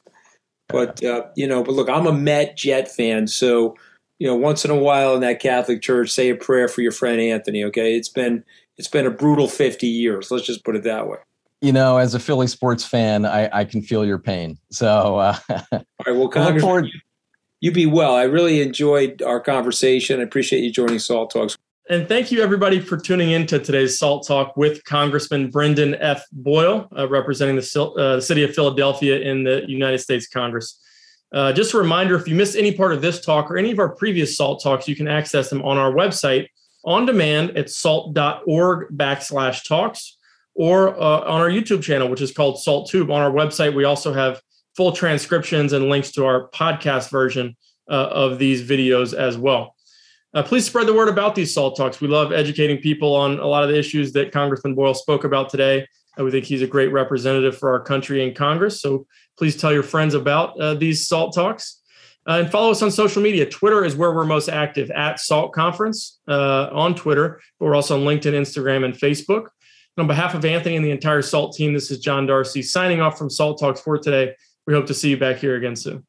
But 0.67 1.03
uh, 1.03 1.23
you 1.35 1.47
know, 1.47 1.63
but 1.63 1.71
look, 1.71 1.89
I'm 1.89 2.05
a 2.05 2.13
Met 2.13 2.55
Jet 2.55 2.91
fan, 2.91 3.25
so 3.25 3.75
you 4.19 4.27
know, 4.27 4.35
once 4.35 4.63
in 4.65 4.69
a 4.69 4.77
while 4.77 5.15
in 5.15 5.21
that 5.21 5.39
Catholic 5.39 5.81
church, 5.81 6.11
say 6.11 6.29
a 6.29 6.35
prayer 6.35 6.67
for 6.67 6.81
your 6.81 6.91
friend 6.91 7.19
Anthony. 7.19 7.63
Okay, 7.63 7.95
it's 7.95 8.09
been 8.09 8.43
it's 8.77 8.87
been 8.87 9.07
a 9.07 9.11
brutal 9.11 9.47
50 9.47 9.87
years. 9.87 10.29
Let's 10.29 10.45
just 10.45 10.63
put 10.63 10.75
it 10.75 10.83
that 10.83 11.07
way. 11.07 11.17
You 11.59 11.71
know, 11.71 11.97
as 11.97 12.13
a 12.13 12.19
Philly 12.19 12.45
sports 12.45 12.85
fan, 12.85 13.25
I, 13.25 13.49
I 13.51 13.65
can 13.65 13.81
feel 13.81 14.05
your 14.05 14.19
pain. 14.19 14.59
So, 14.69 15.17
uh, 15.17 15.37
all 15.49 15.83
right, 16.05 16.15
well, 16.15 16.27
Congressman, 16.27 16.85
you, 16.85 16.91
you 17.61 17.71
be 17.71 17.85
well. 17.85 18.15
I 18.15 18.23
really 18.23 18.61
enjoyed 18.61 19.21
our 19.21 19.39
conversation. 19.39 20.19
I 20.19 20.23
appreciate 20.23 20.63
you 20.63 20.71
joining 20.71 20.99
Salt 20.99 21.31
Talks. 21.31 21.57
And 21.89 22.07
thank 22.07 22.31
you, 22.31 22.41
everybody, 22.41 22.79
for 22.79 22.97
tuning 22.97 23.31
in 23.31 23.45
to 23.47 23.59
today's 23.59 23.97
SALT 23.97 24.25
Talk 24.25 24.55
with 24.55 24.83
Congressman 24.85 25.49
Brendan 25.49 25.95
F. 25.95 26.25
Boyle, 26.31 26.87
uh, 26.97 27.07
representing 27.07 27.55
the, 27.55 27.83
uh, 27.97 28.19
city 28.19 28.43
of 28.43 28.53
Philadelphia 28.53 29.19
in 29.19 29.43
the 29.43 29.63
United 29.67 29.99
States 29.99 30.27
Congress. 30.27 30.79
Uh, 31.33 31.51
just 31.53 31.73
a 31.73 31.77
reminder 31.77 32.15
if 32.15 32.27
you 32.27 32.35
missed 32.35 32.55
any 32.55 32.71
part 32.71 32.93
of 32.93 33.01
this 33.01 33.23
talk 33.23 33.49
or 33.49 33.57
any 33.57 33.71
of 33.71 33.79
our 33.79 33.89
previous 33.89 34.37
SALT 34.37 34.61
Talks, 34.61 34.87
you 34.87 34.95
can 34.95 35.07
access 35.07 35.49
them 35.49 35.61
on 35.63 35.77
our 35.77 35.91
website 35.91 36.47
on 36.83 37.05
demand 37.05 37.57
at 37.57 37.69
salt.org 37.69 38.97
backslash 38.97 39.67
talks 39.67 40.17
or 40.55 40.89
uh, 40.99 41.21
on 41.21 41.41
our 41.41 41.49
YouTube 41.49 41.83
channel, 41.83 42.09
which 42.09 42.21
is 42.21 42.31
called 42.31 42.59
SALT 42.59 42.89
Tube. 42.89 43.11
On 43.11 43.21
our 43.21 43.31
website, 43.31 43.75
we 43.75 43.83
also 43.83 44.13
have 44.13 44.41
full 44.75 44.91
transcriptions 44.91 45.73
and 45.73 45.89
links 45.89 46.11
to 46.11 46.25
our 46.25 46.49
podcast 46.49 47.09
version 47.09 47.55
uh, 47.89 47.93
of 47.93 48.39
these 48.39 48.67
videos 48.67 49.13
as 49.13 49.37
well. 49.37 49.75
Uh, 50.33 50.41
please 50.41 50.65
spread 50.65 50.87
the 50.87 50.93
word 50.93 51.09
about 51.09 51.35
these 51.35 51.53
SALT 51.53 51.75
talks. 51.75 51.99
We 51.99 52.07
love 52.07 52.31
educating 52.31 52.77
people 52.77 53.13
on 53.13 53.39
a 53.39 53.45
lot 53.45 53.63
of 53.63 53.69
the 53.69 53.77
issues 53.77 54.13
that 54.13 54.31
Congressman 54.31 54.75
Boyle 54.75 54.93
spoke 54.93 55.25
about 55.25 55.49
today. 55.49 55.85
Uh, 56.17 56.23
we 56.23 56.31
think 56.31 56.45
he's 56.45 56.61
a 56.61 56.67
great 56.67 56.91
representative 56.91 57.57
for 57.57 57.71
our 57.71 57.81
country 57.81 58.25
in 58.25 58.33
Congress. 58.33 58.81
So 58.81 59.05
please 59.37 59.57
tell 59.57 59.73
your 59.73 59.83
friends 59.83 60.13
about 60.13 60.59
uh, 60.59 60.73
these 60.73 61.07
SALT 61.07 61.35
talks. 61.35 61.81
Uh, 62.27 62.33
and 62.33 62.51
follow 62.51 62.69
us 62.69 62.83
on 62.83 62.91
social 62.91 63.21
media. 63.21 63.49
Twitter 63.49 63.83
is 63.83 63.95
where 63.95 64.13
we're 64.13 64.25
most 64.25 64.47
active 64.47 64.91
at 64.91 65.19
SALT 65.19 65.53
Conference 65.53 66.19
uh, 66.27 66.69
on 66.71 66.93
Twitter, 66.93 67.41
but 67.59 67.65
we're 67.65 67.75
also 67.75 67.99
on 67.99 68.05
LinkedIn, 68.05 68.33
Instagram, 68.33 68.85
and 68.85 68.93
Facebook. 68.93 69.47
And 69.97 70.03
on 70.03 70.07
behalf 70.07 70.35
of 70.35 70.45
Anthony 70.45 70.75
and 70.75 70.85
the 70.85 70.91
entire 70.91 71.23
SALT 71.23 71.55
team, 71.55 71.73
this 71.73 71.89
is 71.89 71.99
John 71.99 72.27
Darcy 72.27 72.61
signing 72.61 73.01
off 73.01 73.17
from 73.17 73.29
SALT 73.29 73.59
Talks 73.59 73.81
for 73.81 73.97
today. 73.97 74.35
We 74.67 74.73
hope 74.73 74.87
to 74.87 74.93
see 74.93 75.09
you 75.09 75.17
back 75.17 75.37
here 75.37 75.55
again 75.55 75.75
soon. 75.75 76.05